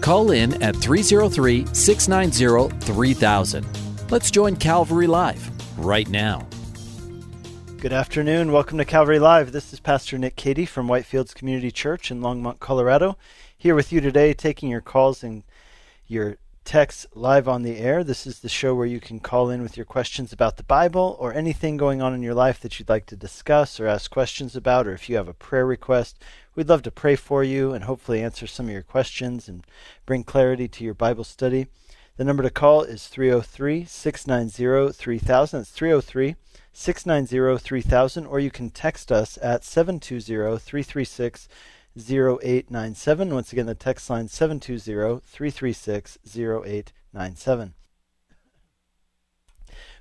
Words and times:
Call 0.00 0.30
in 0.30 0.62
at 0.62 0.76
303 0.76 1.66
690 1.74 2.86
3000. 2.86 3.66
Let's 4.10 4.30
join 4.30 4.56
Calvary 4.56 5.06
Live 5.06 5.50
right 5.78 6.08
now. 6.08 6.46
Good 7.78 7.92
afternoon. 7.92 8.52
Welcome 8.52 8.78
to 8.78 8.84
Calvary 8.84 9.18
Live. 9.18 9.52
This 9.52 9.72
is 9.72 9.80
Pastor 9.80 10.18
Nick 10.18 10.36
Cady 10.36 10.66
from 10.66 10.88
Whitefields 10.88 11.34
Community 11.34 11.70
Church 11.70 12.10
in 12.10 12.20
Longmont, 12.20 12.58
Colorado. 12.58 13.16
Here 13.56 13.74
with 13.74 13.92
you 13.92 14.00
today, 14.00 14.34
taking 14.34 14.68
your 14.68 14.80
calls 14.80 15.22
and 15.22 15.42
your 16.06 16.38
texts 16.64 17.06
live 17.14 17.48
on 17.48 17.62
the 17.62 17.78
air. 17.78 18.04
This 18.04 18.26
is 18.26 18.40
the 18.40 18.48
show 18.48 18.74
where 18.74 18.86
you 18.86 19.00
can 19.00 19.20
call 19.20 19.48
in 19.48 19.62
with 19.62 19.76
your 19.76 19.86
questions 19.86 20.32
about 20.32 20.58
the 20.58 20.64
Bible 20.64 21.16
or 21.18 21.32
anything 21.32 21.76
going 21.76 22.02
on 22.02 22.12
in 22.12 22.22
your 22.22 22.34
life 22.34 22.60
that 22.60 22.78
you'd 22.78 22.88
like 22.88 23.06
to 23.06 23.16
discuss 23.16 23.80
or 23.80 23.86
ask 23.86 24.10
questions 24.10 24.54
about, 24.54 24.86
or 24.86 24.92
if 24.92 25.08
you 25.08 25.16
have 25.16 25.28
a 25.28 25.34
prayer 25.34 25.64
request, 25.64 26.22
We'd 26.58 26.68
love 26.68 26.82
to 26.82 26.90
pray 26.90 27.14
for 27.14 27.44
you 27.44 27.72
and 27.72 27.84
hopefully 27.84 28.20
answer 28.20 28.48
some 28.48 28.66
of 28.66 28.72
your 28.72 28.82
questions 28.82 29.48
and 29.48 29.64
bring 30.06 30.24
clarity 30.24 30.66
to 30.66 30.82
your 30.82 30.92
Bible 30.92 31.22
study. 31.22 31.68
The 32.16 32.24
number 32.24 32.42
to 32.42 32.50
call 32.50 32.82
is 32.82 33.06
303 33.06 33.84
690 33.84 34.92
3000. 34.92 35.60
It's 35.60 35.70
303 35.70 36.34
690 36.72 37.58
3000, 37.62 38.26
or 38.26 38.40
you 38.40 38.50
can 38.50 38.70
text 38.70 39.12
us 39.12 39.38
at 39.40 39.62
720 39.62 40.58
336 40.58 41.48
0897. 41.96 43.34
Once 43.34 43.52
again, 43.52 43.66
the 43.66 43.76
text 43.76 44.10
line 44.10 44.26
720 44.26 45.20
336 45.24 46.18
0897. 46.26 47.74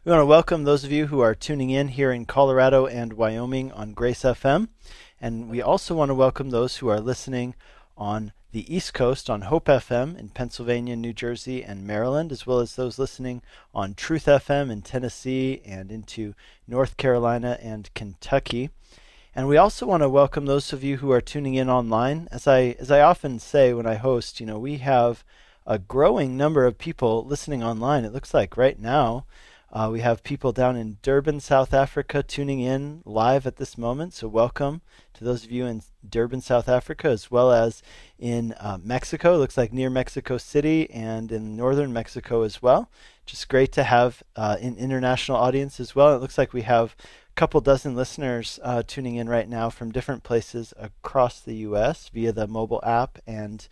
We 0.08 0.12
want 0.12 0.22
to 0.22 0.26
welcome 0.26 0.64
those 0.64 0.86
of 0.86 0.92
you 0.94 1.08
who 1.08 1.20
are 1.20 1.36
tuning 1.36 1.70
in 1.70 1.90
here 1.90 2.14
in 2.14 2.26
Colorado 2.26 2.86
and 2.86 3.12
Wyoming 3.12 3.74
on 3.74 3.92
Grace 3.92 4.24
FM. 4.24 4.70
And 5.20 5.50
we 5.50 5.62
also 5.62 5.96
want 5.96 6.10
to 6.10 6.16
welcome 6.16 6.52
those 6.52 6.78
who 6.78 6.88
are 6.90 7.00
listening 7.00 7.56
on 7.98 8.34
the 8.52 8.74
East 8.74 8.94
Coast 8.94 9.30
on 9.30 9.42
Hope 9.42 9.66
FM 9.66 10.18
in 10.18 10.30
Pennsylvania, 10.30 10.96
New 10.96 11.12
Jersey, 11.12 11.64
and 11.64 11.86
Maryland, 11.88 12.32
as 12.32 12.46
well 12.46 12.60
as 12.60 12.76
those 12.76 13.00
listening 13.00 13.42
on 13.74 13.96
Truth 13.96 14.26
FM 14.26 14.72
in 14.72 14.84
Tennessee 14.84 15.62
and 15.66 15.92
into 15.92 16.36
North 16.68 16.98
Carolina 16.98 17.58
and 17.62 17.94
Kentucky. 17.96 18.70
And 19.36 19.48
we 19.48 19.58
also 19.58 19.86
want 19.86 20.04
to 20.04 20.10
welcome 20.10 20.46
those 20.46 20.72
of 20.72 20.84
you 20.84 20.98
who 20.98 21.12
are 21.12 21.22
tuning 21.22 21.56
in 21.56 21.70
online. 21.70 22.28
As 22.32 22.48
I 22.48 22.76
as 22.80 22.92
I 22.92 23.02
often 23.02 23.40
say 23.40 23.74
when 23.74 23.86
I 23.86 23.96
host, 23.96 24.40
you 24.40 24.46
know, 24.46 24.60
we 24.60 24.78
have 24.78 25.24
a 25.66 25.80
growing 25.80 26.38
number 26.38 26.66
of 26.66 26.78
people 26.78 27.26
listening 27.26 27.64
online. 27.64 28.06
It 28.06 28.14
looks 28.14 28.34
like 28.34 28.56
right 28.56 28.80
now 28.80 29.26
uh, 29.72 29.90
we 29.92 30.00
have 30.00 30.24
people 30.24 30.54
down 30.54 30.78
in 30.78 30.98
Durban, 31.02 31.42
South 31.42 31.74
Africa, 31.74 32.24
tuning 32.24 32.62
in 32.62 33.02
live 33.04 33.46
at 33.46 33.58
this 33.58 33.78
moment. 33.78 34.14
So, 34.14 34.28
welcome 34.28 34.82
to 35.14 35.26
those 35.26 35.44
of 35.44 35.52
you 35.52 35.66
in 35.66 35.82
Durban, 36.08 36.40
South 36.40 36.70
Africa, 36.70 37.10
as 37.10 37.30
well 37.30 37.52
as 37.52 37.84
in 38.18 38.54
uh, 38.60 38.78
Mexico. 38.82 39.36
It 39.36 39.40
looks 39.40 39.58
like 39.58 39.74
near 39.74 39.90
Mexico 39.90 40.38
City 40.38 40.90
and 40.92 41.32
in 41.34 41.58
northern 41.58 41.92
Mexico 41.92 42.44
as 42.44 42.62
well. 42.62 42.90
Just 43.26 43.50
great 43.50 43.74
to 43.74 43.84
have 43.84 44.24
uh, 44.38 44.56
an 44.62 44.78
international 44.78 45.38
audience 45.38 45.82
as 45.82 45.94
well. 45.94 46.16
It 46.16 46.22
looks 46.22 46.38
like 46.38 46.54
we 46.54 46.62
have 46.62 46.96
a 47.30 47.34
couple 47.36 47.60
dozen 47.60 47.94
listeners 47.94 48.62
uh, 48.64 48.84
tuning 48.88 49.16
in 49.16 49.28
right 49.28 49.50
now 49.50 49.70
from 49.70 49.92
different 49.92 50.24
places 50.24 50.74
across 50.80 51.42
the 51.42 51.56
U.S. 51.56 52.10
via 52.14 52.32
the 52.32 52.48
mobile 52.48 52.82
app 52.86 53.20
and 53.28 53.68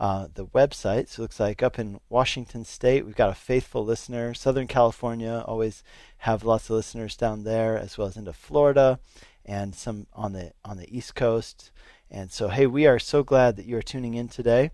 uh, 0.00 0.28
the 0.34 0.46
website. 0.46 1.08
So 1.08 1.20
it 1.20 1.24
looks 1.24 1.38
like 1.38 1.62
up 1.62 1.78
in 1.78 2.00
Washington 2.08 2.64
State, 2.64 3.04
we've 3.04 3.14
got 3.14 3.30
a 3.30 3.34
faithful 3.34 3.84
listener. 3.84 4.32
Southern 4.32 4.66
California, 4.66 5.44
always 5.46 5.84
have 6.18 6.42
lots 6.42 6.70
of 6.70 6.76
listeners 6.76 7.16
down 7.16 7.44
there, 7.44 7.76
as 7.78 7.98
well 7.98 8.08
as 8.08 8.16
into 8.16 8.32
Florida 8.32 8.98
and 9.44 9.74
some 9.74 10.06
on 10.14 10.32
the 10.32 10.52
on 10.64 10.78
the 10.78 10.96
East 10.96 11.14
Coast. 11.14 11.70
And 12.10 12.32
so, 12.32 12.48
hey, 12.48 12.66
we 12.66 12.86
are 12.86 12.98
so 12.98 13.22
glad 13.22 13.56
that 13.56 13.66
you 13.66 13.76
are 13.76 13.82
tuning 13.82 14.14
in 14.14 14.28
today. 14.28 14.70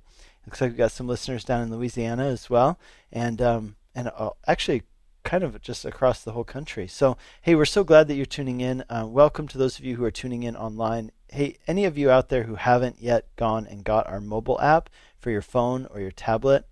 Looks 0.47 0.61
like 0.61 0.71
we've 0.71 0.79
got 0.79 0.93
some 0.93 1.09
listeners 1.09 1.45
down 1.45 1.63
in 1.63 1.71
Louisiana 1.71 2.27
as 2.27 2.49
well, 2.49 2.79
and 3.11 3.43
um, 3.43 3.77
and 3.97 4.13
uh, 4.17 4.31
actually 4.47 4.85
kind 5.25 5.43
of 5.43 5.61
just 5.61 5.85
across 5.85 6.23
the 6.23 6.33
whole 6.33 6.45
country. 6.45 6.87
So, 6.87 7.17
hey, 7.43 7.57
we're 7.57 7.65
so 7.65 7.83
glad 7.83 8.07
that 8.07 8.15
you're 8.15 8.27
tuning 8.27 8.61
in. 8.61 8.85
Uh, 8.89 9.07
welcome 9.09 9.49
to 9.49 9.59
those 9.59 9.77
of 9.77 9.85
you 9.85 9.97
who 9.97 10.05
are 10.05 10.11
tuning 10.13 10.45
in 10.45 10.55
online. 10.55 11.11
Hey, 11.29 11.57
any 11.67 11.85
of 11.85 11.99
you 11.99 12.11
out 12.11 12.29
there 12.29 12.45
who 12.45 12.55
haven't 12.55 13.03
yet 13.03 13.27
gone 13.35 13.67
and 13.67 13.83
got 13.83 14.07
our 14.07 14.21
mobile 14.21 14.61
app, 14.61 14.89
for 15.19 15.31
your 15.31 15.43
phone 15.43 15.87
or 15.91 16.01
your 16.01 16.11
tablet. 16.11 16.67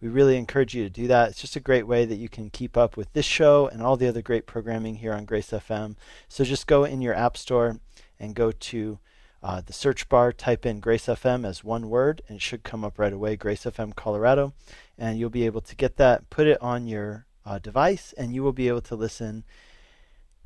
We 0.00 0.08
really 0.08 0.38
encourage 0.38 0.74
you 0.74 0.82
to 0.84 0.90
do 0.90 1.06
that. 1.08 1.30
It's 1.30 1.40
just 1.40 1.56
a 1.56 1.60
great 1.60 1.86
way 1.86 2.06
that 2.06 2.16
you 2.16 2.28
can 2.28 2.48
keep 2.48 2.76
up 2.76 2.96
with 2.96 3.12
this 3.12 3.26
show 3.26 3.68
and 3.68 3.82
all 3.82 3.96
the 3.96 4.08
other 4.08 4.22
great 4.22 4.46
programming 4.46 4.96
here 4.96 5.12
on 5.12 5.26
Grace 5.26 5.50
FM. 5.50 5.96
So 6.28 6.42
just 6.42 6.66
go 6.66 6.84
in 6.84 7.02
your 7.02 7.14
App 7.14 7.36
Store 7.36 7.78
and 8.18 8.34
go 8.34 8.50
to 8.50 8.98
uh, 9.42 9.60
the 9.64 9.72
search 9.72 10.08
bar, 10.08 10.32
type 10.32 10.64
in 10.64 10.80
Grace 10.80 11.06
FM 11.06 11.46
as 11.46 11.64
one 11.64 11.88
word, 11.88 12.22
and 12.28 12.36
it 12.36 12.42
should 12.42 12.62
come 12.62 12.84
up 12.84 12.98
right 12.98 13.12
away 13.12 13.36
Grace 13.36 13.64
FM 13.64 13.94
Colorado. 13.94 14.54
And 14.98 15.18
you'll 15.18 15.30
be 15.30 15.46
able 15.46 15.62
to 15.62 15.76
get 15.76 15.96
that, 15.96 16.28
put 16.30 16.46
it 16.46 16.60
on 16.62 16.86
your 16.86 17.26
uh, 17.44 17.58
device, 17.58 18.14
and 18.16 18.34
you 18.34 18.42
will 18.42 18.52
be 18.52 18.68
able 18.68 18.82
to 18.82 18.96
listen 18.96 19.44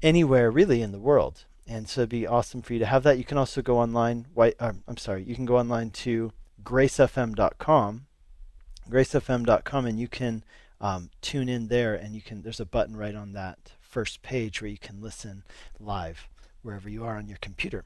anywhere 0.03 0.51
really 0.51 0.83
in 0.83 0.93
the 0.93 0.99
world. 0.99 1.45
And 1.67 1.89
so 1.89 2.03
it'd 2.03 2.11
be 2.11 2.27
awesome 2.27 2.63
for 2.63 2.73
you 2.73 2.79
to 2.81 2.87
have 2.87 3.05
that. 3.05 3.19
You 3.19 3.25
can 3.25 3.39
also 3.39 3.63
go 3.63 3.79
online. 3.79 4.27
White, 4.35 4.55
uh, 4.61 4.73
I'm 4.87 4.97
sorry. 4.97 5.23
You 5.23 5.35
can 5.35 5.47
go 5.47 5.59
online 5.59 5.91
to 5.91 6.33
gracefm.com, 6.65 8.07
gracefm.com, 8.91 9.87
and 9.87 10.01
you 10.01 10.09
can 10.09 10.45
um, 10.81 11.11
tune 11.21 11.49
in 11.49 11.69
there. 11.69 11.95
And 11.95 12.15
you 12.15 12.23
can 12.23 12.43
there's 12.43 12.61
a 12.61 12.67
button 12.67 12.97
right 12.97 13.15
on 13.15 13.33
that 13.33 13.73
first 13.81 14.23
page 14.23 14.61
where 14.61 14.71
you 14.71 14.79
can 14.79 15.01
listen 15.01 15.45
live 15.79 16.29
wherever 16.63 16.89
you 16.89 17.05
are 17.05 17.17
on 17.17 17.29
your 17.29 17.39
computer. 17.41 17.85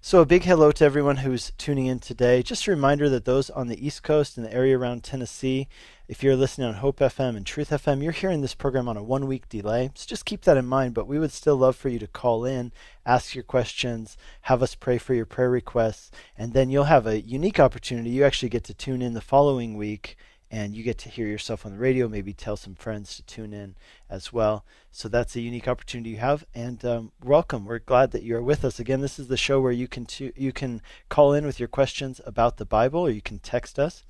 So, 0.00 0.20
a 0.20 0.26
big 0.26 0.42
hello 0.42 0.72
to 0.72 0.84
everyone 0.84 1.18
who's 1.18 1.52
tuning 1.58 1.86
in 1.86 2.00
today. 2.00 2.42
Just 2.42 2.66
a 2.66 2.72
reminder 2.72 3.08
that 3.08 3.24
those 3.24 3.50
on 3.50 3.68
the 3.68 3.86
East 3.86 4.02
Coast 4.02 4.36
and 4.36 4.44
the 4.44 4.52
area 4.52 4.76
around 4.76 5.04
Tennessee, 5.04 5.68
if 6.12 6.22
you're 6.22 6.36
listening 6.36 6.68
on 6.68 6.74
Hope 6.74 6.98
FM 6.98 7.38
and 7.38 7.46
Truth 7.46 7.70
FM, 7.70 8.02
you're 8.02 8.12
hearing 8.12 8.42
this 8.42 8.54
program 8.54 8.86
on 8.86 8.98
a 8.98 9.02
one 9.02 9.26
week 9.26 9.48
delay. 9.48 9.90
So, 9.94 10.06
just 10.06 10.26
keep 10.26 10.42
that 10.42 10.58
in 10.58 10.66
mind. 10.66 10.92
But 10.92 11.06
we 11.06 11.18
would 11.18 11.32
still 11.32 11.56
love 11.56 11.74
for 11.74 11.88
you 11.88 11.98
to 12.00 12.06
call 12.06 12.44
in, 12.44 12.70
ask 13.06 13.34
your 13.34 13.42
questions, 13.42 14.18
have 14.42 14.62
us 14.62 14.74
pray 14.74 14.98
for 14.98 15.14
your 15.14 15.24
prayer 15.24 15.48
requests, 15.48 16.10
and 16.36 16.52
then 16.52 16.68
you'll 16.68 16.84
have 16.84 17.06
a 17.06 17.22
unique 17.22 17.58
opportunity. 17.58 18.10
You 18.10 18.26
actually 18.26 18.50
get 18.50 18.62
to 18.64 18.74
tune 18.74 19.00
in 19.00 19.14
the 19.14 19.22
following 19.22 19.74
week 19.74 20.18
and 20.50 20.76
you 20.76 20.82
get 20.82 20.98
to 20.98 21.08
hear 21.08 21.26
yourself 21.26 21.64
on 21.64 21.72
the 21.72 21.78
radio, 21.78 22.06
maybe 22.08 22.34
tell 22.34 22.58
some 22.58 22.74
friends 22.74 23.16
to 23.16 23.22
tune 23.22 23.54
in 23.54 23.74
as 24.10 24.34
well. 24.34 24.66
So 24.90 25.08
that's 25.08 25.34
a 25.34 25.40
unique 25.40 25.66
opportunity 25.66 26.10
you 26.10 26.18
have, 26.18 26.44
and 26.54 26.84
um, 26.84 27.12
welcome. 27.24 27.64
We're 27.64 27.78
glad 27.78 28.10
that 28.10 28.22
you're 28.22 28.42
with 28.42 28.66
us 28.66 28.78
again. 28.78 29.00
This 29.00 29.18
is 29.18 29.28
the 29.28 29.38
show 29.38 29.62
where 29.62 29.72
you 29.72 29.88
can 29.88 30.06
you 30.36 30.52
can 30.52 30.82
call 31.08 31.32
in 31.32 31.46
with 31.46 31.58
your 31.58 31.68
questions 31.68 32.20
about 32.26 32.58
the 32.58 32.66
Bible, 32.66 33.00
or 33.00 33.08
you 33.08 33.22
can 33.22 33.38
text 33.38 33.78
us. 33.78 34.04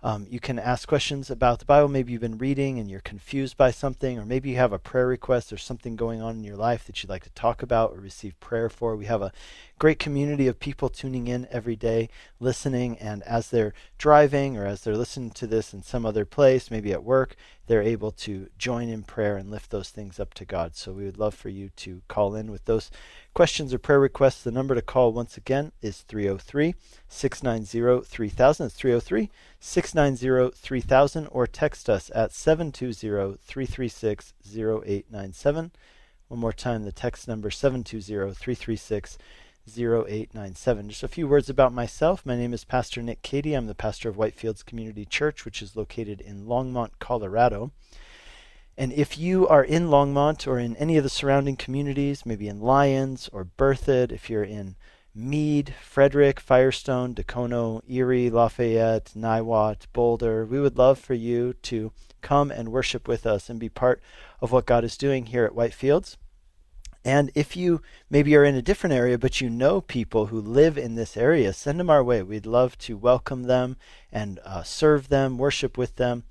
Um, 0.00 0.28
you 0.30 0.38
can 0.38 0.60
ask 0.60 0.86
questions 0.86 1.28
about 1.28 1.58
the 1.58 1.64
Bible. 1.64 1.88
Maybe 1.88 2.12
you've 2.12 2.20
been 2.20 2.38
reading 2.38 2.78
and 2.78 2.88
you're 2.88 3.00
confused 3.00 3.56
by 3.56 3.72
something, 3.72 4.16
or 4.16 4.24
maybe 4.24 4.50
you 4.50 4.56
have 4.56 4.72
a 4.72 4.78
prayer 4.78 5.08
request 5.08 5.52
or 5.52 5.58
something 5.58 5.96
going 5.96 6.22
on 6.22 6.36
in 6.36 6.44
your 6.44 6.56
life 6.56 6.86
that 6.86 7.02
you'd 7.02 7.10
like 7.10 7.24
to 7.24 7.30
talk 7.30 7.62
about 7.62 7.90
or 7.90 7.98
receive 7.98 8.38
prayer 8.38 8.68
for. 8.68 8.94
We 8.94 9.06
have 9.06 9.22
a 9.22 9.32
great 9.78 9.98
community 9.98 10.46
of 10.46 10.60
people 10.60 10.88
tuning 10.88 11.26
in 11.26 11.48
every 11.50 11.74
day, 11.74 12.10
listening, 12.38 12.96
and 12.98 13.24
as 13.24 13.50
they're 13.50 13.74
driving 13.98 14.56
or 14.56 14.66
as 14.66 14.82
they're 14.82 14.96
listening 14.96 15.32
to 15.32 15.48
this 15.48 15.74
in 15.74 15.82
some 15.82 16.06
other 16.06 16.24
place, 16.24 16.70
maybe 16.70 16.92
at 16.92 17.02
work, 17.02 17.34
they're 17.68 17.82
able 17.82 18.10
to 18.10 18.48
join 18.56 18.88
in 18.88 19.02
prayer 19.02 19.36
and 19.36 19.50
lift 19.50 19.70
those 19.70 19.90
things 19.90 20.18
up 20.18 20.32
to 20.34 20.44
God. 20.46 20.74
So 20.74 20.90
we 20.90 21.04
would 21.04 21.18
love 21.18 21.34
for 21.34 21.50
you 21.50 21.68
to 21.76 22.00
call 22.08 22.34
in 22.34 22.50
with 22.50 22.64
those 22.64 22.90
questions 23.34 23.72
or 23.74 23.78
prayer 23.78 24.00
requests. 24.00 24.42
The 24.42 24.50
number 24.50 24.74
to 24.74 24.82
call 24.82 25.12
once 25.12 25.36
again 25.36 25.72
is 25.82 26.00
303 26.00 26.74
690 27.08 28.06
3000. 28.06 28.66
It's 28.66 28.74
303 28.74 29.30
690 29.60 30.56
3000 30.56 31.28
or 31.30 31.46
text 31.46 31.90
us 31.90 32.10
at 32.14 32.32
720 32.32 33.36
336 33.42 34.32
0897. 34.50 35.70
One 36.28 36.40
more 36.40 36.52
time, 36.52 36.84
the 36.84 36.92
text 36.92 37.28
number 37.28 37.50
720 37.50 38.34
336 38.34 39.18
0897. 39.76 40.88
Just 40.88 41.02
a 41.02 41.08
few 41.08 41.28
words 41.28 41.50
about 41.50 41.72
myself. 41.72 42.24
My 42.24 42.36
name 42.36 42.54
is 42.54 42.64
Pastor 42.64 43.02
Nick 43.02 43.22
Cady. 43.22 43.54
I'm 43.54 43.66
the 43.66 43.74
pastor 43.74 44.08
of 44.08 44.16
Whitefields 44.16 44.64
Community 44.64 45.04
Church, 45.04 45.44
which 45.44 45.60
is 45.60 45.76
located 45.76 46.20
in 46.20 46.46
Longmont, 46.46 46.92
Colorado. 46.98 47.72
And 48.76 48.92
if 48.92 49.18
you 49.18 49.46
are 49.48 49.64
in 49.64 49.88
Longmont 49.88 50.46
or 50.46 50.58
in 50.58 50.76
any 50.76 50.96
of 50.96 51.02
the 51.02 51.10
surrounding 51.10 51.56
communities, 51.56 52.24
maybe 52.24 52.48
in 52.48 52.60
Lyons 52.60 53.28
or 53.32 53.44
Berthoud, 53.44 54.12
if 54.12 54.30
you're 54.30 54.44
in 54.44 54.76
Mead, 55.14 55.74
Frederick, 55.82 56.38
Firestone, 56.38 57.12
Dacono, 57.12 57.82
Erie, 57.88 58.30
Lafayette, 58.30 59.12
Niwot, 59.16 59.86
Boulder. 59.92 60.46
We 60.46 60.60
would 60.60 60.78
love 60.78 60.98
for 60.98 61.14
you 61.14 61.54
to 61.64 61.92
come 62.20 62.50
and 62.52 62.70
worship 62.70 63.08
with 63.08 63.26
us 63.26 63.50
and 63.50 63.58
be 63.58 63.68
part 63.68 64.00
of 64.40 64.52
what 64.52 64.66
God 64.66 64.84
is 64.84 64.96
doing 64.96 65.26
here 65.26 65.44
at 65.44 65.54
Whitefields. 65.54 66.16
And 67.04 67.30
if 67.34 67.56
you 67.56 67.80
maybe 68.10 68.34
are 68.36 68.44
in 68.44 68.54
a 68.54 68.62
different 68.62 68.94
area, 68.94 69.18
but 69.18 69.40
you 69.40 69.48
know 69.48 69.80
people 69.80 70.26
who 70.26 70.40
live 70.40 70.76
in 70.76 70.94
this 70.94 71.16
area, 71.16 71.52
send 71.52 71.80
them 71.80 71.90
our 71.90 72.02
way. 72.02 72.22
We'd 72.22 72.46
love 72.46 72.76
to 72.78 72.96
welcome 72.96 73.44
them 73.44 73.76
and 74.12 74.40
uh, 74.44 74.62
serve 74.62 75.08
them, 75.08 75.38
worship 75.38 75.78
with 75.78 75.96
them. 75.96 76.24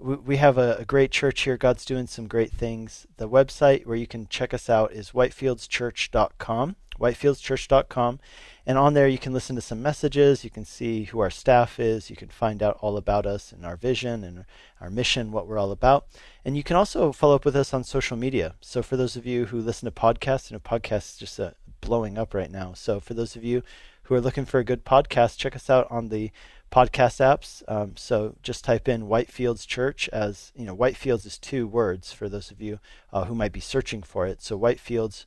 We, 0.00 0.36
have 0.36 0.56
a, 0.56 0.76
a, 0.76 0.84
great 0.84 1.10
church 1.10 1.40
here. 1.40 1.56
God's 1.56 1.84
doing 1.84 2.06
some 2.06 2.28
great 2.28 2.52
things. 2.52 3.06
The 3.16 3.28
website 3.28 3.84
where 3.84 3.96
you 3.96 4.06
can 4.06 4.28
check 4.28 4.54
us 4.54 4.70
out 4.70 4.92
is 4.92 5.10
whitefieldschurch.com, 5.10 6.76
whitefieldschurch.com. 7.00 8.20
And 8.64 8.78
on 8.78 8.94
there, 8.94 9.08
you 9.08 9.18
can 9.18 9.32
listen 9.32 9.56
to 9.56 9.62
some 9.62 9.82
messages. 9.82 10.44
You 10.44 10.50
can 10.50 10.64
see 10.64 11.04
who 11.04 11.18
our 11.18 11.30
staff 11.30 11.80
is. 11.80 12.10
You 12.10 12.16
can 12.16 12.28
find 12.28 12.62
out 12.62 12.78
all 12.80 12.96
about 12.96 13.26
us 13.26 13.50
and 13.50 13.66
our 13.66 13.76
vision 13.76 14.22
and 14.22 14.44
our 14.80 14.88
mission, 14.88 15.32
what 15.32 15.48
we're 15.48 15.58
all 15.58 15.72
about. 15.72 16.06
And 16.44 16.56
you 16.56 16.62
can 16.62 16.76
also 16.76 17.10
follow 17.10 17.34
up 17.34 17.44
with 17.44 17.56
us 17.56 17.74
on 17.74 17.82
social 17.82 18.16
media. 18.16 18.54
So, 18.60 18.84
for 18.84 18.96
those 18.96 19.16
of 19.16 19.26
you 19.26 19.46
who 19.46 19.58
listen 19.58 19.92
to 19.92 20.00
podcasts, 20.00 20.48
and 20.48 20.56
a 20.56 20.60
podcast 20.60 21.12
is 21.12 21.16
just 21.16 21.40
uh, 21.40 21.52
blowing 21.80 22.18
up 22.18 22.34
right 22.34 22.52
now. 22.52 22.72
So, 22.74 23.00
for 23.00 23.14
those 23.14 23.34
of 23.34 23.42
you 23.42 23.64
who 24.04 24.14
are 24.14 24.20
looking 24.20 24.44
for 24.44 24.60
a 24.60 24.64
good 24.64 24.84
podcast, 24.84 25.38
check 25.38 25.56
us 25.56 25.68
out 25.68 25.86
on 25.90 26.08
the 26.08 26.30
podcast 26.70 27.20
apps. 27.20 27.62
Um, 27.68 27.96
so 27.96 28.36
just 28.42 28.64
type 28.64 28.88
in 28.88 29.08
Whitefields 29.08 29.66
Church 29.66 30.08
as 30.10 30.52
you 30.54 30.64
know. 30.64 30.76
Whitefields 30.76 31.26
is 31.26 31.38
two 31.38 31.66
words 31.66 32.12
for 32.12 32.28
those 32.28 32.50
of 32.50 32.60
you 32.60 32.78
uh, 33.12 33.24
who 33.24 33.34
might 33.34 33.52
be 33.52 33.60
searching 33.60 34.02
for 34.02 34.26
it. 34.26 34.42
So 34.42 34.58
Whitefields 34.58 35.24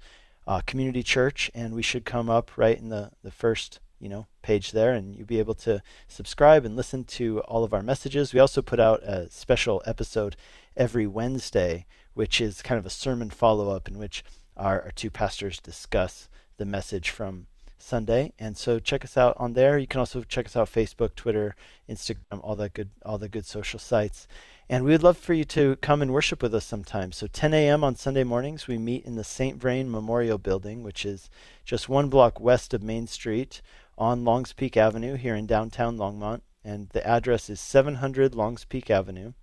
uh, 0.48 0.62
Community 0.66 1.04
Church, 1.04 1.52
and 1.54 1.74
we 1.74 1.82
should 1.82 2.06
come 2.06 2.30
up 2.30 2.58
right 2.58 2.78
in 2.78 2.90
the, 2.90 3.12
the 3.24 3.32
first 3.32 3.80
you 4.00 4.10
know 4.10 4.28
page 4.42 4.72
there, 4.72 4.94
and 4.94 5.16
you'll 5.16 5.28
be 5.28 5.40
able 5.40 5.54
to 5.56 5.82
subscribe 6.08 6.66
and 6.66 6.76
listen 6.76 7.04
to 7.04 7.40
all 7.42 7.64
of 7.64 7.74
our 7.74 7.84
messages. 7.84 8.34
We 8.34 8.40
also 8.40 8.62
put 8.62 8.80
out 8.80 9.04
a 9.04 9.30
special 9.30 9.82
episode 9.86 10.36
every 10.76 11.08
Wednesday, 11.08 11.86
which 12.14 12.42
is 12.42 12.62
kind 12.62 12.80
of 12.80 12.86
a 12.86 12.90
sermon 12.90 13.30
follow 13.30 13.70
up 13.76 13.88
in 13.88 13.98
which 13.98 14.24
our, 14.58 14.82
our 14.82 14.92
two 14.92 15.10
pastors 15.10 15.60
discuss 15.60 16.30
the 16.58 16.66
message 16.66 17.10
from 17.10 17.48
Sunday. 17.82 18.34
And 18.40 18.58
so 18.58 18.80
check 18.80 19.04
us 19.04 19.18
out 19.18 19.36
on 19.38 19.54
there. 19.54 19.78
You 19.78 19.88
can 19.88 20.00
also 20.00 20.24
check 20.24 20.46
us 20.46 20.56
out 20.56 20.72
Facebook, 20.72 21.16
Twitter, 21.16 21.56
Instagram, 21.90 22.40
all 22.42 22.56
that 22.58 22.74
good 22.74 22.90
all 23.06 23.18
the 23.18 23.30
good 23.30 23.46
social 23.46 23.80
sites. 23.80 24.28
And 24.70 24.86
we 24.86 24.92
would 24.92 25.04
love 25.04 25.18
for 25.18 25.34
you 25.34 25.44
to 25.46 25.76
come 25.78 26.02
and 26.02 26.14
worship 26.14 26.42
with 26.42 26.56
us 26.56 26.66
sometime. 26.66 27.12
So 27.12 27.28
10 27.28 27.54
a.m. 27.54 27.84
on 27.84 27.96
Sunday 27.96 28.24
mornings, 28.24 28.68
we 28.68 28.78
meet 28.78 29.06
in 29.06 29.16
the 29.16 29.24
St. 29.24 29.58
Vrain 29.58 29.92
Memorial 29.92 30.38
Building, 30.38 30.82
which 30.82 31.06
is 31.06 31.30
just 31.66 31.90
one 31.90 32.08
block 32.08 32.40
west 32.40 32.74
of 32.74 32.82
Main 32.82 33.08
Street 33.08 33.62
on 33.98 34.24
Longs 34.24 34.54
Peak 34.54 34.78
Avenue 34.78 35.16
here 35.16 35.36
in 35.36 35.46
downtown 35.46 35.98
Longmont. 35.98 36.42
And 36.64 36.88
the 36.90 37.06
address 37.06 37.50
is 37.50 37.60
700 37.60 38.34
Longs 38.34 38.64
Peak 38.64 38.90
Avenue. 38.90 39.34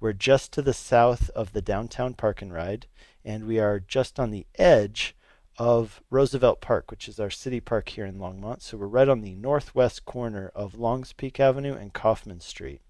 We're 0.00 0.14
just 0.14 0.52
to 0.52 0.62
the 0.62 0.72
south 0.72 1.28
of 1.30 1.52
the 1.52 1.60
downtown 1.60 2.14
park 2.14 2.40
and 2.40 2.52
ride, 2.52 2.86
and 3.22 3.46
we 3.46 3.58
are 3.58 3.80
just 3.80 4.18
on 4.18 4.30
the 4.30 4.46
edge 4.58 5.14
of 5.60 6.00
Roosevelt 6.08 6.62
Park, 6.62 6.90
which 6.90 7.06
is 7.06 7.20
our 7.20 7.28
city 7.28 7.60
park 7.60 7.90
here 7.90 8.06
in 8.06 8.14
Longmont. 8.14 8.62
So 8.62 8.78
we're 8.78 8.86
right 8.86 9.10
on 9.10 9.20
the 9.20 9.34
northwest 9.34 10.06
corner 10.06 10.50
of 10.54 10.78
Longs 10.78 11.12
Peak 11.12 11.38
Avenue 11.38 11.74
and 11.74 11.92
Coffman 11.92 12.40
Street. 12.40 12.80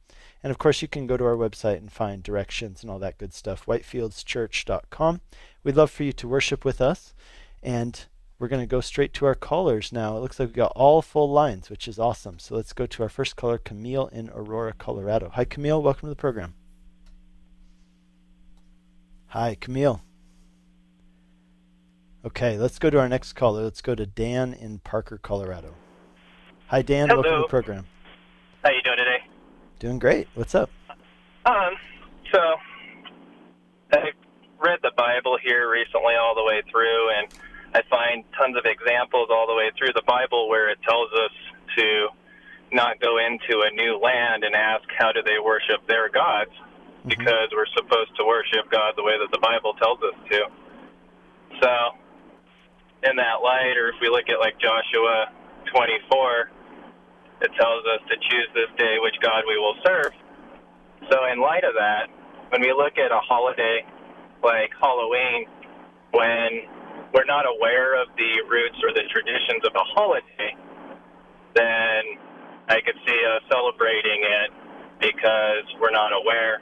And 0.41 0.53
of 0.53 0.59
course, 0.59 0.81
you 0.81 0.87
can 0.87 1.09
go 1.09 1.17
to 1.17 1.25
our 1.25 1.35
website 1.35 1.79
and 1.79 1.91
find 1.91 2.23
directions 2.23 2.83
and 2.83 2.91
all 2.91 3.01
that 3.01 3.19
good 3.19 3.35
stuff, 3.35 3.67
whitefieldschurch.com. 3.67 5.21
We'd 5.65 5.75
love 5.75 5.91
for 5.91 6.05
you 6.05 6.13
to 6.13 6.29
worship 6.29 6.65
with 6.65 6.81
us. 6.81 7.13
And 7.61 8.05
we're 8.39 8.47
going 8.47 8.63
to 8.63 8.69
go 8.69 8.81
straight 8.81 9.15
to 9.15 9.27
our 9.27 9.35
callers 9.35 9.93
now. 9.93 10.17
It 10.17 10.21
looks 10.21 10.39
like 10.39 10.51
we've 10.51 10.55
got 10.55 10.73
all 10.77 11.03
full 11.03 11.29
lines, 11.29 11.71
which 11.71 11.89
is 11.89 11.99
awesome. 11.99 12.39
So 12.39 12.55
let's 12.55 12.73
go 12.73 12.87
to 12.87 13.03
our 13.03 13.09
first 13.09 13.35
caller, 13.35 13.59
Camille 13.59 14.07
in 14.13 14.31
Aurora, 14.31 14.75
Colorado. 14.75 15.33
Hi, 15.35 15.45
Camille. 15.45 15.83
Welcome 15.83 16.07
to 16.07 16.11
the 16.11 16.15
program. 16.15 16.55
Hi, 19.27 19.57
Camille. 19.61 20.03
Okay, 22.23 22.59
let's 22.59 22.79
go 22.79 22.91
to 22.91 23.01
our 23.01 23.09
next 23.09 23.33
caller. 23.33 23.65
Let's 23.65 23.81
go 23.81 23.95
to 23.95 24.05
Dan 24.05 24.53
in 24.53 24.81
Parker, 24.81 25.17
Colorado. 25.17 25.75
Hi, 26.67 26.83
Dan. 26.83 27.09
Hello. 27.09 27.23
Welcome 27.23 27.39
to 27.39 27.43
the 27.45 27.49
program. 27.49 27.87
How 28.63 28.71
you 28.71 28.83
doing 28.85 28.99
today? 28.99 29.25
Doing 29.79 29.99
great. 29.99 30.29
What's 30.35 30.55
up? 30.55 30.69
Um, 31.47 31.73
so 32.31 32.41
I 33.95 34.13
read 34.61 34.81
the 34.83 34.93
Bible 34.99 35.39
here 35.43 35.71
recently 35.71 36.13
all 36.21 36.35
the 36.35 36.45
way 36.45 36.61
through, 36.71 37.09
and 37.17 37.33
I 37.73 37.81
find 37.89 38.23
tons 38.37 38.55
of 38.55 38.67
examples 38.67 39.29
all 39.31 39.47
the 39.47 39.55
way 39.55 39.71
through 39.79 39.95
the 39.95 40.05
Bible 40.07 40.51
where 40.51 40.69
it 40.69 40.77
tells 40.87 41.09
us 41.15 41.33
to 41.79 42.09
not 42.71 43.01
go 43.01 43.17
into 43.17 43.65
a 43.65 43.71
new 43.73 43.97
land 43.97 44.45
and 44.45 44.55
ask 44.55 44.85
how 44.99 45.11
do 45.11 45.23
they 45.23 45.39
worship 45.43 45.81
their 45.89 46.11
gods, 46.11 46.53
mm-hmm. 46.53 47.09
because 47.09 47.49
we're 47.57 47.73
supposed 47.75 48.15
to 48.19 48.27
worship 48.27 48.71
God 48.71 48.93
the 48.99 49.03
way 49.03 49.17
that 49.17 49.33
the 49.33 49.41
Bible 49.41 49.73
tells 49.81 49.99
us 50.03 50.21
to. 50.29 50.41
So, 51.63 51.97
in 53.05 53.17
that 53.17 53.41
light, 53.43 53.77
or 53.77 53.89
if 53.89 53.97
we 54.01 54.09
look 54.09 54.29
at 54.29 54.39
like 54.39 54.59
Joshua 54.61 55.33
24 55.73 56.51
it 57.41 57.51
tells 57.57 57.85
us 57.89 58.05
to 58.09 58.17
choose 58.29 58.49
this 58.53 58.69
day 58.77 59.01
which 59.01 59.17
God 59.25 59.45
we 59.49 59.57
will 59.57 59.77
serve. 59.85 60.13
So, 61.09 61.17
in 61.33 61.41
light 61.41 61.65
of 61.65 61.73
that, 61.73 62.13
when 62.53 62.61
we 62.61 62.73
look 62.73 63.01
at 63.01 63.09
a 63.09 63.21
holiday 63.25 63.81
like 64.45 64.71
Halloween, 64.77 65.49
when 66.13 66.69
we're 67.17 67.29
not 67.29 67.49
aware 67.49 67.97
of 67.97 68.13
the 68.17 68.45
roots 68.45 68.77
or 68.85 68.93
the 68.93 69.09
traditions 69.09 69.65
of 69.65 69.73
a 69.73 69.85
holiday, 69.97 70.53
then 71.57 72.03
I 72.69 72.85
could 72.85 72.97
see 73.09 73.21
us 73.25 73.43
celebrating 73.49 74.21
it 74.21 74.51
because 75.01 75.65
we're 75.81 75.97
not 75.97 76.13
aware. 76.13 76.61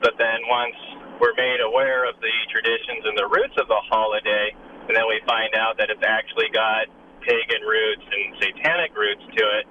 But 0.00 0.16
then 0.16 0.40
once 0.48 0.76
we're 1.20 1.36
made 1.36 1.60
aware 1.60 2.08
of 2.08 2.16
the 2.24 2.32
traditions 2.48 3.04
and 3.04 3.16
the 3.18 3.28
roots 3.28 3.54
of 3.60 3.68
the 3.68 3.82
holiday, 3.92 4.56
and 4.88 4.96
then 4.96 5.04
we 5.06 5.20
find 5.28 5.52
out 5.54 5.76
that 5.76 5.92
it's 5.92 6.04
actually 6.04 6.48
got 6.50 6.88
pagan 7.20 7.62
roots 7.62 8.04
and 8.08 8.40
satanic 8.40 8.96
roots 8.96 9.22
to 9.36 9.44
it, 9.60 9.64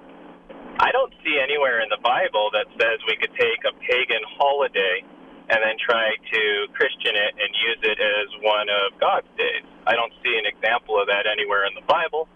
I 0.78 0.94
don't 0.94 1.10
see 1.26 1.42
anywhere 1.42 1.82
in 1.82 1.90
the 1.90 1.98
Bible 1.98 2.54
that 2.54 2.70
says 2.78 3.02
we 3.10 3.18
could 3.18 3.34
take 3.34 3.60
a 3.66 3.74
pagan 3.82 4.22
holiday 4.38 5.02
and 5.50 5.58
then 5.58 5.74
try 5.80 6.14
to 6.14 6.42
Christian 6.70 7.18
it 7.18 7.32
and 7.34 7.50
use 7.50 7.80
it 7.82 7.98
as 7.98 8.28
one 8.46 8.70
of 8.70 8.94
God's 9.02 9.26
days. 9.34 9.66
I 9.90 9.98
don't 9.98 10.12
see 10.22 10.38
an 10.38 10.46
example 10.46 11.00
of 11.00 11.08
that 11.08 11.26
anywhere 11.26 11.66
in 11.66 11.74
the 11.74 11.86
Bible. 11.88 12.28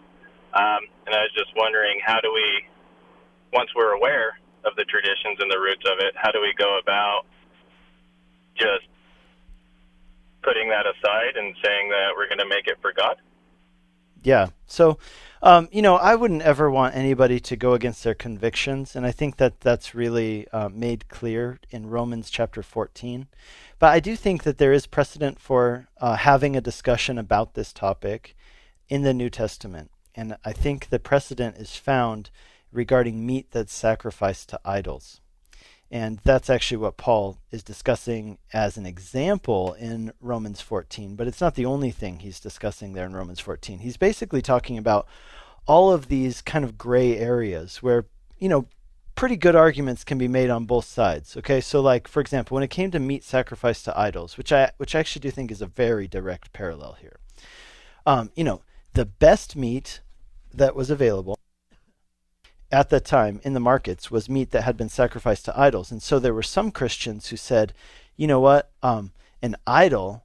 Um, 0.59 0.91
and 1.07 1.15
I 1.15 1.23
was 1.23 1.33
just 1.39 1.55
wondering, 1.55 2.01
how 2.05 2.19
do 2.19 2.33
we, 2.35 2.67
once 3.53 3.71
we're 3.77 3.95
aware 3.95 4.41
of 4.65 4.75
the 4.75 4.85
traditions 4.91 5.39
and 5.39 5.47
the 5.47 5.61
roots 5.61 5.85
of 5.87 6.01
it, 6.01 6.17
how 6.17 6.33
do 6.33 6.41
we 6.41 6.51
go 6.59 6.81
about 6.83 7.29
just 8.59 8.91
putting 10.43 10.69
that 10.69 10.87
aside 10.87 11.37
and 11.37 11.55
saying 11.65 11.89
that 11.91 12.11
we're 12.17 12.29
going 12.29 12.39
to 12.39 12.49
make 12.49 12.67
it 12.67 12.79
for 12.81 12.93
God? 12.93 13.17
Yeah. 14.23 14.49
So 14.67 14.99
um, 15.45 15.69
you 15.73 15.83
know, 15.83 15.97
I 15.97 16.15
wouldn't 16.15 16.43
ever 16.43 16.71
want 16.71 16.95
anybody 16.95 17.41
to 17.41 17.57
go 17.57 17.75
against 17.75 18.05
their 18.05 18.15
convictions, 18.15 18.95
and 18.95 19.05
I 19.05 19.11
think 19.11 19.39
that 19.39 19.61
that's 19.61 19.93
really 19.93 20.47
uh, 20.49 20.69
made 20.69 21.09
clear 21.09 21.59
in 21.71 21.91
Romans 21.91 22.31
chapter 22.31 22.63
14. 22.63 23.27
But 23.81 23.91
I 23.91 23.99
do 23.99 24.15
think 24.15 24.45
that 24.45 24.59
there 24.59 24.73
is 24.73 24.87
precedent 24.87 25.41
for 25.41 25.89
uh, 26.01 26.15
having 26.15 26.55
a 26.55 26.61
discussion 26.61 27.19
about 27.19 27.55
this 27.55 27.73
topic 27.73 28.37
in 28.89 29.03
the 29.03 29.13
New 29.13 29.31
Testament, 29.31 29.91
and 30.15 30.37
I 30.45 30.53
think 30.53 30.91
the 30.91 31.01
precedent 31.01 31.57
is 31.57 31.75
found 31.75 32.31
regarding 32.71 33.27
meat 33.27 33.49
that's 33.51 33.75
sacrificed 33.75 34.51
to 34.51 34.61
idols. 34.65 35.21
And 35.93 36.21
that's 36.25 36.49
actually 36.49 36.79
what 36.79 36.97
Paul 36.97 37.37
is 37.51 37.63
discussing 37.63 38.39
as 38.51 38.79
an 38.79 38.87
example 38.87 39.75
in 39.75 40.11
Romans 40.23 40.63
14. 40.63 41.17
But 41.17 41.29
it's 41.29 41.41
not 41.43 41.55
the 41.55 41.67
only 41.67 41.91
thing 41.91 42.21
he's 42.21 42.41
discussing 42.41 42.95
there 42.95 43.05
in 43.05 43.15
Romans 43.15 43.41
14. 43.41 43.81
He's 43.81 43.99
basically 43.99 44.41
talking 44.41 44.79
about 44.79 45.07
all 45.67 45.93
of 45.93 46.09
these 46.09 46.41
kind 46.41 46.65
of 46.65 46.79
gray 46.79 47.19
areas 47.19 47.83
where, 47.83 48.07
you 48.39 48.49
know, 48.49 48.69
pretty 49.15 49.37
good 49.37 49.55
arguments 49.55 50.03
can 50.03 50.17
be 50.17 50.29
made 50.29 50.49
on 50.49 50.65
both 50.65 50.87
sides. 50.87 51.37
Okay, 51.37 51.61
so 51.61 51.83
like 51.83 52.09
for 52.09 52.21
example, 52.21 52.55
when 52.55 52.65
it 52.65 52.71
came 52.71 52.91
to 52.91 52.99
meat 52.99 53.23
sacrificed 53.23 53.85
to 53.85 53.99
idols, 53.99 54.39
which 54.39 54.51
I 54.51 54.73
which 54.79 54.95
I 54.95 55.01
actually 55.01 55.21
do 55.21 55.31
think 55.31 55.51
is 55.51 55.61
a 55.61 55.67
very 55.67 56.09
direct 56.09 56.55
parallel 56.55 56.97
here. 57.03 57.19
Um, 58.07 58.31
you 58.35 58.45
know, 58.45 58.63
the 58.95 59.05
best 59.05 59.57
meat 59.57 60.01
that 60.55 60.75
was 60.75 60.89
available 60.89 61.39
at 62.73 62.89
that 62.91 63.05
time 63.05 63.41
in 63.45 63.53
the 63.53 63.61
markets 63.61 64.11
was 64.11 64.29
meat 64.29 64.51
that 64.51 64.63
had 64.63 64.77
been 64.77 64.89
sacrificed 64.89 65.45
to 65.45 65.59
idols. 65.59 65.93
And 65.93 66.03
so 66.03 66.19
there 66.19 66.35
were 66.35 66.43
some 66.43 66.71
Christians 66.71 67.29
who 67.29 67.37
said, 67.37 67.75
you 68.17 68.27
know 68.27 68.41
what, 68.41 68.71
um, 68.83 69.13
an 69.43 69.57
idol, 69.67 70.25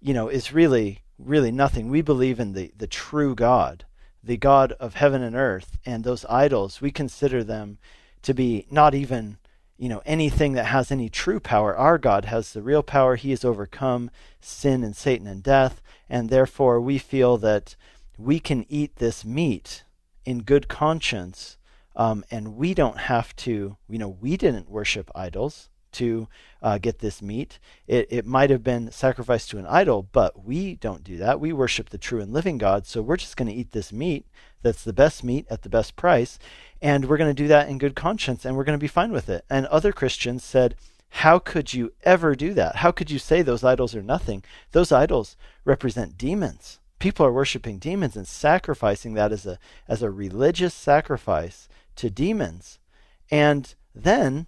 you 0.00 0.12
know, 0.12 0.28
is 0.28 0.52
really, 0.52 1.02
really 1.18 1.52
nothing. 1.52 1.88
We 1.88 2.02
believe 2.02 2.40
in 2.40 2.52
the, 2.52 2.72
the 2.76 2.86
true 2.86 3.34
God, 3.34 3.84
the 4.22 4.36
God 4.36 4.72
of 4.72 4.94
heaven 4.94 5.22
and 5.22 5.36
earth. 5.36 5.78
And 5.86 6.02
those 6.02 6.24
idols, 6.28 6.80
we 6.80 6.90
consider 6.90 7.44
them 7.44 7.78
to 8.22 8.34
be 8.34 8.66
not 8.70 8.94
even, 8.94 9.38
you 9.76 9.88
know, 9.88 10.02
anything 10.04 10.54
that 10.54 10.66
has 10.66 10.90
any 10.90 11.08
true 11.08 11.38
power. 11.38 11.76
Our 11.76 11.98
God 11.98 12.24
has 12.24 12.52
the 12.52 12.62
real 12.62 12.82
power. 12.82 13.16
He 13.16 13.30
has 13.30 13.44
overcome 13.44 14.10
sin 14.40 14.82
and 14.82 14.96
Satan 14.96 15.26
and 15.26 15.42
death. 15.42 15.80
And 16.08 16.30
therefore 16.30 16.80
we 16.80 16.98
feel 16.98 17.38
that 17.38 17.76
we 18.16 18.40
can 18.40 18.66
eat 18.68 18.96
this 18.96 19.24
meat 19.24 19.84
in 20.24 20.42
good 20.42 20.68
conscience, 20.68 21.57
um, 21.98 22.24
and 22.30 22.56
we 22.56 22.72
don't 22.72 22.98
have 22.98 23.36
to, 23.36 23.76
you 23.88 23.98
know, 23.98 24.08
we 24.08 24.36
didn't 24.38 24.70
worship 24.70 25.10
idols 25.14 25.68
to 25.90 26.28
uh, 26.62 26.78
get 26.78 27.00
this 27.00 27.20
meat. 27.20 27.58
It, 27.86 28.06
it 28.10 28.26
might 28.26 28.50
have 28.50 28.62
been 28.62 28.90
sacrificed 28.92 29.50
to 29.50 29.58
an 29.58 29.66
idol, 29.66 30.06
but 30.12 30.44
we 30.44 30.76
don't 30.76 31.02
do 31.02 31.16
that. 31.16 31.40
We 31.40 31.52
worship 31.52 31.90
the 31.90 31.98
true 31.98 32.20
and 32.20 32.32
living 32.32 32.56
God, 32.56 32.86
so 32.86 33.02
we're 33.02 33.16
just 33.16 33.36
going 33.36 33.48
to 33.48 33.54
eat 33.54 33.72
this 33.72 33.92
meat 33.92 34.26
that's 34.62 34.84
the 34.84 34.92
best 34.92 35.24
meat 35.24 35.46
at 35.50 35.62
the 35.62 35.68
best 35.68 35.96
price, 35.96 36.38
and 36.80 37.04
we're 37.04 37.16
going 37.16 37.34
to 37.34 37.42
do 37.42 37.48
that 37.48 37.68
in 37.68 37.78
good 37.78 37.96
conscience, 37.96 38.44
and 38.44 38.56
we're 38.56 38.64
going 38.64 38.78
to 38.78 38.82
be 38.82 38.88
fine 38.88 39.12
with 39.12 39.28
it. 39.28 39.44
And 39.50 39.66
other 39.66 39.92
Christians 39.92 40.44
said, 40.44 40.76
how 41.10 41.38
could 41.38 41.72
you 41.72 41.92
ever 42.02 42.34
do 42.34 42.54
that? 42.54 42.76
How 42.76 42.90
could 42.90 43.10
you 43.10 43.18
say 43.18 43.42
those 43.42 43.64
idols 43.64 43.94
are 43.94 44.02
nothing? 44.02 44.44
Those 44.72 44.92
idols 44.92 45.36
represent 45.64 46.18
demons. 46.18 46.78
People 46.98 47.24
are 47.24 47.32
worshiping 47.32 47.78
demons 47.78 48.16
and 48.16 48.26
sacrificing 48.26 49.14
that 49.14 49.32
as 49.32 49.46
a 49.46 49.58
as 49.86 50.02
a 50.02 50.10
religious 50.10 50.74
sacrifice 50.74 51.68
to 51.98 52.10
demons. 52.10 52.78
And 53.30 53.74
then 53.94 54.46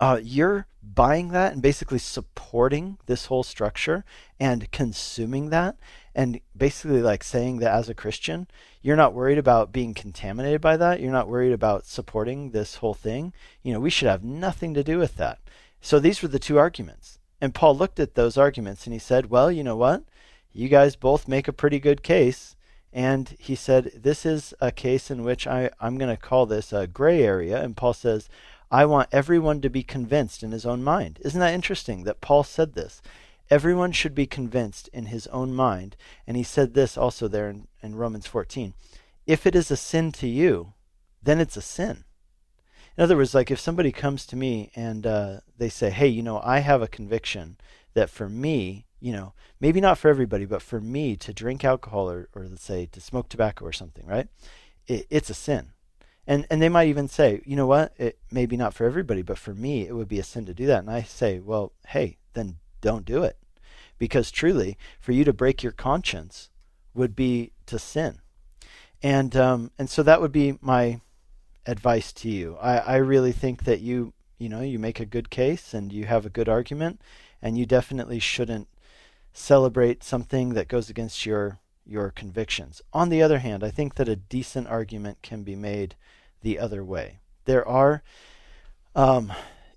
uh, 0.00 0.20
you're 0.22 0.66
buying 0.82 1.28
that 1.28 1.52
and 1.52 1.62
basically 1.62 1.98
supporting 1.98 2.98
this 3.06 3.26
whole 3.26 3.44
structure 3.44 4.04
and 4.40 4.70
consuming 4.72 5.50
that 5.50 5.76
and 6.14 6.40
basically 6.56 7.00
like 7.00 7.22
saying 7.22 7.58
that 7.58 7.72
as 7.72 7.88
a 7.88 7.94
Christian, 7.94 8.48
you're 8.82 8.96
not 8.96 9.14
worried 9.14 9.38
about 9.38 9.72
being 9.72 9.94
contaminated 9.94 10.60
by 10.60 10.76
that. 10.76 11.00
You're 11.00 11.12
not 11.12 11.28
worried 11.28 11.52
about 11.52 11.86
supporting 11.86 12.50
this 12.50 12.76
whole 12.76 12.94
thing. 12.94 13.32
You 13.62 13.72
know, 13.72 13.80
we 13.80 13.90
should 13.90 14.08
have 14.08 14.24
nothing 14.24 14.74
to 14.74 14.82
do 14.82 14.98
with 14.98 15.16
that. 15.16 15.38
So 15.80 15.98
these 15.98 16.20
were 16.20 16.28
the 16.28 16.38
two 16.38 16.58
arguments. 16.58 17.18
And 17.40 17.54
Paul 17.54 17.76
looked 17.76 17.98
at 17.98 18.14
those 18.14 18.36
arguments 18.36 18.86
and 18.86 18.92
he 18.92 18.98
said, 18.98 19.30
Well, 19.30 19.50
you 19.50 19.64
know 19.64 19.76
what? 19.76 20.04
You 20.52 20.68
guys 20.68 20.96
both 20.96 21.28
make 21.28 21.48
a 21.48 21.52
pretty 21.52 21.80
good 21.80 22.02
case. 22.02 22.56
And 22.92 23.34
he 23.38 23.54
said, 23.54 23.92
This 23.94 24.26
is 24.26 24.52
a 24.60 24.70
case 24.70 25.10
in 25.10 25.24
which 25.24 25.46
I, 25.46 25.70
I'm 25.80 25.96
going 25.96 26.14
to 26.14 26.20
call 26.20 26.46
this 26.46 26.72
a 26.72 26.86
gray 26.86 27.22
area. 27.22 27.62
And 27.62 27.76
Paul 27.76 27.94
says, 27.94 28.28
I 28.70 28.84
want 28.86 29.08
everyone 29.12 29.60
to 29.62 29.70
be 29.70 29.82
convinced 29.82 30.42
in 30.42 30.52
his 30.52 30.66
own 30.66 30.82
mind. 30.82 31.18
Isn't 31.22 31.40
that 31.40 31.54
interesting 31.54 32.04
that 32.04 32.20
Paul 32.20 32.42
said 32.44 32.74
this? 32.74 33.02
Everyone 33.50 33.92
should 33.92 34.14
be 34.14 34.26
convinced 34.26 34.88
in 34.88 35.06
his 35.06 35.26
own 35.28 35.54
mind. 35.54 35.96
And 36.26 36.36
he 36.36 36.42
said 36.42 36.74
this 36.74 36.96
also 36.96 37.28
there 37.28 37.50
in, 37.50 37.66
in 37.82 37.96
Romans 37.96 38.26
14. 38.26 38.74
If 39.26 39.46
it 39.46 39.54
is 39.54 39.70
a 39.70 39.76
sin 39.76 40.10
to 40.12 40.26
you, 40.26 40.72
then 41.22 41.38
it's 41.38 41.56
a 41.56 41.62
sin. 41.62 42.04
In 42.96 43.04
other 43.04 43.16
words, 43.16 43.34
like 43.34 43.50
if 43.50 43.60
somebody 43.60 43.92
comes 43.92 44.26
to 44.26 44.36
me 44.36 44.70
and 44.74 45.06
uh, 45.06 45.40
they 45.56 45.68
say, 45.68 45.90
hey, 45.90 46.08
you 46.08 46.22
know, 46.22 46.40
I 46.44 46.58
have 46.58 46.82
a 46.82 46.88
conviction 46.88 47.56
that 47.94 48.10
for 48.10 48.28
me, 48.28 48.86
you 49.02 49.12
know, 49.12 49.34
maybe 49.60 49.80
not 49.80 49.98
for 49.98 50.08
everybody, 50.08 50.44
but 50.44 50.62
for 50.62 50.80
me 50.80 51.16
to 51.16 51.34
drink 51.34 51.64
alcohol 51.64 52.08
or, 52.08 52.28
or 52.34 52.46
let's 52.46 52.62
say 52.62 52.86
to 52.92 53.00
smoke 53.00 53.28
tobacco 53.28 53.64
or 53.64 53.72
something, 53.72 54.06
right? 54.06 54.28
It, 54.86 55.06
it's 55.10 55.28
a 55.28 55.34
sin. 55.34 55.72
And 56.24 56.46
and 56.48 56.62
they 56.62 56.68
might 56.68 56.86
even 56.86 57.08
say, 57.08 57.42
you 57.44 57.56
know 57.56 57.66
what, 57.66 57.92
it 57.98 58.18
maybe 58.30 58.56
not 58.56 58.74
for 58.74 58.86
everybody, 58.86 59.22
but 59.22 59.38
for 59.38 59.54
me 59.54 59.88
it 59.88 59.96
would 59.96 60.06
be 60.06 60.20
a 60.20 60.24
sin 60.24 60.46
to 60.46 60.54
do 60.54 60.66
that. 60.66 60.78
And 60.78 60.90
I 60.90 61.02
say, 61.02 61.40
well, 61.40 61.72
hey, 61.88 62.18
then 62.34 62.58
don't 62.80 63.04
do 63.04 63.24
it. 63.24 63.36
Because 63.98 64.30
truly, 64.30 64.78
for 65.00 65.10
you 65.10 65.24
to 65.24 65.32
break 65.32 65.64
your 65.64 65.72
conscience 65.72 66.48
would 66.94 67.16
be 67.16 67.52
to 67.66 67.78
sin. 67.80 68.20
And 69.02 69.34
um, 69.34 69.72
and 69.80 69.90
so 69.90 70.04
that 70.04 70.20
would 70.20 70.32
be 70.32 70.58
my 70.60 71.00
advice 71.66 72.12
to 72.12 72.28
you. 72.28 72.56
I, 72.60 72.76
I 72.78 72.96
really 72.96 73.32
think 73.32 73.64
that 73.64 73.80
you 73.80 74.12
you 74.38 74.48
know 74.48 74.60
you 74.60 74.78
make 74.78 75.00
a 75.00 75.06
good 75.06 75.28
case 75.28 75.74
and 75.74 75.92
you 75.92 76.06
have 76.06 76.24
a 76.24 76.30
good 76.30 76.48
argument, 76.48 77.00
and 77.40 77.58
you 77.58 77.66
definitely 77.66 78.20
shouldn't 78.20 78.68
celebrate 79.32 80.02
something 80.04 80.54
that 80.54 80.68
goes 80.68 80.90
against 80.90 81.26
your 81.26 81.58
your 81.84 82.10
convictions. 82.10 82.80
On 82.92 83.08
the 83.08 83.22
other 83.22 83.40
hand, 83.40 83.64
I 83.64 83.70
think 83.70 83.96
that 83.96 84.08
a 84.08 84.16
decent 84.16 84.68
argument 84.68 85.18
can 85.22 85.42
be 85.42 85.56
made 85.56 85.96
the 86.42 86.58
other 86.58 86.84
way. 86.84 87.18
There 87.44 87.66
are 87.66 88.02
um, 88.94 89.32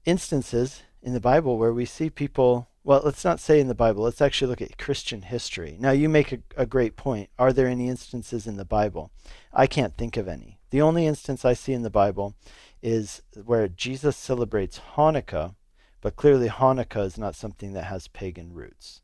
instances 0.06 0.84
in 1.02 1.14
the 1.14 1.20
Bible 1.20 1.58
where 1.58 1.74
we 1.74 1.86
see 1.86 2.10
people, 2.10 2.68
well, 2.84 3.02
let's 3.04 3.26
not 3.26 3.40
say 3.40 3.60
in 3.60 3.68
the 3.68 3.76
Bible, 3.76 4.04
let's 4.04 4.22
actually 4.22 4.50
look 4.50 4.62
at 4.62 4.78
Christian 4.78 5.24
history. 5.24 5.78
Now, 5.80 5.92
you 5.92 6.10
make 6.10 6.32
a, 6.32 6.40
a 6.56 6.66
great 6.66 6.96
point. 6.96 7.30
Are 7.40 7.54
there 7.54 7.68
any 7.68 7.90
instances 7.90 8.46
in 8.46 8.58
the 8.58 8.66
Bible? 8.66 9.12
I 9.52 9.68
can't 9.68 9.98
think 9.98 10.16
of 10.18 10.28
any. 10.28 10.60
The 10.70 10.82
only 10.82 11.08
instance 11.08 11.46
I 11.46 11.54
see 11.54 11.74
in 11.74 11.84
the 11.84 11.90
Bible 11.90 12.36
is 12.82 13.22
where 13.46 13.68
Jesus 13.68 14.16
celebrates 14.16 14.82
Hanukkah, 14.96 15.56
but 16.02 16.16
clearly 16.16 16.50
Hanukkah 16.50 17.06
is 17.06 17.18
not 17.18 17.36
something 17.36 17.74
that 17.74 17.86
has 17.86 18.08
pagan 18.08 18.54
roots. 18.54 19.02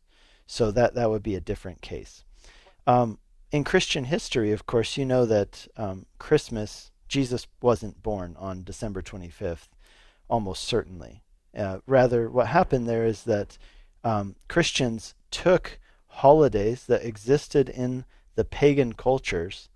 So 0.52 0.70
that, 0.72 0.96
that 0.96 1.10
would 1.10 1.24
be 1.24 1.36
a 1.36 1.40
different 1.40 1.82
case. 1.82 2.26
Um, 2.86 3.20
in 3.54 3.64
Christian 3.64 4.04
history, 4.04 4.52
of 4.52 4.66
course, 4.66 4.98
you 4.98 5.06
know 5.06 5.26
that 5.26 5.66
um, 5.78 6.08
Christmas, 6.20 6.92
Jesus 7.08 7.48
wasn't 7.62 8.04
born 8.04 8.36
on 8.38 8.66
December 8.66 9.02
25th, 9.02 9.70
almost 10.30 10.66
certainly. 10.66 11.24
Uh, 11.58 11.78
rather, 11.88 12.30
what 12.30 12.48
happened 12.48 12.86
there 12.86 13.06
is 13.06 13.24
that 13.24 13.58
um, 14.04 14.36
Christians 14.50 15.16
took 15.32 15.80
holidays 16.08 16.86
that 16.86 17.06
existed 17.06 17.70
in 17.70 18.04
the 18.36 18.44
pagan 18.44 18.92
cultures 18.92 19.70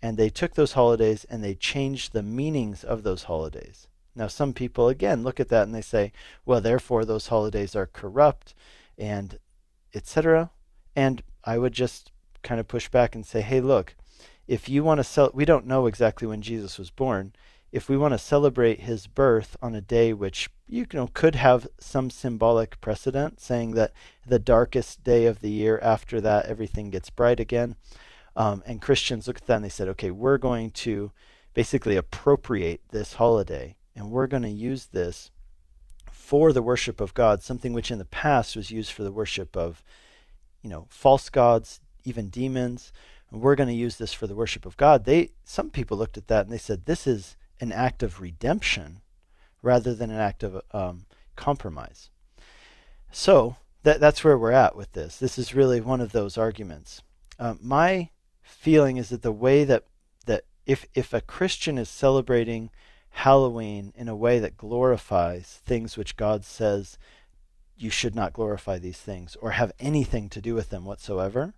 and 0.00 0.16
they 0.16 0.30
took 0.30 0.54
those 0.54 0.72
holidays 0.72 1.26
and 1.28 1.44
they 1.44 1.54
changed 1.54 2.14
the 2.14 2.22
meanings 2.22 2.84
of 2.84 3.02
those 3.02 3.24
holidays. 3.24 3.86
Now, 4.16 4.28
some 4.28 4.54
people, 4.54 4.88
again, 4.88 5.24
look 5.24 5.40
at 5.40 5.50
that 5.50 5.64
and 5.64 5.74
they 5.74 5.82
say, 5.82 6.10
well, 6.46 6.62
therefore, 6.62 7.04
those 7.04 7.26
holidays 7.26 7.76
are 7.76 7.86
corrupt 7.86 8.54
and 8.96 9.38
etc. 9.94 10.50
And 10.94 11.22
I 11.44 11.58
would 11.58 11.72
just 11.72 12.12
kind 12.42 12.60
of 12.60 12.68
push 12.68 12.88
back 12.88 13.14
and 13.14 13.24
say, 13.24 13.40
hey, 13.40 13.60
look, 13.60 13.94
if 14.46 14.68
you 14.68 14.84
want 14.84 14.98
to 14.98 15.04
sell, 15.04 15.30
we 15.32 15.44
don't 15.44 15.66
know 15.66 15.86
exactly 15.86 16.26
when 16.26 16.42
Jesus 16.42 16.78
was 16.78 16.90
born. 16.90 17.32
If 17.70 17.88
we 17.88 17.96
want 17.96 18.12
to 18.12 18.18
celebrate 18.18 18.80
his 18.80 19.06
birth 19.06 19.56
on 19.62 19.74
a 19.74 19.80
day 19.80 20.12
which 20.12 20.50
you 20.68 20.86
know 20.92 21.08
could 21.14 21.36
have 21.36 21.66
some 21.78 22.10
symbolic 22.10 22.80
precedent, 22.80 23.40
saying 23.40 23.72
that 23.72 23.92
the 24.26 24.38
darkest 24.38 25.02
day 25.02 25.24
of 25.26 25.40
the 25.40 25.50
year 25.50 25.78
after 25.82 26.20
that 26.20 26.46
everything 26.46 26.90
gets 26.90 27.08
bright 27.08 27.40
again, 27.40 27.76
um, 28.36 28.62
and 28.66 28.82
Christians 28.82 29.26
looked 29.26 29.42
at 29.42 29.46
that 29.46 29.56
and 29.56 29.64
they 29.64 29.70
said, 29.70 29.88
okay, 29.88 30.10
we're 30.10 30.38
going 30.38 30.70
to 30.70 31.12
basically 31.54 31.96
appropriate 31.96 32.82
this 32.90 33.14
holiday 33.14 33.76
and 33.94 34.10
we're 34.10 34.26
going 34.26 34.42
to 34.42 34.48
use 34.48 34.86
this 34.86 35.30
for 36.12 36.52
the 36.52 36.62
worship 36.62 37.00
of 37.00 37.14
God, 37.14 37.42
something 37.42 37.72
which 37.72 37.90
in 37.90 37.98
the 37.98 38.04
past 38.04 38.54
was 38.54 38.70
used 38.70 38.92
for 38.92 39.02
the 39.02 39.12
worship 39.12 39.56
of, 39.56 39.82
you 40.62 40.70
know, 40.70 40.86
false 40.88 41.28
gods, 41.28 41.80
even 42.04 42.28
demons. 42.28 42.92
And 43.30 43.40
we're 43.40 43.56
going 43.56 43.68
to 43.68 43.74
use 43.74 43.96
this 43.96 44.12
for 44.12 44.26
the 44.26 44.34
worship 44.34 44.66
of 44.66 44.76
God. 44.76 45.04
They 45.04 45.30
some 45.44 45.70
people 45.70 45.96
looked 45.96 46.16
at 46.16 46.28
that 46.28 46.44
and 46.44 46.52
they 46.52 46.58
said 46.58 46.84
this 46.84 47.06
is 47.06 47.36
an 47.60 47.72
act 47.72 48.02
of 48.02 48.20
redemption 48.20 49.00
rather 49.62 49.94
than 49.94 50.10
an 50.10 50.20
act 50.20 50.42
of 50.42 50.62
um, 50.72 51.06
compromise. 51.34 52.10
So 53.10 53.56
that 53.82 54.00
that's 54.00 54.22
where 54.22 54.38
we're 54.38 54.52
at 54.52 54.76
with 54.76 54.92
this. 54.92 55.16
This 55.16 55.38
is 55.38 55.54
really 55.54 55.80
one 55.80 56.00
of 56.00 56.12
those 56.12 56.36
arguments. 56.36 57.02
Uh, 57.38 57.54
my 57.60 58.10
feeling 58.42 58.96
is 58.96 59.08
that 59.08 59.22
the 59.22 59.32
way 59.32 59.64
that 59.64 59.84
that 60.26 60.44
if 60.66 60.86
if 60.94 61.12
a 61.12 61.20
Christian 61.20 61.78
is 61.78 61.88
celebrating 61.88 62.70
Halloween 63.12 63.92
in 63.96 64.08
a 64.08 64.16
way 64.16 64.38
that 64.38 64.56
glorifies 64.56 65.60
things 65.64 65.96
which 65.96 66.16
God 66.16 66.44
says 66.44 66.98
you 67.76 67.90
should 67.90 68.14
not 68.14 68.32
glorify 68.32 68.78
these 68.78 68.98
things 68.98 69.36
or 69.40 69.52
have 69.52 69.72
anything 69.78 70.28
to 70.30 70.40
do 70.40 70.54
with 70.54 70.70
them 70.70 70.84
whatsoever, 70.84 71.54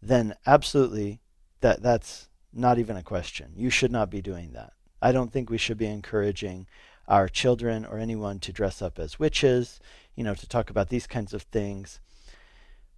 then 0.00 0.34
absolutely 0.46 1.20
that 1.60 1.82
that's 1.82 2.28
not 2.52 2.78
even 2.78 2.96
a 2.96 3.02
question. 3.02 3.52
You 3.56 3.70
should 3.70 3.90
not 3.90 4.10
be 4.10 4.20
doing 4.20 4.52
that. 4.52 4.72
I 5.00 5.12
don't 5.12 5.32
think 5.32 5.50
we 5.50 5.58
should 5.58 5.78
be 5.78 5.86
encouraging 5.86 6.66
our 7.08 7.28
children 7.28 7.84
or 7.84 7.98
anyone 7.98 8.38
to 8.40 8.52
dress 8.52 8.80
up 8.80 8.98
as 8.98 9.18
witches, 9.18 9.80
you 10.14 10.24
know, 10.24 10.34
to 10.34 10.48
talk 10.48 10.70
about 10.70 10.88
these 10.88 11.06
kinds 11.06 11.34
of 11.34 11.42
things. 11.42 12.00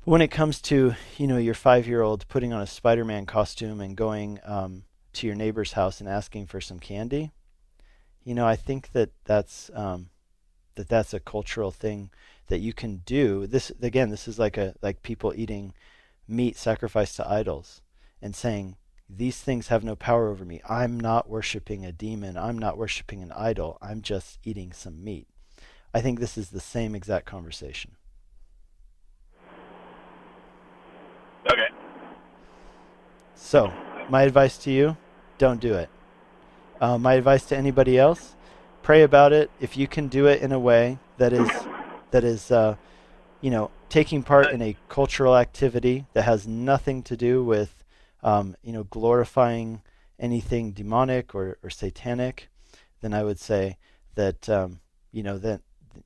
But 0.05 0.11
when 0.13 0.21
it 0.21 0.31
comes 0.31 0.61
to, 0.63 0.95
you 1.17 1.27
know, 1.27 1.39
your 1.39 1.55
five 1.55 1.87
year 1.87 2.03
old 2.03 2.29
putting 2.29 2.53
on 2.53 2.63
a 2.63 2.67
Spider 2.67 3.05
Man 3.05 3.27
costume 3.27 3.81
and 3.81 3.97
going 3.97 4.39
um, 4.45 4.85
to 5.15 5.27
your 5.27 5.37
neighbor's 5.37 5.73
house 5.73 6.01
and 6.01 6.09
asking 6.09 6.47
for 6.47 6.61
some 6.61 6.79
candy, 6.79 7.33
you 8.27 8.35
know, 8.35 8.45
I 8.45 8.57
think 8.57 8.91
that 8.91 9.11
that's 9.25 9.71
um, 9.73 10.11
that 10.75 10.89
that's 10.89 11.15
a 11.15 11.21
cultural 11.21 11.71
thing 11.71 12.11
that 12.49 12.59
you 12.59 12.73
can 12.73 13.03
do. 13.07 13.47
This 13.47 13.71
again, 13.81 14.11
this 14.11 14.27
is 14.27 14.37
like 14.37 14.57
a 14.59 14.75
like 14.83 15.03
people 15.03 15.33
eating 15.37 15.73
meat 16.27 16.57
sacrificed 16.57 17.17
to 17.17 17.31
idols 17.31 17.83
and 18.21 18.35
saying, 18.35 18.77
These 19.09 19.37
things 19.37 19.69
have 19.69 19.85
no 19.85 19.95
power 19.95 20.29
over 20.29 20.45
me. 20.45 20.61
I'm 20.69 20.99
not 20.99 21.31
worshiping 21.31 21.87
a 21.87 21.93
demon. 21.93 22.37
I'm 22.37 22.59
not 22.59 22.77
worshiping 22.77 23.23
an 23.23 23.31
idol. 23.31 23.79
I'm 23.81 24.03
just 24.03 24.41
eating 24.43 24.73
some 24.73 25.05
meat. 25.05 25.29
I 25.95 26.01
think 26.01 26.19
this 26.19 26.37
is 26.37 26.51
the 26.51 26.61
same 26.61 26.97
exact 26.97 27.27
conversation. 27.27 27.93
Okay. 31.49 31.69
So, 33.37 33.73
my 34.11 34.23
advice 34.23 34.59
to 34.59 34.73
you 34.73 34.97
don't 35.39 35.61
do 35.61 35.75
it. 35.75 35.89
Uh, 36.81 36.99
my 36.99 37.15
advice 37.15 37.45
to 37.47 37.57
anybody 37.57 37.99
else 37.99 38.35
pray 38.83 39.03
about 39.03 39.33
it. 39.33 39.51
If 39.61 39.77
you 39.77 39.87
can 39.87 40.09
do 40.09 40.27
it 40.27 40.43
in 40.43 40.53
a 40.53 40.59
way 40.59 40.99
that 41.19 41.33
is, 41.33 41.51
that 42.11 42.25
is, 42.25 42.51
uh, 42.51 42.77
you 43.41 43.51
know, 43.51 43.71
taking 43.89 44.23
part 44.23 44.53
in 44.53 44.61
a 44.63 44.77
cultural 44.89 45.37
activity 45.37 46.07
that 46.13 46.23
has 46.23 46.47
nothing 46.47 47.03
to 47.05 47.17
do 47.17 47.43
with 47.45 47.85
um, 48.27 48.57
you 48.63 48.73
know, 48.73 48.85
glorifying 48.85 49.83
anything 50.19 50.73
demonic 50.73 51.35
or, 51.35 51.59
or 51.63 51.71
satanic, 51.71 52.49
then 53.01 53.15
I 53.15 53.23
would 53.23 53.39
say 53.39 53.79
that 54.17 54.49
um, 54.49 54.81
you 55.13 55.23
know 55.23 55.39
that 55.39 55.61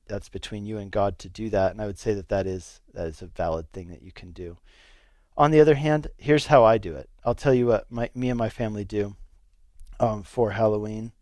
that's 0.07 0.29
between 0.29 0.65
you 0.65 0.77
and 0.77 0.91
God 0.91 1.17
to 1.19 1.29
do 1.29 1.49
that, 1.49 1.71
and 1.71 1.81
I 1.81 1.87
would 1.87 1.97
say 1.97 2.13
that 2.13 2.29
that 2.29 2.45
is 2.45 2.81
that 2.93 3.07
is 3.07 3.21
a 3.21 3.27
valid 3.27 3.71
thing 3.71 3.89
that 3.89 4.03
you 4.03 4.11
can 4.11 4.31
do. 4.31 4.57
On 5.35 5.49
the 5.49 5.59
other 5.59 5.75
hand, 5.75 6.07
here's 6.17 6.47
how 6.47 6.63
I 6.63 6.77
do 6.77 6.95
it. 6.95 7.09
I'll 7.25 7.33
tell 7.33 7.53
you 7.53 7.65
what 7.67 7.91
my, 7.91 8.09
me 8.13 8.29
and 8.29 8.37
my 8.37 8.49
family 8.49 8.83
do 8.83 9.15
um, 10.01 10.23
for 10.23 10.51
Halloween 10.51 11.13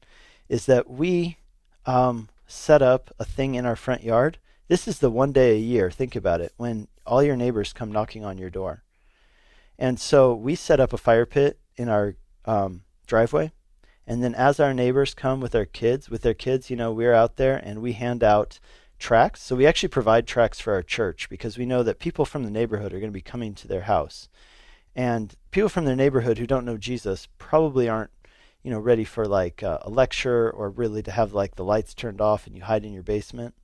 is 0.48 0.66
that 0.66 0.90
we 0.90 1.38
um, 1.86 2.30
set 2.48 2.82
up 2.82 3.14
a 3.20 3.26
thing 3.26 3.54
in 3.56 3.66
our 3.66 3.76
front 3.76 4.04
yard. 4.04 4.40
This 4.68 4.88
is 4.88 5.00
the 5.00 5.12
one 5.12 5.32
day 5.32 5.56
a 5.56 5.60
year, 5.60 5.92
think 5.92 6.16
about 6.16 6.42
it, 6.42 6.54
when 6.58 6.88
all 7.06 7.22
your 7.22 7.36
neighbors 7.36 7.74
come 7.74 7.92
knocking 7.92 8.24
on 8.24 8.38
your 8.38 8.50
door. 8.50 8.84
And 9.78 10.00
so 10.00 10.34
we 10.34 10.56
set 10.56 10.80
up 10.80 10.94
a 10.94 10.98
fire 10.98 11.26
pit 11.26 11.60
in 11.76 11.90
our 11.90 12.16
um, 12.46 12.82
driveway. 13.06 13.52
And 14.08 14.24
then 14.24 14.34
as 14.34 14.60
our 14.60 14.74
neighbors 14.74 15.14
come 15.14 15.40
with 15.40 15.52
their 15.52 15.66
kids, 15.66 16.10
with 16.10 16.22
their 16.22 16.34
kids, 16.34 16.70
you 16.70 16.76
know, 16.76 16.92
we're 16.92 17.14
out 17.14 17.36
there 17.36 17.58
and 17.58 17.82
we 17.82 17.94
hand 17.94 18.24
out 18.24 18.60
tracts. 18.98 19.44
So 19.44 19.56
we 19.56 19.68
actually 19.68 19.90
provide 19.90 20.26
tracts 20.26 20.60
for 20.60 20.74
our 20.74 20.82
church 20.82 21.30
because 21.30 21.58
we 21.58 21.66
know 21.66 21.84
that 21.84 22.00
people 22.00 22.26
from 22.26 22.44
the 22.44 22.52
neighborhood 22.52 22.94
are 22.94 23.00
going 23.00 23.12
to 23.12 23.14
be 23.14 23.22
coming 23.22 23.54
to 23.56 23.68
their 23.68 23.82
house. 23.82 24.30
And 24.96 25.36
people 25.52 25.70
from 25.70 25.86
their 25.86 25.96
neighborhood 25.96 26.38
who 26.38 26.48
don't 26.48 26.66
know 26.66 26.78
Jesus 26.78 27.28
probably 27.38 27.88
aren't 27.88 28.12
you 28.64 28.72
know, 28.72 28.80
ready 28.80 29.04
for 29.04 29.26
like 29.26 29.64
uh, 29.64 29.80
a 29.82 29.90
lecture 29.90 30.50
or 30.50 30.70
really 30.70 31.02
to 31.04 31.12
have 31.12 31.34
like 31.34 31.56
the 31.56 31.64
lights 31.64 31.94
turned 31.94 32.22
off 32.22 32.46
and 32.46 32.56
you 32.56 32.64
hide 32.64 32.84
in 32.84 32.94
your 32.94 33.04
basement. 33.04 33.56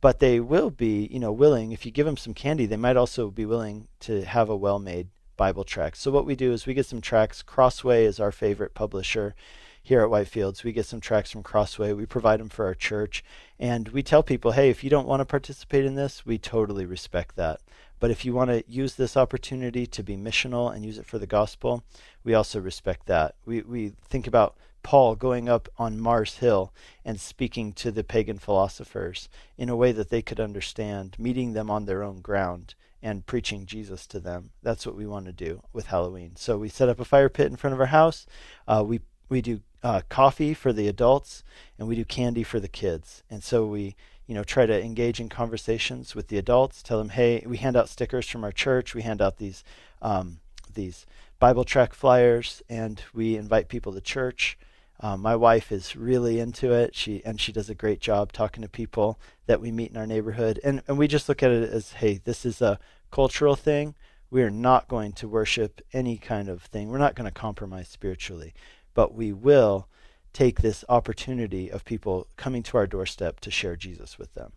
But 0.00 0.20
they 0.20 0.38
will 0.38 0.70
be, 0.70 1.08
you 1.10 1.18
know, 1.18 1.32
willing, 1.32 1.72
if 1.72 1.86
you 1.86 1.92
give 1.92 2.06
them 2.06 2.16
some 2.16 2.34
candy, 2.34 2.66
they 2.66 2.76
might 2.76 2.96
also 2.96 3.30
be 3.30 3.46
willing 3.46 3.88
to 4.00 4.24
have 4.24 4.48
a 4.50 4.56
well 4.56 4.78
made 4.78 5.08
Bible 5.36 5.64
tract. 5.64 5.96
So 5.96 6.10
what 6.10 6.26
we 6.26 6.36
do 6.36 6.52
is 6.52 6.66
we 6.66 6.74
get 6.74 6.86
some 6.86 7.00
tracts. 7.00 7.42
Crossway 7.42 8.04
is 8.04 8.20
our 8.20 8.30
favorite 8.30 8.74
publisher 8.74 9.34
here 9.82 10.02
at 10.02 10.08
Whitefields. 10.08 10.64
We 10.64 10.72
get 10.72 10.86
some 10.86 11.00
tracks 11.00 11.30
from 11.30 11.42
Crossway. 11.42 11.92
We 11.92 12.06
provide 12.06 12.40
them 12.40 12.48
for 12.48 12.66
our 12.66 12.74
church. 12.74 13.24
And 13.58 13.88
we 13.88 14.02
tell 14.02 14.22
people, 14.22 14.52
hey, 14.52 14.70
if 14.70 14.84
you 14.84 14.90
don't 14.90 15.08
want 15.08 15.20
to 15.20 15.26
participate 15.26 15.84
in 15.84 15.94
this, 15.94 16.24
we 16.24 16.38
totally 16.38 16.86
respect 16.86 17.36
that. 17.36 17.60
But 18.04 18.10
if 18.10 18.26
you 18.26 18.34
want 18.34 18.50
to 18.50 18.62
use 18.68 18.96
this 18.96 19.16
opportunity 19.16 19.86
to 19.86 20.02
be 20.02 20.14
missional 20.14 20.70
and 20.70 20.84
use 20.84 20.98
it 20.98 21.06
for 21.06 21.18
the 21.18 21.26
gospel, 21.26 21.84
we 22.22 22.34
also 22.34 22.60
respect 22.60 23.06
that. 23.06 23.34
We, 23.46 23.62
we 23.62 23.94
think 24.10 24.26
about 24.26 24.58
Paul 24.82 25.16
going 25.16 25.48
up 25.48 25.70
on 25.78 25.98
Mars 25.98 26.36
Hill 26.36 26.70
and 27.02 27.18
speaking 27.18 27.72
to 27.72 27.90
the 27.90 28.04
pagan 28.04 28.36
philosophers 28.36 29.30
in 29.56 29.70
a 29.70 29.74
way 29.74 29.90
that 29.92 30.10
they 30.10 30.20
could 30.20 30.38
understand, 30.38 31.16
meeting 31.18 31.54
them 31.54 31.70
on 31.70 31.86
their 31.86 32.02
own 32.02 32.20
ground 32.20 32.74
and 33.02 33.24
preaching 33.24 33.64
Jesus 33.64 34.06
to 34.08 34.20
them. 34.20 34.50
That's 34.62 34.84
what 34.84 34.96
we 34.96 35.06
want 35.06 35.24
to 35.24 35.32
do 35.32 35.62
with 35.72 35.86
Halloween. 35.86 36.32
So 36.36 36.58
we 36.58 36.68
set 36.68 36.90
up 36.90 37.00
a 37.00 37.06
fire 37.06 37.30
pit 37.30 37.46
in 37.46 37.56
front 37.56 37.72
of 37.72 37.80
our 37.80 37.86
house. 37.86 38.26
Uh, 38.68 38.84
we 38.86 39.00
we 39.30 39.40
do 39.40 39.60
uh, 39.82 40.02
coffee 40.10 40.52
for 40.52 40.74
the 40.74 40.88
adults 40.88 41.42
and 41.78 41.88
we 41.88 41.96
do 41.96 42.04
candy 42.04 42.42
for 42.42 42.60
the 42.60 42.68
kids. 42.68 43.22
And 43.30 43.42
so 43.42 43.64
we 43.64 43.96
you 44.26 44.34
know, 44.34 44.44
try 44.44 44.66
to 44.66 44.82
engage 44.82 45.20
in 45.20 45.28
conversations 45.28 46.14
with 46.14 46.28
the 46.28 46.38
adults. 46.38 46.82
Tell 46.82 46.98
them, 46.98 47.10
hey, 47.10 47.44
we 47.46 47.58
hand 47.58 47.76
out 47.76 47.88
stickers 47.88 48.28
from 48.28 48.44
our 48.44 48.52
church. 48.52 48.94
We 48.94 49.02
hand 49.02 49.20
out 49.20 49.38
these 49.38 49.64
um, 50.00 50.40
these 50.72 51.06
Bible 51.38 51.64
track 51.64 51.94
flyers, 51.94 52.62
and 52.68 53.02
we 53.12 53.36
invite 53.36 53.68
people 53.68 53.92
to 53.92 54.00
church. 54.00 54.58
Um, 55.00 55.20
my 55.20 55.36
wife 55.36 55.72
is 55.72 55.96
really 55.96 56.40
into 56.40 56.72
it. 56.72 56.94
She 56.94 57.22
and 57.24 57.40
she 57.40 57.52
does 57.52 57.68
a 57.68 57.74
great 57.74 58.00
job 58.00 58.32
talking 58.32 58.62
to 58.62 58.68
people 58.68 59.18
that 59.46 59.60
we 59.60 59.70
meet 59.70 59.90
in 59.90 59.96
our 59.96 60.06
neighborhood, 60.06 60.60
and 60.64 60.82
and 60.88 60.96
we 60.96 61.08
just 61.08 61.28
look 61.28 61.42
at 61.42 61.50
it 61.50 61.68
as, 61.68 61.92
hey, 61.94 62.20
this 62.24 62.46
is 62.46 62.62
a 62.62 62.78
cultural 63.10 63.56
thing. 63.56 63.94
We 64.30 64.42
are 64.42 64.50
not 64.50 64.88
going 64.88 65.12
to 65.14 65.28
worship 65.28 65.80
any 65.92 66.16
kind 66.16 66.48
of 66.48 66.62
thing. 66.62 66.88
We're 66.88 66.98
not 66.98 67.14
going 67.14 67.30
to 67.30 67.40
compromise 67.40 67.88
spiritually, 67.88 68.54
but 68.94 69.14
we 69.14 69.32
will 69.32 69.86
take 70.34 70.60
this 70.60 70.84
opportunity 70.88 71.70
of 71.70 71.84
people 71.84 72.26
coming 72.36 72.62
to 72.64 72.76
our 72.76 72.86
doorstep 72.86 73.40
to 73.40 73.50
share 73.50 73.76
Jesus 73.76 74.18
with 74.18 74.34
them. 74.34 74.52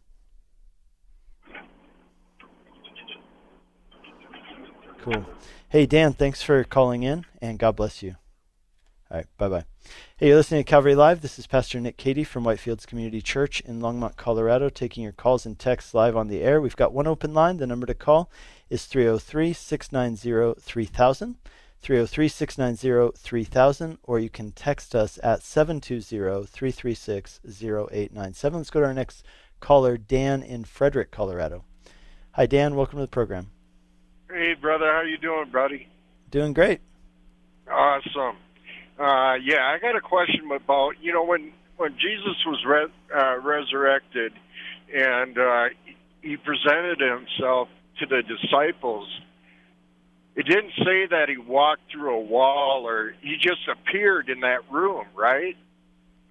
Cool. 4.99 5.25
Hey, 5.69 5.85
Dan, 5.85 6.11
thanks 6.11 6.41
for 6.41 6.65
calling 6.65 7.03
in, 7.03 7.25
and 7.41 7.57
God 7.57 7.77
bless 7.77 8.03
you. 8.03 8.15
All 9.09 9.17
right, 9.17 9.27
bye 9.37 9.47
bye. 9.47 9.63
Hey, 10.17 10.27
you're 10.27 10.35
listening 10.35 10.65
to 10.65 10.69
Calvary 10.69 10.95
Live. 10.95 11.21
This 11.21 11.39
is 11.39 11.47
Pastor 11.47 11.79
Nick 11.79 11.95
Cady 11.95 12.25
from 12.25 12.43
Whitefields 12.43 12.85
Community 12.85 13.21
Church 13.21 13.61
in 13.61 13.79
Longmont, 13.79 14.17
Colorado, 14.17 14.67
taking 14.67 15.03
your 15.03 15.13
calls 15.13 15.45
and 15.45 15.57
texts 15.57 15.93
live 15.93 16.17
on 16.17 16.27
the 16.27 16.41
air. 16.41 16.59
We've 16.59 16.75
got 16.75 16.91
one 16.91 17.07
open 17.07 17.33
line. 17.33 17.55
The 17.55 17.67
number 17.67 17.85
to 17.85 17.93
call 17.93 18.29
is 18.69 18.83
303 18.83 19.53
690 19.53 20.59
3000. 20.59 21.35
303 21.81 22.27
690 22.27 23.17
3000, 23.17 23.97
or 24.03 24.19
you 24.19 24.29
can 24.29 24.51
text 24.51 24.95
us 24.95 25.19
at 25.23 25.43
720 25.43 26.45
336 26.45 27.39
0897. 27.45 28.57
Let's 28.57 28.69
go 28.69 28.81
to 28.81 28.87
our 28.87 28.93
next 28.93 29.23
caller, 29.59 29.97
Dan 29.97 30.43
in 30.43 30.63
Frederick, 30.63 31.11
Colorado. 31.11 31.63
Hi, 32.31 32.45
Dan. 32.45 32.75
Welcome 32.75 32.97
to 32.97 33.03
the 33.03 33.07
program. 33.07 33.51
Hey, 34.29 34.53
brother. 34.53 34.91
How 34.91 35.01
you 35.01 35.17
doing, 35.17 35.49
buddy? 35.51 35.87
Doing 36.29 36.53
great. 36.53 36.81
Awesome. 37.71 38.37
Uh, 38.99 39.35
yeah, 39.43 39.67
I 39.67 39.77
got 39.79 39.95
a 39.95 40.01
question 40.01 40.49
about 40.51 40.93
you 41.01 41.13
know 41.13 41.23
when 41.23 41.51
when 41.77 41.93
Jesus 41.93 42.35
was 42.45 42.63
re- 42.65 42.93
uh, 43.15 43.37
resurrected 43.39 44.33
and 44.93 45.37
uh, 45.37 45.65
he 46.21 46.37
presented 46.37 46.99
himself 46.99 47.69
to 47.99 48.05
the 48.05 48.23
disciples 48.23 49.07
it 50.37 50.45
didn't 50.45 50.73
say 50.85 51.07
that 51.07 51.29
he 51.29 51.37
walked 51.37 51.91
through 51.91 52.15
a 52.15 52.21
wall 52.21 52.87
or 52.87 53.15
he 53.21 53.37
just 53.37 53.67
appeared 53.67 54.29
in 54.29 54.41
that 54.41 54.59
room, 54.71 55.05
right? 55.15 55.57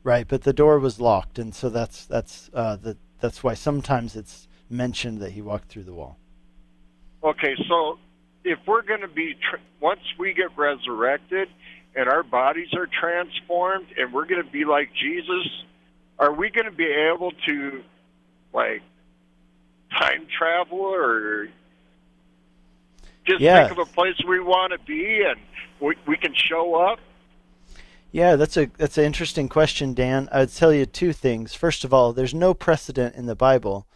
Right, 0.05 0.29
but 0.29 0.43
the 0.43 0.53
door 0.53 0.79
was 0.79 1.01
locked, 1.01 1.41
and 1.41 1.53
so 1.53 1.69
that's 1.69 2.07
that's 2.07 2.49
uh, 2.55 2.77
the 2.77 2.97
that's 3.21 3.43
why 3.43 3.55
sometimes 3.55 4.15
it's 4.15 4.47
mentioned 4.71 5.19
that 5.19 5.33
he 5.33 5.43
walked 5.43 5.69
through 5.69 5.83
the 5.83 5.93
wall. 5.93 6.19
Okay, 7.25 7.57
so 7.69 7.99
if 8.45 8.61
we're 8.69 8.83
going 8.83 9.01
to 9.01 9.09
be 9.09 9.35
tr- 9.35 9.57
once 9.81 10.03
we 10.17 10.33
get 10.33 10.57
resurrected 10.57 11.49
and 11.97 12.09
our 12.09 12.23
bodies 12.23 12.69
are 12.75 12.87
transformed 12.87 13.89
and 13.99 14.13
we're 14.13 14.27
going 14.27 14.45
to 14.45 14.51
be 14.51 14.65
like 14.65 14.91
Jesus, 14.95 15.49
are 16.21 16.33
we 16.33 16.51
going 16.51 16.67
to 16.67 16.77
be 16.77 16.87
able 16.87 17.33
to 17.49 17.83
like 18.53 18.83
time 19.99 20.29
travel 20.39 20.79
or 20.79 21.49
just 23.27 23.41
yeah. 23.41 23.67
think 23.67 23.79
of 23.79 23.89
a 23.89 23.93
place 23.93 24.17
we 24.27 24.41
want 24.41 24.73
to 24.73 24.79
be 24.87 25.23
and 25.23 25.41
we, 25.81 25.97
we 26.07 26.17
can 26.17 26.35
show 26.35 26.75
up? 26.75 26.99
Yeah, 28.13 28.37
that's 28.37 28.57
a 28.57 28.71
that's 28.79 28.97
an 28.97 29.05
interesting 29.05 29.49
question, 29.49 29.93
Dan. 29.93 30.29
I'd 30.33 30.51
tell 30.51 30.73
you 30.73 30.87
two 30.87 31.13
things. 31.13 31.55
First 31.55 31.85
of 31.85 31.93
all, 31.93 32.13
there's 32.13 32.33
no 32.33 32.55
precedent 32.55 33.15
in 33.15 33.27
the 33.27 33.37
Bible, 33.37 33.87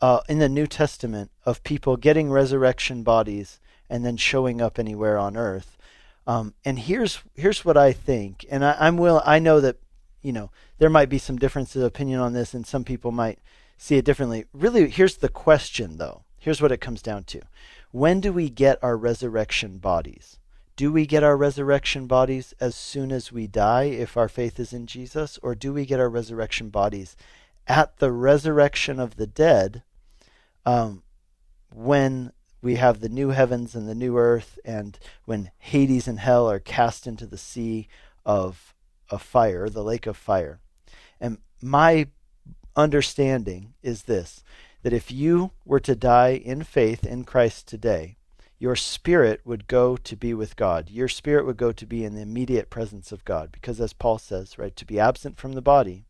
uh, 0.00 0.20
in 0.28 0.40
the 0.40 0.48
New 0.48 0.66
Testament, 0.66 1.30
of 1.46 1.62
people 1.62 1.96
getting 1.96 2.30
resurrection 2.30 3.02
bodies 3.02 3.60
and 3.88 4.04
then 4.04 4.16
showing 4.16 4.60
up 4.60 4.78
anywhere 4.78 5.18
on 5.18 5.36
earth. 5.36 5.76
Um, 6.26 6.54
and 6.64 6.78
here's 6.78 7.20
here's 7.34 7.64
what 7.64 7.76
I 7.76 7.92
think, 7.92 8.44
and 8.50 8.64
I, 8.64 8.76
I'm 8.78 8.96
will 8.96 9.22
I 9.24 9.38
know 9.38 9.60
that 9.60 9.76
you 10.22 10.32
know 10.32 10.50
there 10.78 10.90
might 10.90 11.08
be 11.08 11.18
some 11.18 11.36
differences 11.36 11.82
of 11.82 11.86
opinion 11.86 12.20
on 12.20 12.32
this, 12.32 12.54
and 12.54 12.66
some 12.66 12.84
people 12.84 13.10
might 13.10 13.38
see 13.78 13.96
it 13.96 14.04
differently. 14.04 14.44
Really, 14.52 14.88
here's 14.88 15.16
the 15.16 15.28
question, 15.28 15.98
though. 15.98 16.22
Here's 16.38 16.60
what 16.60 16.72
it 16.72 16.80
comes 16.80 17.02
down 17.02 17.24
to: 17.24 17.40
when 17.92 18.20
do 18.20 18.32
we 18.32 18.50
get 18.50 18.82
our 18.82 18.96
resurrection 18.96 19.78
bodies? 19.78 20.38
Do 20.74 20.90
we 20.90 21.06
get 21.06 21.22
our 21.22 21.36
resurrection 21.36 22.06
bodies 22.06 22.54
as 22.58 22.74
soon 22.74 23.12
as 23.12 23.30
we 23.30 23.46
die 23.46 23.84
if 23.84 24.16
our 24.16 24.28
faith 24.28 24.58
is 24.58 24.72
in 24.72 24.86
Jesus? 24.86 25.38
Or 25.42 25.54
do 25.54 25.74
we 25.74 25.84
get 25.84 26.00
our 26.00 26.08
resurrection 26.08 26.70
bodies 26.70 27.16
at 27.68 27.98
the 27.98 28.10
resurrection 28.10 28.98
of 28.98 29.16
the 29.16 29.26
dead 29.26 29.82
um, 30.64 31.02
when 31.72 32.32
we 32.62 32.76
have 32.76 33.00
the 33.00 33.10
new 33.10 33.28
heavens 33.28 33.74
and 33.74 33.86
the 33.86 33.94
new 33.94 34.16
earth 34.16 34.58
and 34.64 34.98
when 35.26 35.50
Hades 35.58 36.08
and 36.08 36.18
hell 36.18 36.50
are 36.50 36.58
cast 36.58 37.06
into 37.06 37.26
the 37.26 37.38
sea 37.38 37.88
of, 38.24 38.74
of 39.10 39.20
fire, 39.20 39.68
the 39.68 39.84
lake 39.84 40.06
of 40.06 40.16
fire? 40.16 40.60
And 41.20 41.38
my 41.60 42.08
understanding 42.74 43.74
is 43.82 44.04
this 44.04 44.42
that 44.82 44.92
if 44.92 45.10
you 45.10 45.52
were 45.64 45.80
to 45.80 45.94
die 45.94 46.30
in 46.30 46.62
faith 46.64 47.04
in 47.04 47.24
Christ 47.24 47.66
today, 47.66 48.16
your 48.58 48.76
spirit 48.76 49.40
would 49.44 49.66
go 49.66 49.96
to 49.96 50.16
be 50.16 50.34
with 50.34 50.54
God. 50.54 50.88
Your 50.88 51.08
spirit 51.08 51.44
would 51.46 51.56
go 51.56 51.72
to 51.72 51.86
be 51.86 52.04
in 52.04 52.14
the 52.14 52.22
immediate 52.22 52.70
presence 52.70 53.10
of 53.10 53.24
God. 53.24 53.50
Because 53.50 53.80
as 53.80 53.92
Paul 53.92 54.18
says, 54.18 54.56
right, 54.56 54.76
to 54.76 54.84
be 54.84 55.00
absent 55.00 55.36
from 55.36 55.54
the 55.54 55.62
body 55.62 56.04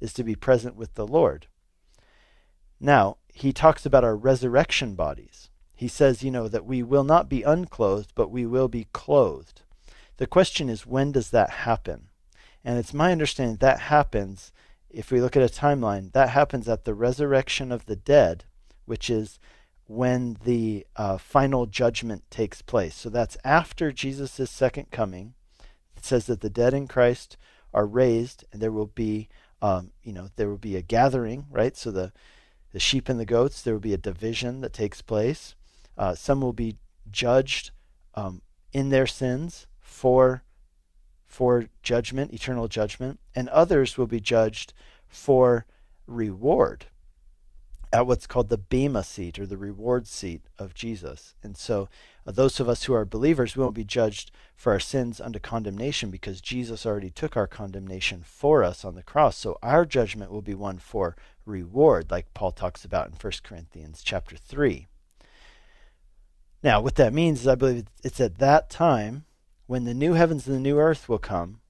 is 0.00 0.12
to 0.12 0.22
be 0.22 0.34
present 0.34 0.76
with 0.76 0.94
the 0.94 1.06
Lord. 1.06 1.46
Now, 2.80 3.16
he 3.32 3.52
talks 3.52 3.86
about 3.86 4.04
our 4.04 4.16
resurrection 4.16 4.94
bodies. 4.94 5.48
He 5.74 5.88
says, 5.88 6.22
you 6.22 6.30
know, 6.30 6.48
that 6.48 6.66
we 6.66 6.82
will 6.82 7.04
not 7.04 7.28
be 7.28 7.42
unclothed, 7.42 8.12
but 8.14 8.30
we 8.30 8.44
will 8.44 8.68
be 8.68 8.88
clothed. 8.92 9.62
The 10.18 10.26
question 10.26 10.68
is, 10.68 10.86
when 10.86 11.12
does 11.12 11.30
that 11.30 11.50
happen? 11.50 12.08
And 12.64 12.78
it's 12.78 12.92
my 12.92 13.12
understanding 13.12 13.56
that 13.56 13.80
happens 13.80 14.52
if 14.90 15.10
we 15.10 15.20
look 15.20 15.36
at 15.36 15.42
a 15.42 15.54
timeline, 15.54 16.12
that 16.12 16.30
happens 16.30 16.68
at 16.68 16.84
the 16.84 16.94
resurrection 16.94 17.70
of 17.72 17.86
the 17.86 17.96
dead, 17.96 18.44
which 18.86 19.10
is 19.10 19.38
when 19.86 20.36
the 20.44 20.86
uh, 20.96 21.18
final 21.18 21.66
judgment 21.66 22.22
takes 22.30 22.62
place. 22.62 22.94
So 22.94 23.08
that's 23.08 23.36
after 23.44 23.90
Jesus' 23.90 24.50
second 24.50 24.90
coming. 24.90 25.34
It 25.96 26.04
says 26.04 26.26
that 26.26 26.40
the 26.40 26.50
dead 26.50 26.74
in 26.74 26.86
Christ 26.86 27.36
are 27.74 27.86
raised, 27.86 28.44
and 28.52 28.62
there 28.62 28.72
will 28.72 28.86
be, 28.86 29.28
um, 29.60 29.92
you 30.02 30.12
know, 30.12 30.28
there 30.36 30.48
will 30.48 30.58
be 30.58 30.76
a 30.76 30.82
gathering, 30.82 31.46
right? 31.50 31.76
So 31.76 31.90
the 31.90 32.12
the 32.72 32.78
sheep 32.78 33.08
and 33.08 33.18
the 33.18 33.24
goats, 33.24 33.62
there 33.62 33.72
will 33.72 33.80
be 33.80 33.94
a 33.94 33.98
division 33.98 34.60
that 34.60 34.74
takes 34.74 35.00
place. 35.00 35.54
Uh, 35.96 36.14
some 36.14 36.42
will 36.42 36.52
be 36.52 36.76
judged 37.10 37.70
um, 38.14 38.42
in 38.74 38.90
their 38.90 39.06
sins 39.06 39.66
for 39.80 40.42
for 41.28 41.66
judgment, 41.82 42.32
eternal 42.32 42.66
judgment, 42.66 43.20
and 43.34 43.48
others 43.50 43.96
will 43.96 44.06
be 44.06 44.20
judged 44.20 44.72
for 45.06 45.66
reward 46.06 46.86
at 47.92 48.06
what's 48.06 48.26
called 48.26 48.48
the 48.48 48.58
Bema 48.58 49.02
seat 49.02 49.38
or 49.38 49.46
the 49.46 49.56
reward 49.56 50.06
seat 50.06 50.42
of 50.58 50.74
Jesus. 50.74 51.34
And 51.42 51.56
so, 51.56 51.88
uh, 52.26 52.32
those 52.32 52.60
of 52.60 52.68
us 52.68 52.84
who 52.84 52.92
are 52.92 53.04
believers, 53.04 53.56
we 53.56 53.62
won't 53.62 53.74
be 53.74 53.84
judged 53.84 54.30
for 54.54 54.72
our 54.72 54.80
sins 54.80 55.20
unto 55.20 55.38
condemnation 55.38 56.10
because 56.10 56.40
Jesus 56.40 56.84
already 56.84 57.10
took 57.10 57.36
our 57.36 57.46
condemnation 57.46 58.22
for 58.24 58.62
us 58.62 58.84
on 58.84 58.94
the 58.94 59.02
cross. 59.02 59.36
So, 59.36 59.58
our 59.62 59.86
judgment 59.86 60.30
will 60.30 60.42
be 60.42 60.54
one 60.54 60.78
for 60.78 61.16
reward, 61.46 62.10
like 62.10 62.34
Paul 62.34 62.52
talks 62.52 62.84
about 62.84 63.08
in 63.08 63.14
1 63.14 63.32
Corinthians 63.42 64.02
chapter 64.04 64.36
3. 64.36 64.86
Now, 66.62 66.80
what 66.80 66.96
that 66.96 67.14
means 67.14 67.40
is 67.40 67.48
I 67.48 67.54
believe 67.54 67.86
it's 68.02 68.20
at 68.20 68.38
that 68.38 68.68
time 68.68 69.24
when 69.68 69.84
the 69.84 69.92
new 69.92 70.14
heavens 70.14 70.46
and 70.46 70.56
the 70.56 70.60
new 70.60 70.78
earth 70.78 71.10
will 71.10 71.18
come, 71.18 71.60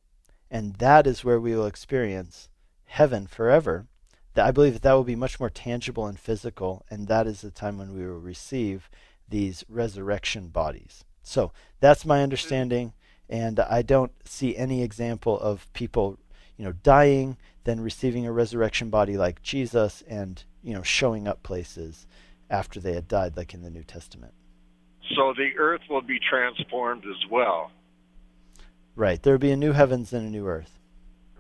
and 0.51 0.77
that 0.77 1.05
is 1.05 1.25
where 1.25 1.41
we 1.41 1.55
will 1.55 1.67
experience 1.67 2.49
heaven 2.85 3.27
forever 3.27 3.87
that 4.35 4.47
I 4.47 4.53
believe 4.53 4.75
that 4.75 4.83
that 4.83 4.93
will 4.93 5.03
be 5.03 5.17
much 5.17 5.41
more 5.41 5.51
tangible 5.51 6.07
and 6.07 6.19
physical, 6.19 6.87
and 6.89 7.09
that 7.09 7.27
is 7.27 7.41
the 7.41 7.51
time 7.51 7.77
when 7.77 7.93
we 7.93 8.07
will 8.07 8.21
receive 8.21 8.89
these 9.29 9.65
resurrection 9.69 10.47
bodies. 10.47 11.05
So 11.25 11.53
that's 11.81 12.07
my 12.07 12.23
understanding, 12.23 12.93
and 13.29 13.59
I 13.59 13.83
don't 13.83 14.13
see 14.25 14.57
any 14.57 14.85
example 14.85 15.37
of 15.41 15.71
people, 15.73 16.21
you 16.57 16.65
know, 16.65 16.75
dying, 16.85 17.37
then 17.65 17.81
receiving 17.81 18.27
a 18.27 18.33
resurrection 18.33 18.91
body 18.91 19.17
like 19.17 19.43
Jesus, 19.43 20.05
and 20.07 20.45
you 20.63 20.73
know, 20.73 20.85
showing 20.85 21.27
up 21.27 21.43
places 21.43 22.07
after 22.49 22.79
they 22.79 22.95
had 22.95 23.09
died, 23.09 23.37
like 23.37 23.55
in 23.55 23.63
the 23.63 23.71
New 23.71 23.83
Testament. 23.83 24.35
So 25.17 25.35
the 25.37 25.51
earth 25.59 25.83
will 25.91 26.01
be 26.01 26.21
transformed 26.31 27.03
as 27.05 27.29
well. 27.29 27.73
Right. 28.99 29.23
There 29.23 29.35
will 29.35 29.39
be 29.39 29.53
a 29.53 29.57
new 29.57 29.71
heavens 29.71 30.13
and 30.13 30.27
a 30.27 30.31
new 30.31 30.49
earth. 30.49 30.77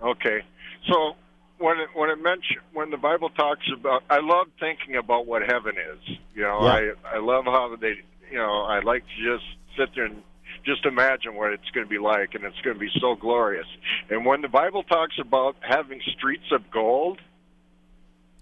Okay. 0.00 0.42
So 0.86 1.16
when 1.58 1.80
it 1.80 1.88
when 1.92 2.08
it 2.08 2.22
mention 2.22 2.58
when 2.72 2.90
the 2.90 2.96
Bible 2.96 3.30
talks 3.30 3.66
about, 3.76 4.04
I 4.08 4.20
love 4.20 4.46
thinking 4.60 4.94
about 4.94 5.26
what 5.26 5.42
heaven 5.42 5.74
is. 5.76 6.16
You 6.36 6.42
know, 6.42 6.60
yeah. 6.62 6.92
I 7.12 7.16
I 7.16 7.18
love 7.18 7.46
how 7.46 7.74
they, 7.74 7.94
you 8.30 8.38
know, 8.38 8.62
I 8.62 8.78
like 8.78 9.02
to 9.02 9.32
just 9.32 9.44
sit 9.76 9.88
there 9.96 10.04
and 10.04 10.22
just 10.64 10.86
imagine 10.86 11.34
what 11.34 11.52
it's 11.52 11.68
going 11.74 11.84
to 11.84 11.90
be 11.90 11.98
like, 11.98 12.36
and 12.36 12.44
it's 12.44 12.60
going 12.60 12.76
to 12.76 12.80
be 12.80 12.92
so 13.00 13.16
glorious. 13.16 13.66
And 14.08 14.24
when 14.24 14.40
the 14.40 14.48
Bible 14.48 14.84
talks 14.84 15.18
about 15.18 15.56
having 15.60 16.00
streets 16.16 16.52
of 16.52 16.70
gold, 16.70 17.18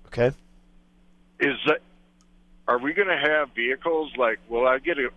okay, 0.09 0.33
is 1.41 1.57
that 1.67 1.79
are 2.69 2.79
we 2.79 2.93
going 2.93 3.09
to 3.09 3.17
have 3.17 3.55
vehicles 3.55 4.13
like? 4.19 4.41
Will 4.51 4.69
I 4.69 4.79
get 4.79 4.99
a 4.99 5.09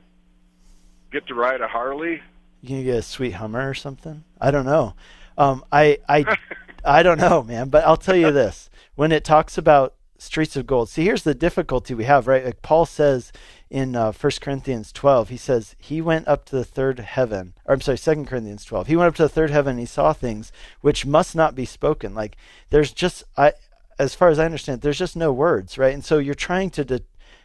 get 1.12 1.28
to 1.28 1.34
ride 1.34 1.60
a 1.60 1.68
Harley? 1.68 2.22
You 2.62 2.70
can 2.70 2.84
get 2.84 2.98
a 2.98 3.02
sweet 3.02 3.32
Hummer 3.32 3.70
or 3.70 3.74
something. 3.74 4.24
I 4.40 4.52
don't 4.52 4.66
know. 4.66 4.96
Um, 5.38 5.64
I 5.72 6.00
I 6.08 6.38
I 6.86 7.04
don't 7.04 7.20
know, 7.20 7.44
man, 7.44 7.70
but 7.70 7.86
I'll 7.86 7.98
tell 7.98 8.16
you 8.16 8.32
this: 8.32 8.70
when 8.96 9.12
it 9.12 9.24
talks 9.24 9.58
about 9.58 9.96
streets 10.18 10.56
of 10.56 10.68
gold, 10.68 10.90
see, 10.90 11.06
here's 11.06 11.24
the 11.24 11.34
difficulty 11.34 11.94
we 11.94 12.04
have, 12.04 12.28
right? 12.28 12.46
Like 12.46 12.62
Paul 12.62 12.86
says 12.86 13.32
in 13.70 13.96
uh, 13.96 14.12
1 14.12 14.32
Corinthians 14.42 14.92
12, 14.92 15.30
he 15.30 15.38
says 15.38 15.76
he 15.78 16.02
went 16.02 16.28
up 16.28 16.46
to 16.46 16.56
the 16.56 16.66
third 16.66 17.00
heaven, 17.00 17.54
or 17.66 17.74
I'm 17.74 17.82
sorry, 17.82 17.98
2 17.98 18.26
Corinthians 18.26 18.66
12. 18.66 18.88
He 18.88 18.96
went 18.96 19.08
up 19.08 19.16
to 19.16 19.24
the 19.24 19.30
third 19.30 19.50
heaven 19.50 19.72
and 19.72 19.80
he 19.80 19.86
saw 19.86 20.14
things 20.14 20.52
which 20.82 21.06
must 21.06 21.36
not 21.36 21.56
be 21.56 21.66
spoken. 21.66 22.14
Like 22.14 22.36
there's 22.70 22.92
just, 22.92 23.24
I, 23.38 23.54
as 23.98 24.16
far 24.16 24.30
as 24.30 24.40
I 24.40 24.46
understand, 24.46 24.82
there's 24.82 24.98
just 24.98 25.16
no 25.16 25.32
words, 25.32 25.78
right? 25.78 25.94
And 25.94 26.04
so 26.04 26.18
you're 26.18 26.34
trying 26.34 26.70
to 26.72 26.86
de- 26.86 27.02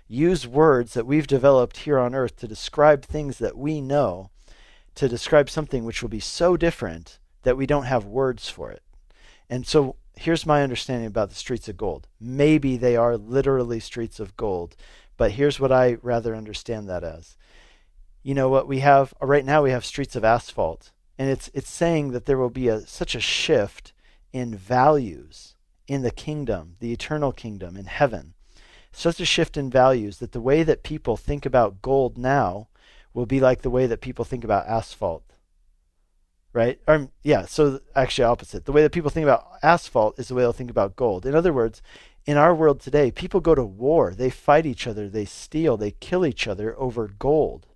use 0.09 0.46
words 0.46 0.94
that 0.94 1.07
we've 1.07 1.27
developed 1.27 1.79
here 1.79 1.98
on 1.98 2.14
earth 2.14 2.37
to 2.37 2.48
describe 2.48 3.05
things 3.05 3.38
that 3.38 3.57
we 3.57 3.81
know, 3.81 4.31
to 4.94 5.09
describe 5.09 5.50
something 5.50 5.85
which 5.85 6.02
will 6.02 6.09
be 6.09 6.20
so 6.20 6.57
different 6.57 7.18
that 7.42 7.57
we 7.57 7.66
don't 7.66 7.85
have 7.85 8.04
words 8.04 8.48
for 8.48 8.70
it. 8.70 8.83
And 9.48 9.66
so 9.66 9.96
here's 10.16 10.46
my 10.46 10.62
understanding 10.62 11.07
about 11.07 11.28
the 11.28 11.35
streets 11.35 11.68
of 11.68 11.76
gold. 11.76 12.09
Maybe 12.20 12.76
they 12.76 12.96
are 12.96 13.16
literally 13.16 13.80
streets 13.80 14.20
of 14.20 14.37
gold, 14.37 14.76
but 15.16 15.33
here's 15.33 15.61
what 15.61 15.72
I 15.72 15.98
rather 16.02 16.35
understand 16.35 16.88
that 16.88 17.04
as. 17.04 17.37
You 18.22 18.35
know 18.35 18.48
what 18.48 18.66
we 18.66 18.80
have 18.80 19.12
uh, 19.20 19.26
right 19.26 19.44
now 19.44 19.62
we 19.62 19.70
have 19.70 19.85
streets 19.85 20.16
of 20.16 20.24
asphalt 20.24 20.92
and 21.18 21.28
it's 21.28 21.50
it's 21.52 21.70
saying 21.70 22.12
that 22.12 22.24
there 22.24 22.38
will 22.38 22.50
be 22.50 22.68
a 22.68 22.87
such 22.87 23.14
a 23.14 23.20
shift 23.20 23.92
in 24.33 24.57
values 24.57 25.54
in 25.87 26.02
the 26.02 26.11
kingdom, 26.11 26.76
the 26.80 26.92
eternal 26.92 27.33
kingdom 27.33 27.76
in 27.76 27.85
heaven. 27.85 28.35
Such 28.92 29.20
a 29.20 29.26
shift 29.26 29.57
in 29.57 29.70
values 29.70 30.18
that 30.18 30.33
the 30.33 30.40
way 30.40 30.62
that 30.62 30.83
people 30.83 31.16
think 31.16 31.44
about 31.44 31.83
gold 31.83 32.16
now 32.16 32.68
will 33.14 33.27
be 33.27 33.40
like 33.40 33.62
the 33.62 33.70
way 33.70 33.87
that 33.87 34.03
people 34.03 34.24
think 34.24 34.44
about 34.44 34.66
asphalt 34.66 35.24
right? 36.55 36.79
Or 36.87 37.09
yeah, 37.22 37.44
so 37.44 37.81
actually 37.94 38.24
opposite. 38.24 38.64
The 38.64 38.72
way 38.72 38.83
that 38.83 38.92
people 38.92 39.11
think 39.11 39.24
about 39.24 39.44
asphalt 39.62 40.18
is 40.18 40.29
the 40.29 40.35
way 40.35 40.42
they'll 40.42 40.53
think 40.53 40.70
about 40.70 40.96
gold. 40.96 41.27
In 41.27 41.35
other 41.35 41.53
words, 41.53 41.83
in 42.24 42.38
our 42.38 42.55
world 42.55 42.81
today, 42.81 43.11
people 43.11 43.40
go 43.40 43.55
to 43.55 43.64
war, 43.64 44.14
they 44.14 44.31
fight 44.31 44.64
each 44.64 44.87
other, 44.87 45.11
they 45.11 45.27
steal, 45.27 45.77
they 45.77 45.90
kill 45.90 46.24
each 46.24 46.46
other 46.48 46.74
over 46.79 47.09
gold. 47.18 47.66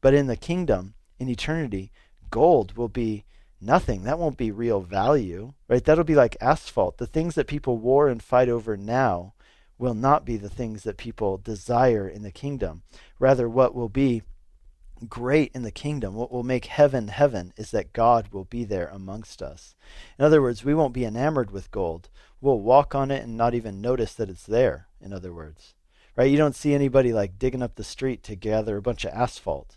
But 0.00 0.14
in 0.14 0.26
the 0.28 0.36
kingdom, 0.36 0.94
in 1.18 1.28
eternity, 1.28 1.90
gold 2.30 2.76
will 2.76 2.88
be 2.88 3.24
nothing. 3.60 4.04
That 4.04 4.18
won't 4.18 4.38
be 4.38 4.50
real 4.50 4.80
value, 4.80 5.52
right? 5.68 5.84
That'll 5.84 6.04
be 6.04 6.14
like 6.14 6.36
asphalt. 6.40 6.96
The 6.98 7.06
things 7.06 7.34
that 7.34 7.46
people 7.46 7.76
war 7.76 8.08
and 8.08 8.22
fight 8.22 8.48
over 8.48 8.76
now 8.76 9.34
will 9.76 9.94
not 9.94 10.24
be 10.24 10.36
the 10.36 10.48
things 10.48 10.84
that 10.84 10.96
people 10.96 11.36
desire 11.36 12.08
in 12.08 12.22
the 12.22 12.30
kingdom. 12.30 12.82
Rather, 13.18 13.48
what 13.48 13.74
will 13.74 13.88
be 13.88 14.22
great 15.08 15.50
in 15.54 15.62
the 15.62 15.70
kingdom, 15.70 16.14
what 16.14 16.32
will 16.32 16.42
make 16.42 16.66
heaven 16.66 17.08
heaven, 17.08 17.52
is 17.56 17.70
that 17.70 17.92
God 17.92 18.28
will 18.32 18.44
be 18.44 18.64
there 18.64 18.88
amongst 18.88 19.42
us. 19.42 19.74
In 20.18 20.24
other 20.24 20.40
words, 20.40 20.64
we 20.64 20.74
won't 20.74 20.94
be 20.94 21.04
enamored 21.04 21.50
with 21.50 21.70
gold. 21.70 22.08
We'll 22.40 22.60
walk 22.60 22.94
on 22.94 23.10
it 23.10 23.22
and 23.22 23.36
not 23.36 23.54
even 23.54 23.80
notice 23.80 24.14
that 24.14 24.30
it's 24.30 24.46
there, 24.46 24.88
in 25.00 25.12
other 25.12 25.32
words. 25.32 25.74
Right? 26.16 26.30
You 26.30 26.36
don't 26.36 26.54
see 26.54 26.74
anybody 26.74 27.12
like 27.12 27.38
digging 27.38 27.62
up 27.62 27.74
the 27.74 27.84
street 27.84 28.22
to 28.24 28.36
gather 28.36 28.76
a 28.76 28.82
bunch 28.82 29.04
of 29.04 29.12
asphalt. 29.12 29.76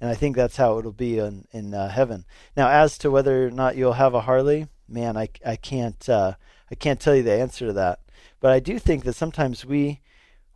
And 0.00 0.10
I 0.10 0.14
think 0.14 0.36
that's 0.36 0.56
how 0.56 0.78
it'll 0.78 0.92
be 0.92 1.18
in, 1.18 1.46
in 1.52 1.74
uh, 1.74 1.88
heaven. 1.88 2.24
Now, 2.56 2.68
as 2.68 2.98
to 2.98 3.10
whether 3.10 3.46
or 3.46 3.50
not 3.50 3.76
you'll 3.76 3.94
have 3.94 4.14
a 4.14 4.22
Harley, 4.22 4.68
man, 4.88 5.16
I, 5.16 5.28
I 5.44 5.56
can't 5.56 6.08
uh, 6.08 6.34
I 6.70 6.74
can't 6.74 7.00
tell 7.00 7.14
you 7.14 7.22
the 7.22 7.32
answer 7.32 7.66
to 7.66 7.72
that. 7.74 8.00
But 8.40 8.52
I 8.52 8.60
do 8.60 8.78
think 8.78 9.04
that 9.04 9.14
sometimes 9.14 9.64
we 9.64 10.00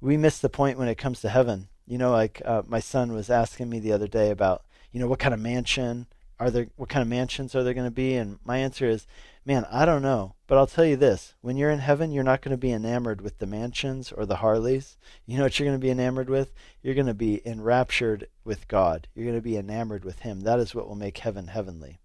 we 0.00 0.16
miss 0.16 0.38
the 0.38 0.48
point 0.48 0.78
when 0.78 0.88
it 0.88 0.98
comes 0.98 1.20
to 1.20 1.28
heaven 1.28 1.68
you 1.88 1.96
know, 1.96 2.12
like 2.12 2.42
uh, 2.44 2.62
my 2.66 2.80
son 2.80 3.12
was 3.12 3.30
asking 3.30 3.70
me 3.70 3.80
the 3.80 3.92
other 3.92 4.06
day 4.06 4.30
about, 4.30 4.64
you 4.92 5.00
know, 5.00 5.06
what 5.06 5.18
kind 5.18 5.32
of 5.32 5.40
mansion 5.40 6.06
are 6.38 6.50
there? 6.50 6.68
What 6.76 6.90
kind 6.90 7.02
of 7.02 7.08
mansions 7.08 7.54
are 7.54 7.64
there 7.64 7.74
going 7.74 7.86
to 7.86 7.90
be? 7.90 8.14
And 8.14 8.38
my 8.44 8.58
answer 8.58 8.88
is, 8.88 9.06
man, 9.44 9.66
I 9.70 9.86
don't 9.86 10.02
know. 10.02 10.34
But 10.46 10.58
I'll 10.58 10.66
tell 10.66 10.84
you 10.84 10.96
this: 10.96 11.34
when 11.40 11.56
you're 11.56 11.70
in 11.70 11.78
heaven, 11.78 12.12
you're 12.12 12.22
not 12.22 12.42
going 12.42 12.52
to 12.52 12.58
be 12.58 12.72
enamored 12.72 13.22
with 13.22 13.38
the 13.38 13.46
mansions 13.46 14.12
or 14.12 14.26
the 14.26 14.36
Harleys. 14.36 14.98
You 15.26 15.38
know 15.38 15.44
what 15.44 15.58
you're 15.58 15.68
going 15.68 15.80
to 15.80 15.84
be 15.84 15.90
enamored 15.90 16.28
with? 16.28 16.52
You're 16.82 16.94
going 16.94 17.06
to 17.06 17.14
be 17.14 17.40
enraptured 17.46 18.28
with 18.44 18.68
God. 18.68 19.08
You're 19.14 19.26
going 19.26 19.38
to 19.38 19.42
be 19.42 19.56
enamored 19.56 20.04
with 20.04 20.20
Him. 20.20 20.42
That 20.42 20.60
is 20.60 20.74
what 20.74 20.86
will 20.86 20.94
make 20.94 21.18
heaven 21.18 21.48
heavenly. 21.48 21.98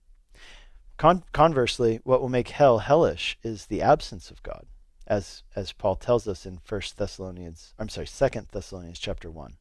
Con- 0.98 1.24
conversely, 1.34 2.00
what 2.04 2.22
will 2.22 2.30
make 2.30 2.50
hell 2.50 2.80
hellish 2.80 3.38
is 3.44 3.66
the 3.66 3.82
absence 3.82 4.32
of 4.32 4.42
God, 4.44 4.66
as 5.06 5.44
as 5.56 5.74
Paul 5.74 5.96
tells 5.96 6.28
us 6.28 6.46
in 6.46 6.60
First 6.64 6.98
Thessalonians. 6.98 7.74
I'm 7.78 7.90
sorry, 7.90 8.08
Second 8.08 8.48
Thessalonians 8.52 9.00
chapter 9.00 9.30
one. 9.30 9.58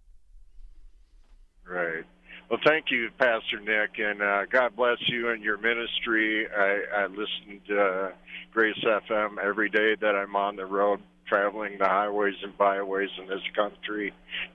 Right. 1.73 2.05
Well, 2.51 2.61
thank 2.67 2.91
you, 2.91 3.09
Pastor 3.19 3.61
Nick, 3.61 3.99
and 3.99 4.21
uh, 4.21 4.45
God 4.45 4.77
bless 4.77 4.99
you 5.09 5.31
and 5.31 5.43
your 5.43 5.57
ministry. 5.57 6.47
I, 6.47 6.83
I 6.95 7.07
listen 7.07 7.63
to 7.69 7.83
uh, 7.83 8.11
Grace 8.53 8.77
FM 8.85 9.39
every 9.43 9.71
day 9.71 9.95
that 10.01 10.15
I'm 10.15 10.37
on 10.37 10.57
the 10.57 10.67
road 10.67 11.01
traveling 11.27 11.79
the 11.79 11.89
highways 11.89 12.35
and 12.43 12.57
byways 12.59 13.09
in 13.19 13.27
this 13.27 13.41
country, 13.57 14.13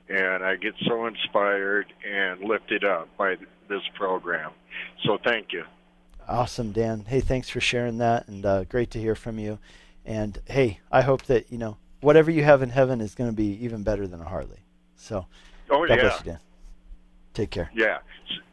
and 0.09 0.43
I 0.43 0.57
get 0.57 0.75
so 0.85 1.07
inspired 1.07 1.91
and 2.07 2.41
lifted 2.41 2.83
up 2.83 3.09
by 3.17 3.37
this 3.67 3.81
program. 3.95 4.51
So 5.03 5.17
thank 5.23 5.51
you. 5.51 5.63
Awesome, 6.27 6.73
Dan. 6.73 7.05
Hey, 7.07 7.19
thanks 7.19 7.49
for 7.49 7.59
sharing 7.61 7.97
that, 7.97 8.27
and 8.27 8.45
uh, 8.45 8.63
great 8.65 8.91
to 8.91 8.99
hear 8.99 9.15
from 9.15 9.39
you. 9.39 9.57
And 10.05 10.39
hey, 10.45 10.81
I 10.91 11.01
hope 11.01 11.23
that 11.23 11.51
you 11.51 11.57
know 11.57 11.77
whatever 12.01 12.29
you 12.29 12.43
have 12.43 12.61
in 12.61 12.69
heaven 12.69 13.01
is 13.01 13.15
going 13.15 13.29
to 13.29 13.35
be 13.35 13.63
even 13.63 13.81
better 13.81 14.05
than 14.05 14.21
a 14.21 14.25
Harley. 14.25 14.59
So, 14.97 15.25
oh 15.71 15.87
God 15.87 15.95
yeah. 15.95 16.01
bless 16.01 16.19
you, 16.19 16.25
Dan. 16.33 16.39
Take 17.37 17.51
care. 17.51 17.69
Yeah. 17.71 17.99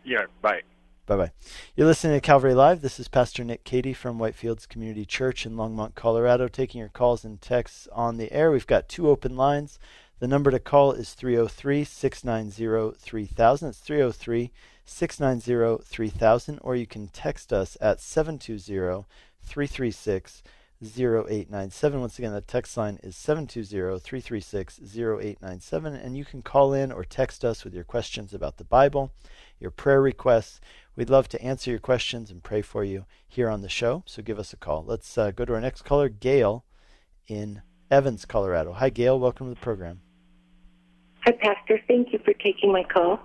Yeah. 0.04 0.26
Bye. 0.42 0.60
Bye 1.06 1.16
bye. 1.16 1.30
You're 1.74 1.86
listening 1.86 2.18
to 2.18 2.20
Calvary 2.20 2.52
Live. 2.52 2.82
This 2.82 3.00
is 3.00 3.08
Pastor 3.08 3.42
Nick 3.42 3.64
Cady 3.64 3.94
from 3.94 4.18
Whitefields 4.18 4.68
Community 4.68 5.06
Church 5.06 5.46
in 5.46 5.54
Longmont, 5.54 5.94
Colorado, 5.94 6.48
taking 6.48 6.80
your 6.80 6.90
calls 6.90 7.24
and 7.24 7.40
texts 7.40 7.88
on 7.92 8.18
the 8.18 8.30
air. 8.30 8.50
We've 8.50 8.66
got 8.66 8.90
two 8.90 9.08
open 9.08 9.38
lines. 9.38 9.78
The 10.18 10.28
number 10.28 10.50
to 10.50 10.58
call 10.58 10.92
is 10.92 11.14
303 11.14 11.82
690 11.82 12.98
3000. 12.98 13.68
It's 13.70 13.78
303 13.78 14.52
690 14.84 15.82
3000, 15.82 16.58
or 16.60 16.76
you 16.76 16.86
can 16.86 17.08
text 17.08 17.54
us 17.54 17.78
at 17.80 18.00
720 18.00 19.06
336 19.40 20.42
0897. 20.86 22.00
Once 22.00 22.18
again, 22.18 22.32
the 22.32 22.40
text 22.40 22.76
line 22.76 22.98
is 23.02 23.16
720 23.16 23.98
336 23.98 24.80
0897, 24.96 25.94
and 25.94 26.16
you 26.16 26.24
can 26.24 26.42
call 26.42 26.72
in 26.72 26.92
or 26.92 27.04
text 27.04 27.44
us 27.44 27.64
with 27.64 27.74
your 27.74 27.84
questions 27.84 28.32
about 28.34 28.56
the 28.56 28.64
Bible, 28.64 29.12
your 29.58 29.70
prayer 29.70 30.00
requests. 30.00 30.60
We'd 30.96 31.10
love 31.10 31.28
to 31.28 31.42
answer 31.42 31.70
your 31.70 31.80
questions 31.80 32.30
and 32.30 32.42
pray 32.42 32.62
for 32.62 32.84
you 32.84 33.06
here 33.26 33.50
on 33.50 33.62
the 33.62 33.68
show, 33.68 34.02
so 34.06 34.22
give 34.22 34.38
us 34.38 34.52
a 34.52 34.56
call. 34.56 34.84
Let's 34.84 35.18
uh, 35.18 35.30
go 35.30 35.44
to 35.44 35.54
our 35.54 35.60
next 35.60 35.82
caller, 35.82 36.08
Gail 36.08 36.64
in 37.26 37.62
Evans, 37.90 38.24
Colorado. 38.24 38.72
Hi, 38.72 38.90
Gail. 38.90 39.18
Welcome 39.18 39.48
to 39.48 39.54
the 39.54 39.60
program. 39.60 40.00
Hi, 41.24 41.32
Pastor. 41.32 41.80
Thank 41.88 42.12
you 42.12 42.20
for 42.24 42.32
taking 42.34 42.72
my 42.72 42.84
call. 42.84 43.20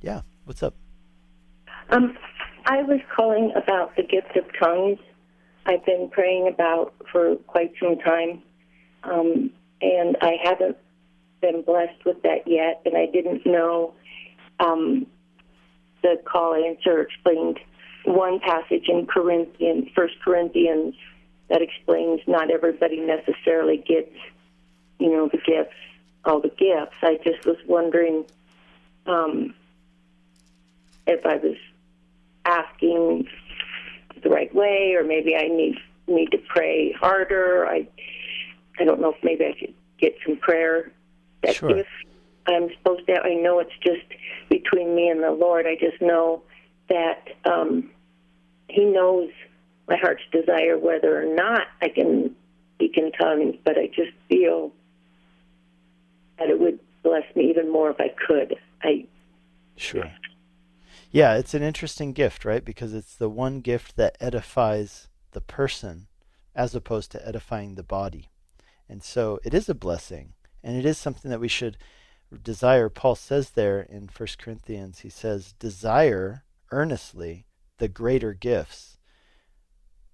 Yeah, 0.00 0.22
what's 0.44 0.62
up? 0.62 0.74
Um, 1.90 2.16
I 2.66 2.82
was 2.82 3.00
calling 3.14 3.52
about 3.54 3.94
the 3.96 4.02
gift 4.02 4.36
of 4.36 4.44
tongues. 4.58 4.98
I've 5.66 5.84
been 5.84 6.08
praying 6.10 6.48
about 6.48 6.94
for 7.10 7.36
quite 7.46 7.72
some 7.80 7.98
time, 7.98 8.42
um, 9.04 9.50
and 9.80 10.16
I 10.20 10.36
haven't 10.42 10.76
been 11.40 11.62
blessed 11.62 12.04
with 12.04 12.22
that 12.22 12.46
yet. 12.46 12.82
And 12.84 12.96
I 12.96 13.06
didn't 13.06 13.46
know 13.46 13.94
um, 14.60 15.06
the 16.02 16.20
call 16.24 16.54
answer 16.54 17.00
explained 17.02 17.58
one 18.04 18.40
passage 18.40 18.88
in 18.88 19.06
Corinthians, 19.06 19.88
First 19.94 20.14
Corinthians, 20.24 20.94
that 21.48 21.62
explains 21.62 22.20
not 22.26 22.50
everybody 22.50 23.00
necessarily 23.00 23.76
gets, 23.76 24.14
you 24.98 25.10
know, 25.10 25.28
the 25.28 25.38
gifts, 25.38 25.76
all 26.24 26.40
the 26.40 26.48
gifts. 26.48 26.96
I 27.02 27.18
just 27.24 27.46
was 27.46 27.58
wondering 27.66 28.24
um, 29.06 29.54
if 31.06 31.24
I 31.26 31.36
was 31.36 31.56
asking 32.44 33.28
the 34.22 34.30
right 34.30 34.54
way, 34.54 34.94
or 34.96 35.04
maybe 35.04 35.34
I 35.36 35.48
need 35.48 35.76
need 36.06 36.30
to 36.32 36.38
pray 36.38 36.92
harder. 36.92 37.66
I 37.66 37.86
I 38.78 38.84
don't 38.84 39.00
know 39.00 39.10
if 39.12 39.22
maybe 39.22 39.44
I 39.46 39.52
could 39.58 39.74
get 39.98 40.16
some 40.26 40.36
prayer. 40.36 40.90
That 41.42 41.56
Sure. 41.56 41.76
if 41.78 41.86
I'm 42.46 42.68
supposed 42.78 43.06
to, 43.06 43.20
I 43.22 43.34
know 43.34 43.60
it's 43.60 43.76
just 43.82 44.04
between 44.48 44.94
me 44.94 45.08
and 45.08 45.22
the 45.22 45.30
Lord. 45.30 45.66
I 45.66 45.76
just 45.76 46.00
know 46.00 46.42
that 46.88 47.28
um, 47.44 47.90
He 48.68 48.84
knows 48.84 49.30
my 49.88 49.96
heart's 49.96 50.22
desire, 50.32 50.78
whether 50.78 51.20
or 51.20 51.34
not 51.34 51.62
I 51.80 51.88
can 51.88 52.34
speak 52.74 52.96
in 52.96 53.12
tongues. 53.12 53.56
But 53.64 53.78
I 53.78 53.86
just 53.88 54.12
feel 54.28 54.72
that 56.38 56.48
it 56.48 56.58
would 56.58 56.78
bless 57.02 57.24
me 57.36 57.50
even 57.50 57.70
more 57.70 57.90
if 57.90 58.00
I 58.00 58.08
could. 58.26 58.56
I 58.82 59.06
Sure. 59.76 60.10
Yeah, 61.12 61.34
it's 61.34 61.52
an 61.52 61.62
interesting 61.62 62.14
gift, 62.14 62.42
right? 62.46 62.64
Because 62.64 62.94
it's 62.94 63.14
the 63.14 63.28
one 63.28 63.60
gift 63.60 63.96
that 63.96 64.16
edifies 64.18 65.08
the 65.32 65.42
person 65.42 66.06
as 66.54 66.74
opposed 66.74 67.12
to 67.12 67.28
edifying 67.28 67.74
the 67.74 67.82
body. 67.82 68.30
And 68.88 69.02
so 69.02 69.38
it 69.44 69.52
is 69.52 69.68
a 69.68 69.74
blessing, 69.74 70.32
and 70.64 70.74
it 70.74 70.86
is 70.86 70.96
something 70.96 71.30
that 71.30 71.40
we 71.40 71.48
should 71.48 71.76
desire. 72.42 72.88
Paul 72.88 73.14
says 73.14 73.50
there 73.50 73.80
in 73.80 74.08
1 74.16 74.28
Corinthians, 74.38 75.00
he 75.00 75.10
says, 75.10 75.52
desire 75.58 76.44
earnestly 76.70 77.44
the 77.76 77.88
greater 77.88 78.32
gifts, 78.32 78.96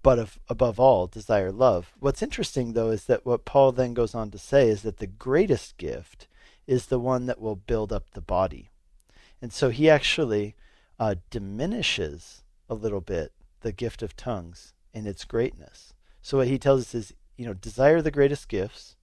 but 0.03 0.19
of, 0.19 0.37
above 0.49 0.81
all, 0.81 1.07
desire 1.07 1.51
love. 1.51 1.93
What's 1.99 2.21
interesting, 2.21 2.73
though, 2.73 2.89
is 2.89 3.05
that 3.05 3.25
what 3.25 3.45
Paul 3.45 3.71
then 3.71 3.93
goes 3.93 4.13
on 4.13 4.31
to 4.31 4.37
say 4.37 4.67
is 4.67 4.81
that 4.81 4.97
the 4.97 5.07
greatest 5.07 5.77
gift 5.77 6.27
is 6.67 6.87
the 6.87 6.99
one 6.99 7.25
that 7.27 7.39
will 7.39 7.55
build 7.55 7.93
up 7.93 8.11
the 8.11 8.21
body. 8.21 8.69
And 9.41 9.53
so 9.53 9.69
he 9.69 9.89
actually 9.89 10.55
uh, 10.99 11.15
diminishes 11.29 12.43
a 12.69 12.73
little 12.73 13.01
bit 13.01 13.31
the 13.61 13.71
gift 13.71 14.01
of 14.01 14.15
tongues 14.15 14.73
in 14.93 15.07
its 15.07 15.25
greatness. 15.25 15.93
So 16.21 16.37
what 16.37 16.47
he 16.47 16.59
tells 16.59 16.81
us 16.81 16.95
is, 16.95 17.13
you 17.37 17.45
know, 17.45 17.53
desire 17.53 18.01
the 18.01 18.11
greatest 18.11 18.47
gifts. 18.47 18.95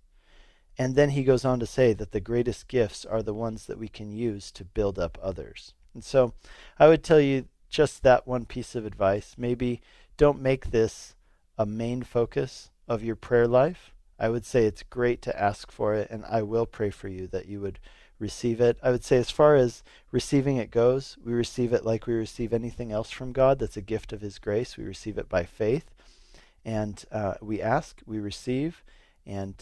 And 0.78 0.94
then 0.94 1.10
he 1.10 1.24
goes 1.24 1.44
on 1.44 1.58
to 1.60 1.66
say 1.66 1.94
that 1.94 2.12
the 2.12 2.20
greatest 2.20 2.68
gifts 2.68 3.04
are 3.04 3.22
the 3.22 3.34
ones 3.34 3.66
that 3.66 3.78
we 3.78 3.88
can 3.88 4.12
use 4.12 4.52
to 4.52 4.64
build 4.64 4.98
up 4.98 5.18
others. 5.22 5.72
And 5.94 6.04
so 6.04 6.34
I 6.78 6.88
would 6.88 7.02
tell 7.02 7.20
you 7.20 7.46
just 7.70 8.02
that 8.02 8.26
one 8.26 8.44
piece 8.44 8.74
of 8.74 8.84
advice. 8.84 9.34
Maybe 9.38 9.80
don't 10.16 10.40
make 10.40 10.70
this 10.70 11.14
a 11.58 11.66
main 11.66 12.02
focus 12.02 12.70
of 12.86 13.02
your 13.02 13.16
prayer 13.16 13.48
life. 13.48 13.94
I 14.18 14.28
would 14.28 14.44
say 14.44 14.64
it's 14.64 14.82
great 14.82 15.20
to 15.22 15.40
ask 15.40 15.70
for 15.70 15.94
it, 15.94 16.08
and 16.10 16.24
I 16.26 16.42
will 16.42 16.66
pray 16.66 16.90
for 16.90 17.08
you 17.08 17.26
that 17.28 17.46
you 17.46 17.60
would 17.60 17.78
receive 18.18 18.60
it. 18.60 18.78
I 18.82 18.90
would 18.90 19.04
say, 19.04 19.16
as 19.16 19.30
far 19.30 19.56
as 19.56 19.82
receiving 20.10 20.56
it 20.56 20.70
goes, 20.70 21.16
we 21.24 21.32
receive 21.32 21.72
it 21.72 21.84
like 21.84 22.06
we 22.06 22.14
receive 22.14 22.52
anything 22.52 22.92
else 22.92 23.10
from 23.10 23.32
God 23.32 23.58
that's 23.58 23.76
a 23.76 23.82
gift 23.82 24.12
of 24.12 24.20
His 24.20 24.38
grace. 24.38 24.76
We 24.76 24.84
receive 24.84 25.18
it 25.18 25.28
by 25.28 25.44
faith, 25.44 25.94
and 26.64 27.04
uh, 27.12 27.34
we 27.40 27.60
ask, 27.60 28.00
we 28.06 28.18
receive, 28.18 28.82
and 29.26 29.54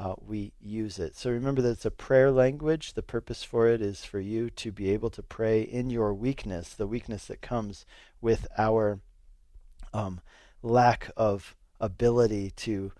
uh, 0.00 0.14
we 0.26 0.52
use 0.60 0.98
it. 0.98 1.14
So 1.14 1.30
remember 1.30 1.60
that 1.60 1.72
it's 1.72 1.84
a 1.84 1.90
prayer 1.90 2.30
language. 2.30 2.94
The 2.94 3.02
purpose 3.02 3.44
for 3.44 3.68
it 3.68 3.82
is 3.82 4.04
for 4.04 4.18
you 4.18 4.48
to 4.50 4.72
be 4.72 4.90
able 4.90 5.10
to 5.10 5.22
pray 5.22 5.60
in 5.60 5.90
your 5.90 6.14
weakness, 6.14 6.72
the 6.72 6.86
weakness 6.86 7.26
that 7.26 7.42
comes 7.42 7.84
with 8.20 8.46
our 8.56 9.00
um, 9.92 10.20
lack 10.62 11.10
of 11.16 11.54
ability 11.80 12.50
to 12.50 12.92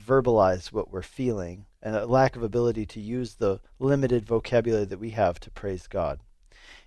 verbalize 0.00 0.72
what 0.72 0.90
we're 0.90 1.02
feeling 1.02 1.66
a 1.94 2.06
lack 2.06 2.34
of 2.36 2.42
ability 2.42 2.86
to 2.86 3.00
use 3.00 3.34
the 3.34 3.60
limited 3.78 4.26
vocabulary 4.26 4.86
that 4.86 4.98
we 4.98 5.10
have 5.10 5.38
to 5.40 5.50
praise 5.50 5.86
God. 5.86 6.20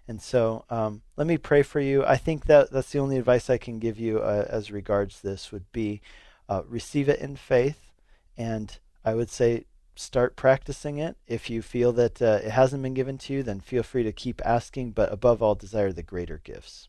And 0.07 0.21
so, 0.21 0.65
um, 0.71 1.03
let 1.17 1.27
me 1.27 1.37
pray 1.37 1.61
for 1.61 1.79
you. 1.79 2.03
I 2.03 2.17
think 2.17 2.45
that 2.45 2.71
that's 2.71 2.91
the 2.91 2.99
only 2.99 3.17
advice 3.17 3.47
I 3.47 3.59
can 3.59 3.77
give 3.77 3.99
you 3.99 4.19
uh, 4.19 4.45
as 4.49 4.71
regards 4.71 5.21
this 5.21 5.51
would 5.51 5.71
be 5.71 6.01
uh, 6.49 6.63
receive 6.67 7.07
it 7.07 7.19
in 7.19 7.35
faith, 7.35 7.91
and 8.35 8.79
I 9.05 9.13
would 9.13 9.29
say 9.29 9.65
start 9.95 10.35
practicing 10.35 10.97
it. 10.97 11.15
If 11.27 11.49
you 11.49 11.61
feel 11.61 11.91
that 11.93 12.21
uh, 12.21 12.39
it 12.43 12.49
hasn't 12.49 12.81
been 12.81 12.95
given 12.95 13.19
to 13.19 13.33
you, 13.33 13.43
then 13.43 13.59
feel 13.59 13.83
free 13.83 14.01
to 14.01 14.11
keep 14.11 14.41
asking. 14.43 14.91
But 14.91 15.13
above 15.13 15.43
all, 15.43 15.53
desire 15.53 15.91
the 15.91 16.01
greater 16.01 16.41
gifts, 16.43 16.87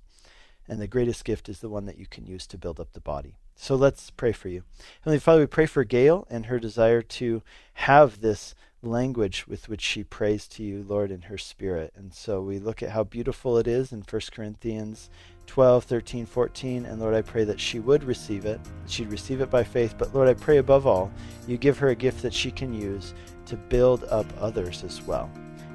and 0.67 0.81
the 0.81 0.87
greatest 0.89 1.25
gift 1.25 1.51
is 1.51 1.61
the 1.61 1.69
one 1.69 1.85
that 1.85 1.99
you 1.99 2.07
can 2.07 2.25
use 2.25 2.47
to 2.47 2.59
build 2.59 2.81
up 2.81 2.95
the 2.95 3.01
body. 3.01 3.37
So 3.61 3.75
let's 3.75 4.09
pray 4.09 4.33
for 4.33 4.49
you. 4.49 4.63
Heavenly 5.03 5.19
Father, 5.19 5.41
we 5.41 5.47
pray 5.47 5.67
for 5.67 5.85
Gail 5.85 6.27
and 6.31 6.47
her 6.47 6.59
desire 6.59 7.03
to 7.03 7.43
have 7.75 8.23
this 8.23 8.55
language 8.83 9.47
with 9.47 9.69
which 9.69 9.83
she 9.83 10.03
prays 10.03 10.49
to 10.49 10.63
you, 10.63 10.83
Lord, 10.89 11.11
in 11.11 11.23
her 11.23 11.37
spirit. 11.37 11.93
And 11.95 12.15
so 12.15 12.41
we 12.41 12.59
look 12.59 12.83
at 12.83 12.89
how 12.89 13.05
beautiful 13.05 13.59
it 13.59 13.67
is 13.67 13.93
in 13.93 14.01
1 14.01 14.23
Corinthians 14.33 15.11
12, 15.47 15.85
13, 15.85 16.25
14. 16.25 16.87
And 16.87 17.01
Lord, 17.01 17.15
I 17.15 17.21
pray 17.21 17.45
that 17.45 17.61
she 17.61 17.81
would 17.81 18.03
receive 18.03 18.47
it, 18.47 18.61
she'd 18.87 19.13
receive 19.13 19.43
it 19.43 19.51
by 19.51 19.63
faith. 19.63 19.95
But 19.99 20.15
Lord, 20.15 20.27
I 20.27 20.35
pray 20.35 20.57
above 20.57 20.87
all, 20.87 21.13
you 21.47 21.59
give 21.59 21.77
her 21.79 21.89
a 21.89 21.95
gift 21.95 22.23
that 22.23 22.33
she 22.33 22.51
can 22.51 22.73
use 22.73 23.13
to 23.45 23.59
build 23.59 24.05
up 24.05 24.27
others 24.41 24.85
as 24.85 25.03
well, 25.03 25.31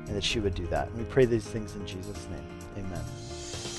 and 0.08 0.16
that 0.16 0.24
she 0.24 0.40
would 0.40 0.56
do 0.56 0.66
that. 0.68 0.88
And 0.88 0.98
we 0.98 1.04
pray 1.04 1.26
these 1.26 1.46
things 1.46 1.76
in 1.76 1.86
Jesus' 1.86 2.28
name. 2.32 2.48
Amen. 2.80 3.04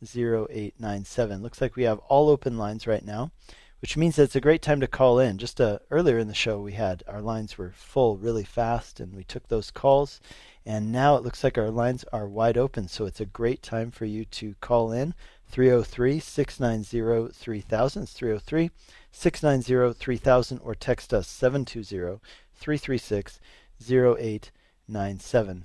720-336-0897. 0.03 1.42
Looks 1.42 1.61
like 1.61 1.77
we 1.77 1.85
have 1.85 2.01
all 2.01 2.29
open 2.29 2.59
lines 2.59 2.88
right 2.88 3.05
now, 3.05 3.31
which 3.81 3.97
means 3.97 4.16
that 4.16 4.25
it's 4.25 4.35
a 4.35 4.40
great 4.40 4.61
time 4.61 4.81
to 4.81 4.88
call 4.88 5.21
in. 5.21 5.38
Just 5.38 5.61
uh, 5.61 5.79
earlier 5.92 6.18
in 6.18 6.27
the 6.27 6.35
show, 6.35 6.61
we 6.61 6.73
had 6.73 7.05
our 7.07 7.23
lines 7.23 7.57
were 7.57 7.71
full 7.71 8.16
really 8.16 8.42
fast, 8.42 8.99
and 8.99 9.14
we 9.14 9.23
took 9.23 9.47
those 9.47 9.71
calls. 9.71 10.21
And 10.66 10.90
now 10.90 11.14
it 11.16 11.23
looks 11.23 11.44
like 11.44 11.57
our 11.57 11.71
lines 11.71 12.05
are 12.12 12.27
wide 12.29 12.59
open, 12.59 12.88
so 12.88 13.07
it's 13.07 13.21
a 13.21 13.25
great 13.25 13.62
time 13.62 13.92
for 13.92 14.05
you 14.05 14.25
to 14.27 14.57
call 14.61 14.92
in 14.92 15.14
303 15.47 16.18
690 16.18 17.33
3000. 17.33 18.03
It's 18.03 18.12
303 18.12 18.71
690 19.11 19.99
3000 19.99 20.59
or 20.59 20.75
text 20.75 21.14
us 21.14 21.27
720 21.29 22.21
336 22.59 23.40
0897. 23.90 25.64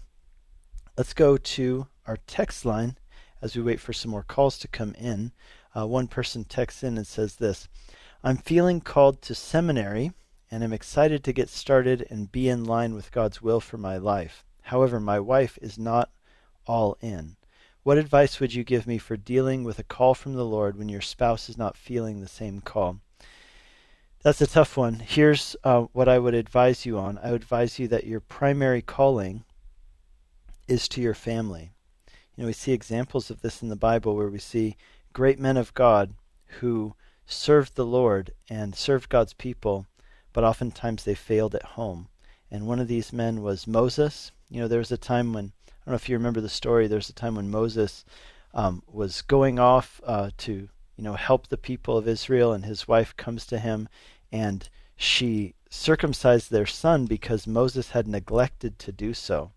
Let's 0.97 1.13
go 1.13 1.37
to 1.37 1.87
our 2.05 2.17
text 2.27 2.65
line 2.65 2.97
as 3.41 3.55
we 3.55 3.63
wait 3.63 3.79
for 3.79 3.93
some 3.93 4.11
more 4.11 4.23
calls 4.23 4.57
to 4.59 4.67
come 4.67 4.93
in. 4.95 5.31
Uh, 5.75 5.87
one 5.87 6.07
person 6.07 6.43
texts 6.43 6.83
in 6.83 6.97
and 6.97 7.07
says 7.07 7.35
this 7.35 7.67
I'm 8.23 8.37
feeling 8.37 8.79
called 8.79 9.21
to 9.23 9.35
seminary 9.35 10.13
and 10.51 10.63
am 10.63 10.71
excited 10.71 11.23
to 11.23 11.33
get 11.33 11.49
started 11.49 12.05
and 12.09 12.31
be 12.31 12.47
in 12.47 12.63
line 12.63 12.93
with 12.93 13.11
God's 13.11 13.41
will 13.41 13.59
for 13.59 13.77
my 13.77 13.97
life. 13.97 14.45
However, 14.61 14.99
my 14.99 15.19
wife 15.19 15.57
is 15.61 15.79
not 15.79 16.11
all 16.65 16.97
in. 17.01 17.35
What 17.81 17.97
advice 17.97 18.39
would 18.39 18.53
you 18.53 18.63
give 18.63 18.87
me 18.87 18.97
for 18.97 19.17
dealing 19.17 19.63
with 19.63 19.79
a 19.79 19.83
call 19.83 20.13
from 20.13 20.35
the 20.35 20.45
Lord 20.45 20.77
when 20.77 20.87
your 20.87 21.01
spouse 21.01 21.49
is 21.49 21.57
not 21.57 21.75
feeling 21.75 22.21
the 22.21 22.27
same 22.27 22.61
call? 22.61 22.99
That's 24.23 24.39
a 24.39 24.47
tough 24.47 24.77
one. 24.77 24.99
Here's 24.99 25.57
uh, 25.65 25.81
what 25.91 26.07
I 26.07 26.17
would 26.17 26.33
advise 26.33 26.85
you 26.85 26.97
on 26.97 27.19
I 27.21 27.33
would 27.33 27.41
advise 27.41 27.77
you 27.77 27.89
that 27.89 28.07
your 28.07 28.21
primary 28.21 28.81
calling 28.81 29.43
is 30.65 30.87
to 30.89 31.01
your 31.01 31.13
family. 31.13 31.71
You 32.07 32.43
know, 32.43 32.47
we 32.47 32.53
see 32.53 32.71
examples 32.71 33.29
of 33.29 33.41
this 33.41 33.61
in 33.61 33.67
the 33.67 33.75
Bible 33.75 34.15
where 34.15 34.29
we 34.29 34.39
see 34.39 34.77
great 35.11 35.39
men 35.39 35.57
of 35.57 35.73
God 35.73 36.13
who 36.61 36.95
served 37.25 37.75
the 37.75 37.85
Lord 37.85 38.31
and 38.49 38.73
served 38.73 39.09
God's 39.09 39.33
people, 39.33 39.87
but 40.31 40.45
oftentimes 40.45 41.03
they 41.03 41.15
failed 41.15 41.53
at 41.53 41.63
home. 41.63 42.07
And 42.49 42.65
one 42.65 42.79
of 42.79 42.87
these 42.87 43.11
men 43.11 43.41
was 43.41 43.67
Moses. 43.67 44.31
You 44.49 44.61
know, 44.61 44.69
there 44.69 44.79
was 44.79 44.91
a 44.93 44.97
time 44.97 45.33
when, 45.33 45.51
I 45.67 45.71
don't 45.85 45.91
know 45.91 45.95
if 45.95 46.07
you 46.07 46.15
remember 46.15 46.39
the 46.39 46.47
story, 46.47 46.87
there 46.87 46.95
was 46.95 47.09
a 47.09 47.13
time 47.13 47.35
when 47.35 47.51
Moses 47.51 48.05
um, 48.53 48.83
was 48.87 49.21
going 49.21 49.59
off 49.59 49.99
uh, 50.05 50.29
to, 50.37 50.69
you 50.95 51.03
know, 51.03 51.15
help 51.15 51.47
the 51.47 51.57
people 51.57 51.97
of 51.97 52.07
Israel, 52.07 52.53
and 52.53 52.63
his 52.63 52.87
wife 52.87 53.17
comes 53.17 53.45
to 53.47 53.59
him 53.59 53.89
and 54.33 54.67
she 54.95 55.53
circumcised 55.69 56.49
their 56.49 56.65
son 56.65 57.05
because 57.05 57.45
Moses 57.45 57.91
had 57.91 58.07
neglected 58.07 58.79
to 58.79 58.91
do 58.91 59.13
so. 59.13 59.51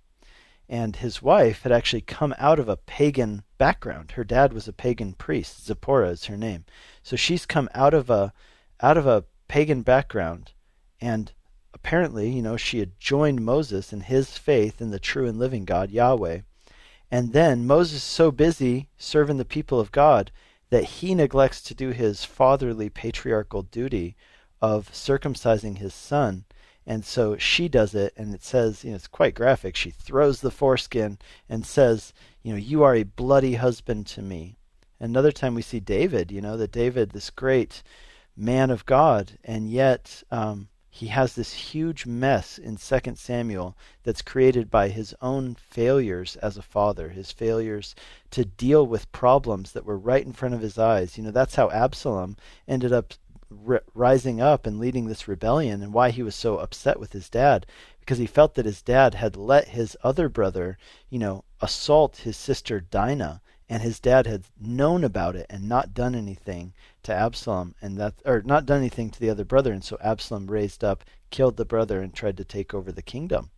And 0.68 0.96
his 0.96 1.22
wife 1.22 1.62
had 1.62 1.72
actually 1.72 2.02
come 2.02 2.34
out 2.38 2.58
of 2.58 2.68
a 2.68 2.76
pagan 2.76 3.42
background. 3.56 4.12
Her 4.12 4.24
dad 4.24 4.52
was 4.52 4.68
a 4.68 4.74
pagan 4.74 5.14
priest. 5.14 5.64
Zipporah 5.64 6.10
is 6.10 6.26
her 6.26 6.36
name. 6.36 6.66
So 7.02 7.16
she's 7.16 7.46
come 7.46 7.70
out 7.74 7.94
of 7.94 8.10
a 8.10 8.34
out 8.82 8.98
of 8.98 9.06
a 9.06 9.24
pagan 9.48 9.80
background 9.80 10.52
and 11.00 11.32
apparently, 11.72 12.28
you 12.28 12.42
know, 12.42 12.58
she 12.58 12.80
had 12.80 12.98
joined 13.00 13.44
Moses 13.44 13.92
in 13.92 14.00
his 14.00 14.36
faith 14.36 14.82
in 14.82 14.90
the 14.90 14.98
true 14.98 15.26
and 15.26 15.38
living 15.38 15.64
God, 15.64 15.90
Yahweh. 15.90 16.40
And 17.10 17.32
then 17.32 17.66
Moses 17.66 17.98
is 17.98 18.02
so 18.02 18.30
busy 18.30 18.88
serving 18.98 19.38
the 19.38 19.44
people 19.46 19.80
of 19.80 19.92
God 19.92 20.30
that 20.68 20.84
he 20.84 21.14
neglects 21.14 21.62
to 21.62 21.74
do 21.74 21.90
his 21.90 22.24
fatherly 22.24 22.90
patriarchal 22.90 23.62
duty 23.62 24.16
of 24.66 24.90
circumcising 24.90 25.78
his 25.78 25.94
son. 25.94 26.44
And 26.86 27.04
so 27.04 27.36
she 27.36 27.68
does 27.68 27.94
it, 27.94 28.12
and 28.16 28.34
it 28.34 28.44
says, 28.44 28.84
you 28.84 28.90
know, 28.90 28.96
it's 28.96 29.08
quite 29.08 29.34
graphic. 29.34 29.74
She 29.74 29.90
throws 29.90 30.40
the 30.40 30.50
foreskin 30.50 31.18
and 31.48 31.66
says, 31.66 32.12
you 32.42 32.52
know, 32.52 32.58
you 32.58 32.82
are 32.82 32.94
a 32.94 33.02
bloody 33.02 33.54
husband 33.54 34.06
to 34.08 34.22
me. 34.22 34.56
Another 35.00 35.32
time 35.32 35.54
we 35.54 35.62
see 35.62 35.80
David, 35.80 36.30
you 36.30 36.40
know, 36.40 36.56
that 36.56 36.72
David, 36.72 37.10
this 37.10 37.30
great 37.30 37.82
man 38.36 38.70
of 38.70 38.86
God, 38.86 39.38
and 39.44 39.68
yet 39.68 40.22
um, 40.30 40.68
he 40.96 41.08
has 41.08 41.34
this 41.34 41.52
huge 41.52 42.06
mess 42.06 42.56
in 42.56 42.76
2 42.76 43.16
Samuel 43.16 43.76
that's 44.02 44.22
created 44.22 44.70
by 44.70 44.88
his 44.88 45.14
own 45.20 45.54
failures 45.54 46.36
as 46.36 46.56
a 46.56 46.62
father, 46.62 47.10
his 47.10 47.30
failures 47.30 47.94
to 48.30 48.46
deal 48.46 48.86
with 48.86 49.12
problems 49.12 49.72
that 49.72 49.84
were 49.84 49.98
right 49.98 50.24
in 50.24 50.32
front 50.32 50.54
of 50.54 50.62
his 50.62 50.78
eyes. 50.78 51.18
You 51.18 51.24
know, 51.24 51.30
that's 51.32 51.56
how 51.56 51.70
Absalom 51.70 52.36
ended 52.66 52.92
up 52.94 53.12
rising 53.50 54.40
up 54.40 54.66
and 54.66 54.78
leading 54.78 55.06
this 55.06 55.28
rebellion 55.28 55.82
and 55.82 55.92
why 55.92 56.10
he 56.10 56.22
was 56.22 56.34
so 56.34 56.58
upset 56.58 56.98
with 56.98 57.12
his 57.12 57.28
dad 57.28 57.66
because 58.00 58.18
he 58.18 58.26
felt 58.26 58.54
that 58.54 58.66
his 58.66 58.82
dad 58.82 59.14
had 59.14 59.36
let 59.36 59.68
his 59.68 59.96
other 60.02 60.28
brother, 60.28 60.78
you 61.10 61.18
know, 61.18 61.44
assault 61.60 62.18
his 62.18 62.36
sister 62.36 62.80
Dinah 62.80 63.40
and 63.68 63.82
his 63.82 63.98
dad 63.98 64.26
had 64.26 64.44
known 64.60 65.02
about 65.02 65.34
it 65.34 65.46
and 65.50 65.68
not 65.68 65.94
done 65.94 66.14
anything 66.14 66.72
to 67.02 67.12
Absalom 67.12 67.74
and 67.82 67.96
that 67.98 68.14
or 68.24 68.42
not 68.42 68.66
done 68.66 68.78
anything 68.78 69.10
to 69.10 69.20
the 69.20 69.30
other 69.30 69.44
brother 69.44 69.72
and 69.72 69.82
so 69.82 69.98
Absalom 70.00 70.46
raised 70.46 70.84
up, 70.84 71.04
killed 71.30 71.56
the 71.56 71.64
brother 71.64 72.00
and 72.00 72.14
tried 72.14 72.36
to 72.36 72.44
take 72.44 72.74
over 72.74 72.92
the 72.92 73.02
kingdom. 73.02 73.50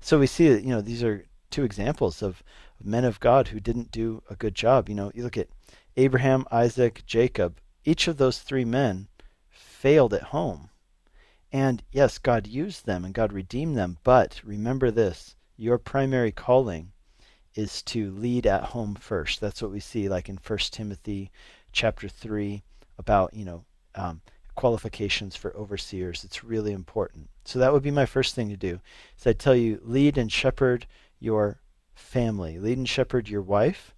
So 0.00 0.18
we 0.18 0.26
see 0.26 0.48
that, 0.48 0.62
you 0.64 0.70
know, 0.70 0.80
these 0.80 1.02
are 1.02 1.26
two 1.50 1.64
examples 1.64 2.22
of 2.22 2.42
men 2.82 3.04
of 3.04 3.20
God 3.20 3.48
who 3.48 3.60
didn't 3.60 3.90
do 3.90 4.22
a 4.28 4.36
good 4.36 4.54
job. 4.54 4.88
You 4.88 4.94
know, 4.94 5.12
you 5.14 5.22
look 5.22 5.36
at 5.36 5.48
Abraham, 5.96 6.46
Isaac, 6.50 7.02
Jacob, 7.06 7.58
each 7.84 8.08
of 8.08 8.16
those 8.16 8.38
three 8.38 8.64
men 8.64 9.08
failed 9.84 10.14
at 10.14 10.22
home. 10.22 10.70
And 11.52 11.82
yes, 11.92 12.16
God 12.16 12.46
used 12.46 12.86
them 12.86 13.04
and 13.04 13.12
God 13.12 13.34
redeemed 13.34 13.76
them, 13.76 13.98
but 14.02 14.40
remember 14.42 14.90
this 14.90 15.36
your 15.58 15.76
primary 15.76 16.32
calling 16.32 16.92
is 17.54 17.82
to 17.82 18.10
lead 18.12 18.46
at 18.46 18.64
home 18.64 18.94
first. 18.94 19.42
That's 19.42 19.60
what 19.60 19.70
we 19.70 19.80
see 19.80 20.08
like 20.08 20.30
in 20.30 20.38
1 20.38 20.58
Timothy 20.70 21.30
chapter 21.70 22.08
3 22.08 22.62
about, 22.96 23.34
you 23.34 23.44
know, 23.44 23.66
um, 23.94 24.22
qualifications 24.54 25.36
for 25.36 25.54
overseers. 25.54 26.24
It's 26.24 26.42
really 26.42 26.72
important. 26.72 27.28
So 27.44 27.58
that 27.58 27.70
would 27.70 27.82
be 27.82 27.90
my 27.90 28.06
first 28.06 28.34
thing 28.34 28.48
to 28.48 28.56
do. 28.56 28.80
So 29.18 29.28
I 29.28 29.32
tell 29.34 29.54
you, 29.54 29.82
lead 29.84 30.16
and 30.16 30.32
shepherd 30.32 30.86
your 31.20 31.60
family. 31.94 32.58
Lead 32.58 32.78
and 32.78 32.88
shepherd 32.88 33.28
your 33.28 33.42
wife 33.42 33.93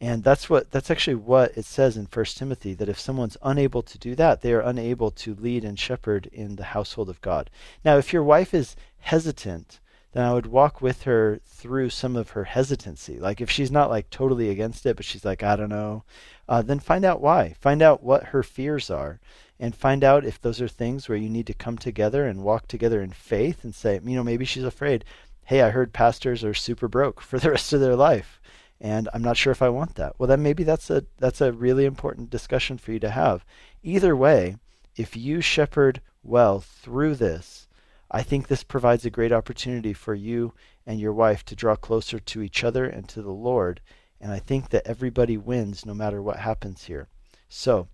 and 0.00 0.24
that's 0.24 0.48
what 0.48 0.70
that's 0.70 0.90
actually 0.90 1.16
what 1.16 1.56
it 1.56 1.66
says 1.66 1.96
in 1.96 2.06
First 2.06 2.38
Timothy 2.38 2.72
that 2.74 2.88
if 2.88 2.98
someone's 2.98 3.36
unable 3.42 3.82
to 3.82 3.98
do 3.98 4.14
that, 4.14 4.40
they 4.40 4.54
are 4.54 4.60
unable 4.60 5.10
to 5.10 5.34
lead 5.34 5.62
and 5.62 5.78
shepherd 5.78 6.26
in 6.32 6.56
the 6.56 6.64
household 6.64 7.10
of 7.10 7.20
God. 7.20 7.50
Now, 7.84 7.98
if 7.98 8.12
your 8.12 8.22
wife 8.22 8.54
is 8.54 8.76
hesitant, 9.00 9.78
then 10.12 10.24
I 10.24 10.32
would 10.32 10.46
walk 10.46 10.80
with 10.80 11.02
her 11.02 11.40
through 11.44 11.90
some 11.90 12.16
of 12.16 12.30
her 12.30 12.44
hesitancy. 12.44 13.20
Like 13.20 13.42
if 13.42 13.50
she's 13.50 13.70
not 13.70 13.90
like 13.90 14.08
totally 14.08 14.48
against 14.48 14.86
it, 14.86 14.96
but 14.96 15.04
she's 15.04 15.24
like, 15.24 15.42
I 15.42 15.54
don't 15.54 15.68
know, 15.68 16.04
uh, 16.48 16.62
then 16.62 16.80
find 16.80 17.04
out 17.04 17.20
why. 17.20 17.54
Find 17.60 17.82
out 17.82 18.02
what 18.02 18.24
her 18.24 18.42
fears 18.42 18.88
are, 18.88 19.20
and 19.58 19.74
find 19.74 20.02
out 20.02 20.24
if 20.24 20.40
those 20.40 20.62
are 20.62 20.68
things 20.68 21.10
where 21.10 21.18
you 21.18 21.28
need 21.28 21.46
to 21.46 21.54
come 21.54 21.76
together 21.76 22.26
and 22.26 22.42
walk 22.42 22.66
together 22.68 23.02
in 23.02 23.12
faith 23.12 23.64
and 23.64 23.74
say, 23.74 24.00
you 24.02 24.16
know, 24.16 24.24
maybe 24.24 24.46
she's 24.46 24.64
afraid. 24.64 25.04
Hey, 25.44 25.60
I 25.60 25.70
heard 25.70 25.92
pastors 25.92 26.42
are 26.42 26.54
super 26.54 26.88
broke 26.88 27.20
for 27.20 27.38
the 27.38 27.50
rest 27.50 27.74
of 27.74 27.80
their 27.80 27.96
life 27.96 28.39
and 28.80 29.08
I'm 29.12 29.22
not 29.22 29.36
sure 29.36 29.50
if 29.50 29.62
I 29.62 29.68
want 29.68 29.96
that. 29.96 30.14
Well, 30.18 30.26
then 30.26 30.42
maybe 30.42 30.64
that's 30.64 30.88
a 30.90 31.04
that's 31.18 31.40
a 31.40 31.52
really 31.52 31.84
important 31.84 32.30
discussion 32.30 32.78
for 32.78 32.92
you 32.92 32.98
to 33.00 33.10
have. 33.10 33.44
Either 33.82 34.16
way, 34.16 34.56
if 34.96 35.16
you 35.16 35.40
shepherd 35.40 36.00
well 36.22 36.60
through 36.60 37.16
this, 37.16 37.68
I 38.10 38.22
think 38.22 38.48
this 38.48 38.64
provides 38.64 39.04
a 39.04 39.10
great 39.10 39.32
opportunity 39.32 39.92
for 39.92 40.14
you 40.14 40.54
and 40.86 40.98
your 40.98 41.12
wife 41.12 41.44
to 41.46 41.56
draw 41.56 41.76
closer 41.76 42.18
to 42.18 42.42
each 42.42 42.64
other 42.64 42.84
and 42.84 43.08
to 43.08 43.22
the 43.22 43.30
Lord. 43.30 43.80
And 44.20 44.32
I 44.32 44.38
think 44.38 44.70
that 44.70 44.86
everybody 44.86 45.36
wins 45.36 45.86
no 45.86 45.94
matter 45.94 46.20
what 46.22 46.36
happens 46.36 46.84
here. 46.84 47.08
So, 47.48 47.88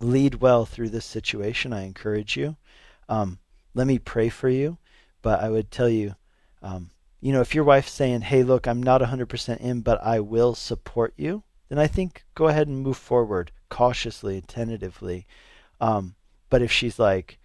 lead 0.00 0.36
well 0.36 0.64
through 0.66 0.90
this 0.90 1.04
situation. 1.04 1.72
I 1.72 1.84
encourage 1.84 2.36
you. 2.36 2.56
Um, 3.08 3.38
let 3.74 3.86
me 3.86 3.98
pray 3.98 4.28
for 4.28 4.48
you, 4.48 4.78
but 5.22 5.40
I 5.40 5.50
would 5.50 5.70
tell 5.70 5.88
you 5.88 6.14
um, 6.62 6.90
you 7.26 7.32
know, 7.32 7.40
if 7.40 7.56
your 7.56 7.64
wife's 7.64 7.90
saying, 7.90 8.20
hey, 8.20 8.44
look, 8.44 8.68
I'm 8.68 8.80
not 8.80 9.00
100% 9.00 9.58
in, 9.58 9.80
but 9.80 10.00
I 10.00 10.20
will 10.20 10.54
support 10.54 11.12
you, 11.16 11.42
then 11.68 11.76
I 11.76 11.88
think 11.88 12.24
go 12.36 12.46
ahead 12.46 12.68
and 12.68 12.78
move 12.78 12.96
forward 12.96 13.50
cautiously 13.68 14.36
and 14.36 14.46
tentatively. 14.46 15.26
Um, 15.80 16.14
but 16.50 16.62
if 16.62 16.70
she's 16.70 17.00
like, 17.00 17.40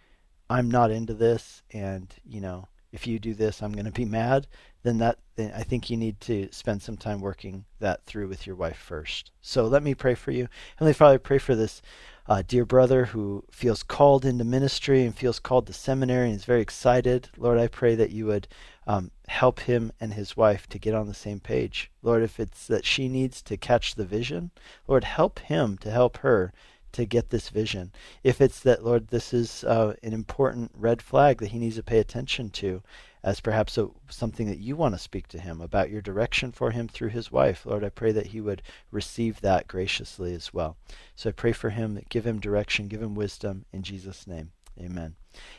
I'm 0.52 0.70
not 0.70 0.92
into 0.92 1.16
this, 1.16 1.64
and, 1.74 2.14
you 2.24 2.42
know, 2.42 2.68
if 2.92 3.08
you 3.08 3.18
do 3.18 3.34
this, 3.34 3.64
I'm 3.64 3.72
going 3.72 3.86
to 3.86 3.92
be 3.92 4.06
mad, 4.06 4.46
then 4.84 5.00
that 5.00 5.18
then 5.36 5.52
I 5.56 5.64
think 5.64 5.90
you 5.90 5.98
need 5.98 6.22
to 6.22 6.50
spend 6.52 6.84
some 6.84 6.98
time 6.98 7.20
working 7.20 7.66
that 7.80 8.06
through 8.06 8.28
with 8.28 8.46
your 8.46 8.56
wife 8.56 8.78
first. 8.78 9.32
So 9.42 9.66
let 9.66 9.82
me 9.82 9.96
pray 9.96 10.14
for 10.14 10.30
you. 10.30 10.48
Heavenly 10.76 10.94
Father, 10.94 11.16
I 11.16 11.18
pray 11.18 11.40
for 11.40 11.56
this 11.56 11.82
uh, 12.28 12.44
dear 12.48 12.66
brother 12.66 13.06
who 13.06 13.44
feels 13.52 13.84
called 13.84 14.26
into 14.26 14.44
ministry 14.44 15.04
and 15.04 15.16
feels 15.16 15.40
called 15.40 15.68
to 15.68 15.74
seminary 15.74 16.28
and 16.28 16.36
is 16.36 16.46
very 16.46 16.62
excited. 16.62 17.30
Lord, 17.38 17.58
I 17.58 17.68
pray 17.68 17.96
that 17.96 18.12
you 18.12 18.28
would 18.28 18.48
um, 18.88 19.12
help 19.28 19.62
him 19.62 19.92
and 20.00 20.14
his 20.14 20.38
wife 20.38 20.68
to 20.70 20.80
get 20.80 20.94
on 20.94 21.08
the 21.08 21.14
same 21.14 21.40
page. 21.40 21.92
Lord, 22.02 22.24
if 22.24 22.40
it's 22.40 22.68
that 22.68 22.86
she 22.86 23.08
needs 23.08 23.42
to 23.44 23.58
catch 23.58 23.96
the 23.96 24.06
vision, 24.06 24.52
Lord, 24.88 25.04
help 25.04 25.40
him 25.40 25.78
to 25.80 25.92
help 25.92 26.18
her 26.18 26.54
to 26.94 27.06
get 27.06 27.30
this 27.30 27.50
vision. 27.50 27.92
If 28.24 28.42
it's 28.42 28.60
that, 28.62 28.84
Lord, 28.84 29.08
this 29.08 29.34
is 29.34 29.64
uh, 29.64 29.96
an 30.04 30.14
important 30.14 30.72
red 30.76 31.02
flag 31.02 31.40
that 31.40 31.52
he 31.52 31.60
needs 31.60 31.78
to 31.78 31.84
pay 31.84 32.00
attention 32.00 32.50
to, 32.52 32.82
as 33.24 33.40
perhaps 33.40 33.78
a, 33.78 33.90
something 34.10 34.48
that 34.48 34.60
you 34.60 34.76
want 34.76 34.96
to 34.96 35.00
speak 35.00 35.28
to 35.28 35.40
him 35.40 35.62
about 35.62 35.90
your 35.90 36.02
direction 36.02 36.52
for 36.52 36.72
him 36.72 36.88
through 36.88 37.10
his 37.10 37.32
wife. 37.32 37.66
Lord, 37.66 37.84
I 37.84 37.90
pray 37.90 38.12
that 38.12 38.28
he 38.28 38.42
would 38.42 38.62
receive 38.92 39.42
that 39.42 39.68
graciously 39.68 40.34
as 40.34 40.54
well. 40.54 40.78
So 41.16 41.30
I 41.30 41.34
pray 41.34 41.52
for 41.52 41.70
him, 41.70 41.94
that 41.96 42.10
give 42.10 42.26
him 42.26 42.40
direction, 42.40 42.88
give 42.88 43.02
him 43.02 43.16
wisdom 43.16 43.66
in 43.72 43.84
Jesus' 43.84 44.26
name. 44.26 44.52
Amen. 44.80 45.16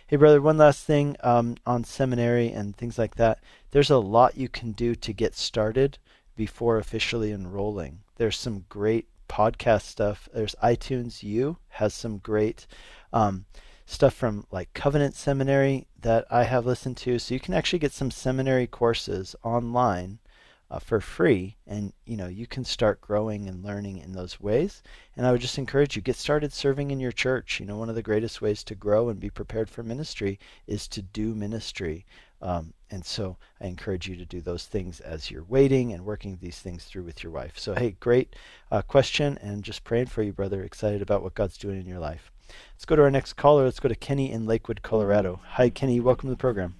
Hey, 0.06 0.16
brother, 0.16 0.40
one 0.40 0.58
last 0.58 0.84
thing 0.84 1.16
um, 1.20 1.56
on 1.66 1.84
seminary 1.84 2.50
and 2.50 2.76
things 2.76 2.98
like 2.98 3.14
that. 3.16 3.38
There's 3.70 3.90
a 3.90 3.98
lot 3.98 4.36
you 4.36 4.48
can 4.48 4.72
do 4.72 4.94
to 4.96 5.12
get 5.12 5.34
started 5.34 5.98
before 6.34 6.78
officially 6.78 7.30
enrolling. 7.30 8.00
There's 8.16 8.38
some 8.38 8.64
great 8.68 9.06
podcast 9.28 9.82
stuff. 9.82 10.28
There's 10.34 10.54
iTunes 10.62 11.22
U 11.22 11.56
has 11.68 11.94
some 11.94 12.18
great 12.18 12.66
um, 13.12 13.44
stuff 13.86 14.14
from 14.14 14.46
like 14.50 14.72
Covenant 14.74 15.14
Seminary 15.14 15.86
that 16.00 16.26
I 16.30 16.44
have 16.44 16.66
listened 16.66 16.96
to. 16.98 17.18
So 17.18 17.34
you 17.34 17.40
can 17.40 17.54
actually 17.54 17.78
get 17.78 17.92
some 17.92 18.10
seminary 18.10 18.66
courses 18.66 19.36
online 19.42 20.18
uh, 20.72 20.78
for 20.78 21.00
free, 21.00 21.54
and 21.66 21.92
you 22.06 22.16
know 22.16 22.28
you 22.28 22.46
can 22.46 22.64
start 22.64 23.02
growing 23.02 23.46
and 23.46 23.62
learning 23.62 23.98
in 23.98 24.12
those 24.12 24.40
ways. 24.40 24.82
And 25.14 25.26
I 25.26 25.32
would 25.32 25.42
just 25.42 25.58
encourage 25.58 25.96
you 25.96 26.02
get 26.02 26.16
started 26.16 26.50
serving 26.50 26.90
in 26.90 26.98
your 26.98 27.12
church. 27.12 27.60
You 27.60 27.66
know, 27.66 27.76
one 27.76 27.90
of 27.90 27.94
the 27.94 28.02
greatest 28.02 28.40
ways 28.40 28.64
to 28.64 28.74
grow 28.74 29.10
and 29.10 29.20
be 29.20 29.28
prepared 29.28 29.68
for 29.68 29.82
ministry 29.82 30.38
is 30.66 30.88
to 30.88 31.02
do 31.02 31.34
ministry. 31.34 32.06
Um, 32.40 32.72
and 32.90 33.04
so 33.04 33.36
I 33.60 33.66
encourage 33.66 34.08
you 34.08 34.16
to 34.16 34.24
do 34.24 34.40
those 34.40 34.64
things 34.64 35.00
as 35.00 35.30
you're 35.30 35.44
waiting 35.44 35.92
and 35.92 36.06
working 36.06 36.38
these 36.40 36.58
things 36.58 36.84
through 36.84 37.04
with 37.04 37.22
your 37.22 37.32
wife. 37.32 37.58
So, 37.58 37.74
hey, 37.74 37.96
great 38.00 38.34
uh, 38.70 38.80
question, 38.82 39.38
and 39.42 39.62
just 39.62 39.84
praying 39.84 40.06
for 40.06 40.22
you, 40.22 40.32
brother. 40.32 40.62
Excited 40.64 41.02
about 41.02 41.22
what 41.22 41.34
God's 41.34 41.58
doing 41.58 41.78
in 41.78 41.86
your 41.86 42.00
life. 42.00 42.32
Let's 42.74 42.84
go 42.84 42.96
to 42.96 43.02
our 43.02 43.10
next 43.10 43.34
caller. 43.34 43.64
Let's 43.64 43.80
go 43.80 43.88
to 43.88 43.94
Kenny 43.94 44.30
in 44.30 44.46
Lakewood, 44.46 44.82
Colorado. 44.82 45.40
Hi, 45.50 45.70
Kenny. 45.70 46.00
Welcome 46.00 46.28
to 46.28 46.34
the 46.34 46.38
program. 46.38 46.74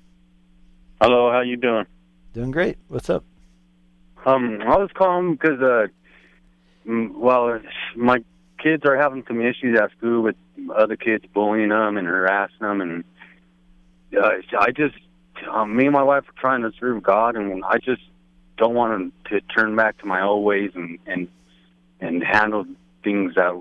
Hello. 1.01 1.31
How 1.31 1.41
you 1.41 1.57
doing? 1.57 1.87
Doing 2.33 2.51
great. 2.51 2.79
What's 2.89 3.11
up? 3.11 3.25
Um, 4.25 4.61
I 4.63 4.77
was 4.77 4.91
calling 4.95 5.33
because, 5.33 5.61
uh, 5.61 5.87
well, 6.87 7.61
my 7.97 8.25
kids 8.63 8.85
are 8.87 8.97
having 8.97 9.25
some 9.27 9.41
issues 9.41 9.79
at 9.79 9.91
school 9.99 10.23
with 10.23 10.37
other 10.77 10.97
kids 10.97 11.25
bullying 11.35 11.71
them 11.71 11.97
and 11.97 12.07
harassing 12.07 12.57
them, 12.61 12.81
and 12.81 13.05
uh, 14.17 14.31
I 14.59 14.71
just, 14.71 14.95
um, 15.51 15.77
me 15.77 15.87
and 15.87 15.93
my 15.93 16.03
wife 16.05 16.25
are 16.29 16.41
trying 16.41 16.63
to 16.63 16.71
serve 16.79 17.03
God, 17.03 17.35
and 17.35 17.65
I 17.65 17.79
just 17.79 18.03
don't 18.59 18.75
want 18.75 18.93
them 18.93 19.13
to 19.31 19.41
turn 19.55 19.75
back 19.75 19.99
to 19.99 20.07
my 20.07 20.23
old 20.23 20.45
ways 20.45 20.71
and 20.75 20.99
and 21.07 21.29
and 22.01 22.23
handle 22.23 22.65
things 23.03 23.35
that 23.35 23.61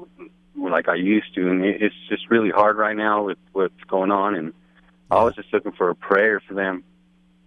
like 0.56 0.88
I 0.88 0.96
used 0.96 1.34
to, 1.36 1.50
and 1.50 1.64
it's 1.64 1.96
just 2.10 2.30
really 2.30 2.50
hard 2.50 2.78
right 2.78 2.96
now 2.96 3.24
with 3.24 3.38
what's 3.54 3.84
going 3.88 4.12
on. 4.12 4.36
And 4.36 4.54
I 5.10 5.24
was 5.24 5.36
just 5.36 5.52
looking 5.54 5.72
for 5.72 5.90
a 5.90 5.96
prayer 5.96 6.40
for 6.40 6.54
them. 6.54 6.84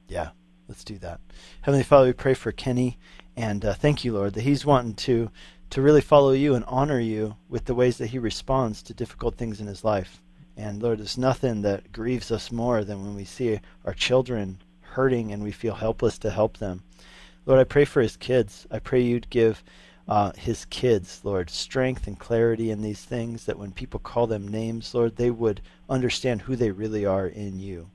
Yeah, 0.09 0.31
let's 0.69 0.85
do 0.85 0.99
that. 0.99 1.21
Heavenly 1.63 1.85
Father, 1.85 2.07
we 2.07 2.13
pray 2.13 2.35
for 2.35 2.53
Kenny, 2.53 2.99
and 3.37 3.65
uh, 3.65 3.75
thank 3.75 4.05
you, 4.05 4.13
Lord, 4.13 4.35
that 4.35 4.43
he's 4.43 4.67
wanting 4.67 4.95
to 4.95 5.31
to 5.71 5.83
really 5.83 6.01
follow 6.01 6.31
you 6.31 6.55
and 6.55 6.65
honor 6.67 7.01
you 7.01 7.35
with 7.49 7.65
the 7.65 7.75
ways 7.75 7.99
that 7.99 8.09
he 8.09 8.19
responds 8.19 8.81
to 8.83 8.95
difficult 8.95 9.35
things 9.37 9.61
in 9.61 9.67
his 9.67 9.83
life. 9.83 10.23
And 10.57 10.81
Lord, 10.81 11.01
there's 11.01 11.19
nothing 11.19 11.63
that 11.63 11.91
grieves 11.91 12.31
us 12.31 12.53
more 12.53 12.85
than 12.85 13.03
when 13.03 13.17
we 13.17 13.25
see 13.25 13.59
our 13.85 13.95
children 13.95 14.63
hurting 14.83 15.33
and 15.33 15.43
we 15.43 15.51
feel 15.51 15.75
helpless 15.75 16.17
to 16.19 16.31
help 16.31 16.59
them. 16.59 16.85
Lord, 17.45 17.59
I 17.59 17.65
pray 17.65 17.85
for 17.85 18.01
his 18.01 18.17
kids. 18.17 18.67
I 18.71 18.79
pray 18.79 19.01
you'd 19.01 19.29
give 19.31 19.65
uh, 20.07 20.33
his 20.37 20.65
kids, 20.67 21.21
Lord, 21.25 21.49
strength 21.49 22.07
and 22.07 22.19
clarity 22.19 22.71
in 22.71 22.83
these 22.83 23.03
things, 23.03 23.47
that 23.47 23.59
when 23.59 23.73
people 23.73 24.01
call 24.01 24.27
them 24.27 24.47
names, 24.47 24.95
Lord, 24.95 25.17
they 25.17 25.31
would 25.31 25.63
understand 25.89 26.43
who 26.43 26.57
they 26.57 26.71
really 26.71 27.07
are 27.07 27.27
in 27.27 27.59
you. 27.59 27.91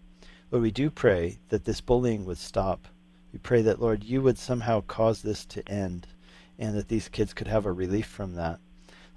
Lord, 0.51 0.63
we 0.63 0.71
do 0.71 0.89
pray 0.89 1.37
that 1.49 1.65
this 1.65 1.81
bullying 1.81 2.25
would 2.25 2.39
stop. 2.39 2.87
We 3.31 3.39
pray 3.39 3.61
that, 3.61 3.79
Lord, 3.79 4.03
you 4.03 4.21
would 4.23 4.37
somehow 4.37 4.81
cause 4.81 5.21
this 5.21 5.45
to 5.47 5.67
end 5.69 6.07
and 6.57 6.75
that 6.75 6.87
these 6.87 7.07
kids 7.07 7.33
could 7.33 7.47
have 7.47 7.65
a 7.65 7.71
relief 7.71 8.07
from 8.07 8.33
that. 8.35 8.59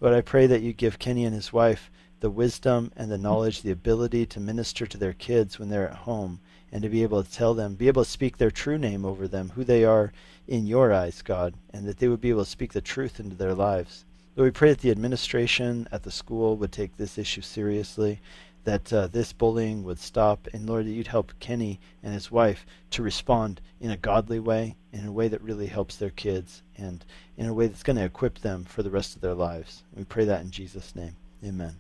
Lord, 0.01 0.14
I 0.14 0.20
pray 0.20 0.47
that 0.47 0.62
you 0.62 0.72
give 0.72 0.99
Kenny 0.99 1.24
and 1.24 1.34
his 1.34 1.53
wife 1.53 1.90
the 2.20 2.30
wisdom 2.30 2.93
and 2.97 3.11
the 3.11 3.18
knowledge, 3.18 3.62
the 3.62 3.70
ability 3.72 4.26
to 4.26 4.40
minister 4.40 4.86
to 4.86 4.99
their 4.99 5.12
kids 5.12 5.59
when 5.59 5.70
they're 5.70 5.88
at 5.88 5.97
home 5.97 6.40
and 6.72 6.82
to 6.82 6.88
be 6.88 7.02
able 7.02 7.22
to 7.22 7.30
tell 7.30 7.52
them, 7.52 7.74
be 7.74 7.88
able 7.88 8.02
to 8.02 8.10
speak 8.10 8.38
their 8.38 8.50
true 8.50 8.78
name 8.78 9.04
over 9.04 9.28
them, 9.28 9.50
who 9.50 9.62
they 9.62 9.84
are 9.84 10.12
in 10.48 10.66
your 10.66 10.92
eyes, 10.92 11.22
God, 11.22 11.54
and 11.72 11.86
that 11.86 11.98
they 11.98 12.08
would 12.08 12.20
be 12.20 12.30
able 12.30 12.44
to 12.44 12.50
speak 12.50 12.72
the 12.72 12.80
truth 12.80 13.20
into 13.20 13.36
their 13.36 13.54
lives. 13.54 14.04
Lord, 14.34 14.46
we 14.46 14.50
pray 14.50 14.70
that 14.70 14.80
the 14.80 14.90
administration 14.90 15.86
at 15.92 16.02
the 16.02 16.10
school 16.10 16.56
would 16.56 16.72
take 16.72 16.96
this 16.96 17.18
issue 17.18 17.42
seriously, 17.42 18.20
that 18.64 18.92
uh, 18.92 19.06
this 19.08 19.32
bullying 19.32 19.84
would 19.84 19.98
stop, 19.98 20.48
and 20.54 20.66
Lord, 20.66 20.86
that 20.86 20.92
you'd 20.92 21.08
help 21.08 21.32
Kenny 21.40 21.78
and 22.02 22.14
his 22.14 22.30
wife 22.30 22.64
to 22.92 23.02
respond 23.02 23.60
in 23.80 23.90
a 23.90 23.96
godly 23.96 24.40
way, 24.40 24.76
in 24.92 25.04
a 25.04 25.12
way 25.12 25.28
that 25.28 25.42
really 25.42 25.66
helps 25.66 25.96
their 25.96 26.10
kids, 26.10 26.62
and 26.78 27.04
in 27.36 27.46
a 27.46 27.54
way 27.54 27.66
that's 27.66 27.82
going 27.82 27.96
to 27.96 28.04
equip 28.04 28.38
them 28.38 28.64
for 28.64 28.82
the 28.82 28.90
rest 28.90 29.14
of 29.14 29.20
their 29.20 29.34
lives. 29.34 29.82
We 29.94 30.04
pray 30.04 30.24
that 30.24 30.40
in 30.40 30.50
Jesus' 30.50 30.96
name. 30.96 31.16
Amen. 31.44 31.74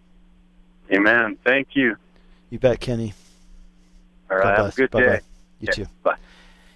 Amen. 0.92 1.38
Thank 1.44 1.68
you. 1.74 1.96
You 2.50 2.58
bet, 2.58 2.80
Kenny. 2.80 3.14
All 4.32 4.38
right. 4.38 4.56
Have 4.56 4.72
a 4.72 4.74
good 4.74 4.90
Bye-bye. 4.90 5.06
day. 5.06 5.20
You 5.60 5.66
Yeah, 5.68 5.84
too. 5.84 5.86
Bye. 6.02 6.16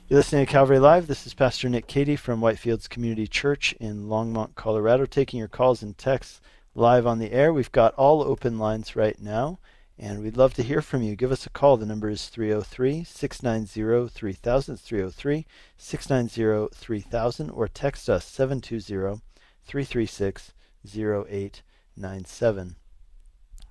You're 0.09 0.19
listening 0.19 0.45
to 0.45 0.53
Calvary 0.53 0.79
Live. 0.79 1.07
This 1.07 1.27
is 1.27 1.33
Pastor 1.33 1.71
Nick 1.71 1.87
Cady 1.87 2.15
from 2.15 2.43
Whitefields 2.43 2.87
Community 2.87 3.27
Church 3.27 3.73
in 3.81 4.09
Longmont, 4.09 4.55
Colorado, 4.57 5.07
taking 5.07 5.39
your 5.39 5.49
calls 5.49 5.83
and 5.83 5.97
texts 5.97 6.43
live 6.75 7.07
on 7.07 7.19
the 7.19 7.33
air. 7.33 7.55
We've 7.55 7.73
got 7.73 7.95
all 7.95 8.23
open 8.23 8.59
lines 8.59 8.95
right 8.95 9.19
now, 9.19 9.59
and 9.99 10.23
we'd 10.23 10.37
love 10.37 10.53
to 10.55 10.63
hear 10.63 10.83
from 10.83 11.03
you. 11.03 11.17
Give 11.17 11.33
us 11.33 11.47
a 11.47 11.51
call. 11.51 11.79
The 11.79 11.87
number 11.87 12.11
is 12.11 12.29
303 12.29 13.05
690 13.05 14.09
3000. 14.11 14.77
303 14.77 15.47
690 15.79 16.75
3000, 16.77 17.51
or 17.51 17.67
text 17.69 18.11
us 18.11 18.27
720 18.27 19.23
336 19.65 20.53
0897. 20.95 22.77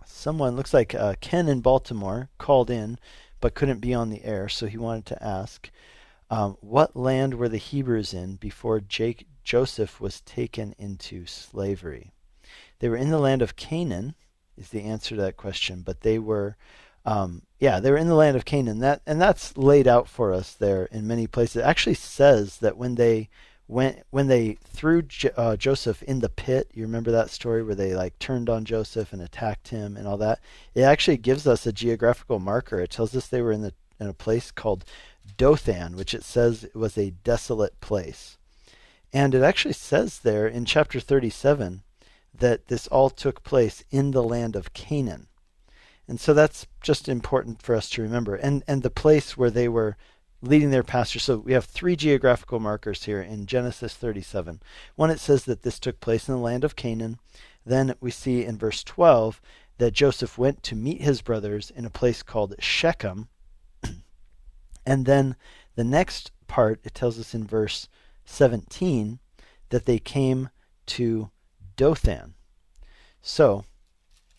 Someone, 0.08 0.56
looks 0.56 0.74
like 0.74 0.94
uh, 0.96 1.14
Ken 1.22 1.48
in 1.48 1.62
Baltimore, 1.62 2.30
called 2.38 2.70
in 2.70 2.98
but 3.46 3.54
couldn't 3.54 3.80
be 3.80 3.94
on 3.94 4.10
the 4.10 4.26
air, 4.26 4.50
so 4.50 4.66
he 4.66 4.76
wanted 4.76 5.06
to 5.06 5.24
ask 5.24 5.70
um, 6.32 6.58
what 6.62 6.96
land 6.96 7.36
were 7.36 7.48
the 7.48 7.58
Hebrews 7.58 8.12
in 8.12 8.38
before 8.38 8.80
Jake, 8.80 9.28
Joseph 9.44 10.02
was 10.02 10.22
taken 10.22 10.74
into 10.80 11.28
slavery? 11.28 12.12
They 12.80 12.90
were 12.90 12.96
in 12.96 13.12
the 13.12 13.20
land 13.20 13.44
of 13.44 13.56
Canaan, 13.56 14.16
is 14.58 14.70
the 14.70 14.82
answer 14.82 15.14
to 15.16 15.22
that 15.22 15.38
question, 15.38 15.84
but 15.86 16.02
they 16.02 16.18
were. 16.18 16.58
Um, 17.06 17.44
yeah, 17.60 17.80
they 17.80 17.92
were 17.92 17.98
in 17.98 18.08
the 18.08 18.16
land 18.16 18.36
of 18.36 18.46
Canaan. 18.46 18.80
That 18.80 19.04
and 19.06 19.22
that's 19.22 19.56
laid 19.56 19.88
out 19.88 20.10
for 20.10 20.34
us 20.34 20.54
there 20.54 20.86
in 20.86 21.06
many 21.06 21.28
places. 21.28 21.58
It 21.58 21.66
actually 21.66 21.94
says 21.94 22.58
that 22.62 22.78
when 22.78 22.96
they 22.96 23.30
when 23.68 24.02
when 24.12 24.28
they 24.28 24.58
threw 24.64 25.02
J- 25.02 25.32
uh, 25.36 25.56
Joseph 25.56 26.04
in 26.04 26.20
the 26.20 26.30
pit, 26.30 26.70
you 26.74 26.84
remember 26.84 27.12
that 27.12 27.30
story 27.30 27.64
where 27.64 27.76
they 27.76 27.96
like 27.96 28.18
turned 28.20 28.50
on 28.50 28.66
Joseph 28.66 29.12
and 29.12 29.22
attacked 29.22 29.70
him 29.70 29.98
and 29.98 30.08
all 30.08 30.18
that. 30.18 30.40
It 30.74 30.84
actually 30.84 31.18
gives 31.18 31.48
us 31.48 31.66
a 31.66 31.74
geographical 31.74 32.40
marker. 32.40 32.80
It 32.80 32.92
tells 32.92 33.16
us 33.16 33.28
they 33.28 33.42
were 33.42 33.52
in 33.52 33.62
the 33.62 33.74
in 34.00 34.08
a 34.08 34.14
place 34.14 34.52
called 34.52 34.86
Dothan, 35.38 35.96
which 35.96 36.14
it 36.14 36.24
says 36.24 36.68
was 36.76 36.98
a 36.98 37.12
desolate 37.12 37.80
place. 37.82 38.38
And 39.12 39.34
it 39.34 39.42
actually 39.42 39.74
says 39.74 40.20
there 40.20 40.48
in 40.48 40.66
chapter 40.66 41.00
37 41.00 41.84
that 42.38 42.68
this 42.68 42.88
all 42.88 43.10
took 43.10 43.44
place 43.44 43.84
in 43.90 44.12
the 44.12 44.24
land 44.24 44.56
of 44.56 44.74
Canaan. 44.74 45.28
And 46.08 46.20
so 46.20 46.34
that's 46.34 46.68
just 46.82 47.10
important 47.10 47.62
for 47.62 47.74
us 47.74 47.90
to 47.92 48.02
remember. 48.04 48.36
And 48.36 48.64
and 48.68 48.84
the 48.84 48.92
place 48.92 49.36
where 49.36 49.50
they 49.50 49.68
were 49.68 49.98
leading 50.46 50.72
their 50.72 50.84
pasture. 50.84 51.20
So 51.20 51.38
we 51.38 51.54
have 51.54 51.66
three 51.66 51.96
geographical 51.96 52.60
markers 52.60 53.04
here 53.04 53.22
in 53.22 53.46
Genesis 53.46 53.94
37. 53.96 54.62
One, 54.96 55.10
it 55.10 55.20
says 55.20 55.46
that 55.46 55.64
this 55.64 55.80
took 55.80 56.00
place 56.00 56.28
in 56.28 56.36
the 56.36 56.42
land 56.42 56.64
of 56.64 56.76
Canaan. 56.76 57.20
Then 57.66 57.96
we 58.00 58.12
see 58.12 58.46
in 58.46 58.58
verse 58.58 58.84
12 58.84 59.42
that 59.78 59.92
Joseph 59.92 60.38
went 60.38 60.64
to 60.64 60.76
meet 60.76 61.02
his 61.02 61.22
brothers 61.22 61.72
in 61.72 61.86
a 61.86 61.90
place 61.90 62.24
called 62.24 62.56
Shechem. 62.60 63.28
and 64.86 65.06
then 65.06 65.36
the 65.76 65.84
next 65.84 66.32
part, 66.48 66.80
it 66.84 66.94
tells 66.94 67.20
us 67.20 67.34
in 67.34 67.46
verse 67.46 67.90
17 68.26 69.20
that 69.70 69.86
they 69.86 70.00
came 70.00 70.50
to 70.86 71.30
Dothan. 71.76 72.36
So 73.22 73.66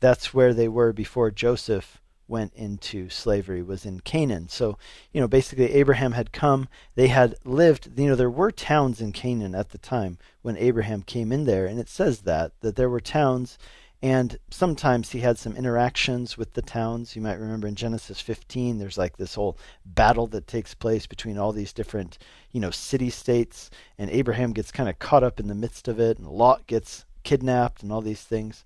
that's 0.01 0.33
where 0.33 0.55
they 0.55 0.69
were 0.69 0.93
before 0.93 1.31
Joseph 1.31 2.01
went 2.29 2.53
into 2.55 3.09
slavery 3.09 3.63
was 3.63 3.87
in 3.87 4.01
Canaan. 4.01 4.49
So, 4.49 4.79
you 5.13 5.21
know, 5.21 5.29
basically 5.29 5.73
Abraham 5.73 6.13
had 6.13 6.33
come, 6.33 6.69
they 6.95 7.09
had 7.09 7.37
lived, 7.45 7.91
you 7.97 8.09
know, 8.09 8.17
there 8.17 8.31
were 8.31 8.51
towns 8.51 9.01
in 9.01 9.13
Canaan 9.13 9.55
at 9.55 9.71
the 9.71 9.79
time 9.79 10.19
when 10.43 10.57
Abraham 10.57 11.03
came 11.03 11.33
in 11.33 11.45
there 11.45 11.67
and 11.67 11.79
it 11.79 11.89
says 11.89 12.21
that 12.23 12.53
that 12.61 12.77
there 12.77 12.91
were 12.91 13.01
towns 13.01 13.59
and 14.03 14.39
sometimes 14.51 15.11
he 15.11 15.21
had 15.21 15.39
some 15.39 15.57
interactions 15.57 16.37
with 16.37 16.53
the 16.53 16.63
towns. 16.63 17.17
You 17.17 17.23
might 17.23 17.41
remember 17.41 17.67
in 17.67 17.75
Genesis 17.75 18.21
15 18.21 18.79
there's 18.79 18.99
like 18.99 19.17
this 19.17 19.35
whole 19.35 19.57
battle 19.85 20.27
that 20.29 20.47
takes 20.47 20.75
place 20.75 21.07
between 21.07 21.39
all 21.39 21.53
these 21.53 21.73
different, 21.73 22.19
you 22.53 22.61
know, 22.61 22.71
city 22.71 23.11
states 23.11 23.71
and 23.99 24.11
Abraham 24.11 24.53
gets 24.53 24.71
kind 24.71 24.89
of 24.89 24.99
caught 24.99 25.25
up 25.25 25.41
in 25.41 25.47
the 25.47 25.55
midst 25.55 25.89
of 25.89 25.99
it 25.99 26.19
and 26.19 26.29
Lot 26.29 26.67
gets 26.67 27.05
kidnapped 27.23 27.83
and 27.83 27.91
all 27.91 28.03
these 28.03 28.23
things. 28.23 28.65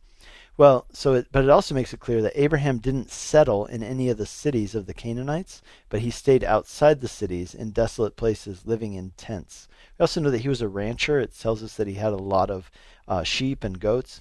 Well, 0.60 0.84
so 0.92 1.14
it, 1.14 1.28
but 1.32 1.42
it 1.42 1.48
also 1.48 1.74
makes 1.74 1.94
it 1.94 2.00
clear 2.00 2.20
that 2.20 2.38
Abraham 2.38 2.80
didn't 2.80 3.10
settle 3.10 3.64
in 3.64 3.82
any 3.82 4.10
of 4.10 4.18
the 4.18 4.26
cities 4.26 4.74
of 4.74 4.84
the 4.84 4.92
Canaanites, 4.92 5.62
but 5.88 6.00
he 6.00 6.10
stayed 6.10 6.44
outside 6.44 7.00
the 7.00 7.08
cities 7.08 7.54
in 7.54 7.70
desolate 7.70 8.14
places, 8.14 8.66
living 8.66 8.92
in 8.92 9.12
tents. 9.16 9.68
We 9.98 10.02
also 10.02 10.20
know 10.20 10.30
that 10.30 10.42
he 10.42 10.50
was 10.50 10.60
a 10.60 10.68
rancher. 10.68 11.18
It 11.18 11.32
tells 11.34 11.62
us 11.62 11.78
that 11.78 11.86
he 11.86 11.94
had 11.94 12.12
a 12.12 12.18
lot 12.18 12.50
of 12.50 12.70
uh, 13.08 13.22
sheep 13.22 13.64
and 13.64 13.80
goats, 13.80 14.20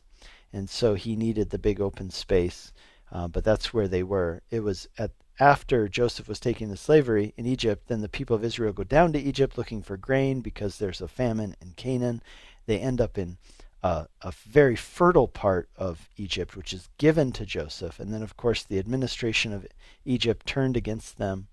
and 0.53 0.69
so 0.69 0.93
he 0.93 1.17
needed 1.17 1.49
the 1.49 1.59
big 1.59 1.81
open 1.81 2.09
space. 2.09 2.71
Uh, 3.11 3.27
but 3.27 3.43
that's 3.43 3.73
where 3.73 3.89
they 3.89 4.03
were. 4.03 4.41
It 4.49 4.61
was 4.61 4.87
at 4.97 5.11
after 5.41 5.89
Joseph 5.89 6.29
was 6.29 6.39
taken 6.39 6.69
to 6.69 6.77
slavery 6.77 7.33
in 7.35 7.47
Egypt. 7.47 7.89
Then 7.89 7.99
the 7.99 8.07
people 8.07 8.37
of 8.37 8.45
Israel 8.45 8.71
go 8.71 8.85
down 8.85 9.11
to 9.11 9.19
Egypt 9.19 9.57
looking 9.57 9.81
for 9.81 9.97
grain 9.97 10.39
because 10.39 10.77
there's 10.77 11.01
a 11.01 11.07
famine 11.09 11.57
in 11.61 11.73
Canaan. 11.75 12.21
They 12.65 12.79
end 12.79 13.01
up 13.01 13.17
in 13.17 13.37
uh, 13.81 14.05
a 14.21 14.31
very 14.31 14.75
fertile 14.75 15.27
part 15.27 15.69
of 15.77 16.09
Egypt, 16.17 16.55
which 16.55 16.73
is 16.73 16.89
given 16.97 17.31
to 17.33 17.45
Joseph. 17.45 17.99
And 17.99 18.13
then, 18.13 18.21
of 18.21 18.35
course, 18.35 18.63
the 18.63 18.79
administration 18.79 19.53
of 19.53 19.67
Egypt 20.05 20.45
turned 20.45 20.75
against 20.75 21.17
them, 21.17 21.47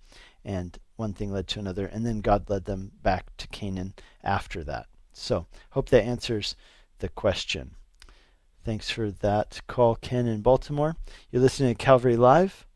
and 0.45 0.79
one 0.97 1.12
thing 1.12 1.33
led 1.33 1.47
to 1.49 1.59
another. 1.59 1.87
And 1.87 2.05
then 2.05 2.20
God 2.20 2.49
led 2.51 2.64
them 2.64 2.93
back 3.03 3.37
to 3.37 3.49
Canaan 3.49 3.95
after 4.24 4.64
that. 4.64 4.87
So, 5.12 5.47
hope 5.70 5.89
that 5.91 6.05
answers 6.05 6.57
the 6.99 7.09
question. 7.09 7.77
Thanks 8.64 8.91
for 8.91 9.11
that 9.11 9.61
call, 9.68 9.95
Ken 9.95 10.27
in 10.27 10.41
Baltimore. 10.41 10.97
You're 11.31 11.43
listening 11.43 11.74
to 11.74 11.85
Calvary 11.85 12.16
Live. 12.16 12.66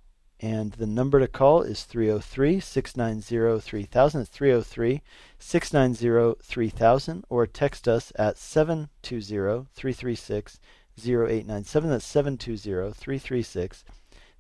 And 0.42 0.72
the 0.72 0.86
number 0.86 1.20
to 1.20 1.28
call 1.28 1.60
is 1.60 1.84
303 1.84 2.60
690 2.60 3.60
3000. 3.60 4.20
It's 4.22 4.30
303 4.30 5.02
690 5.38 6.40
3000. 6.42 7.24
Or 7.28 7.46
text 7.46 7.86
us 7.86 8.10
at 8.16 8.38
720 8.38 9.66
336 9.74 10.60
0897. 10.98 11.90
That's 11.90 12.06
720 12.06 12.92
336 12.92 13.84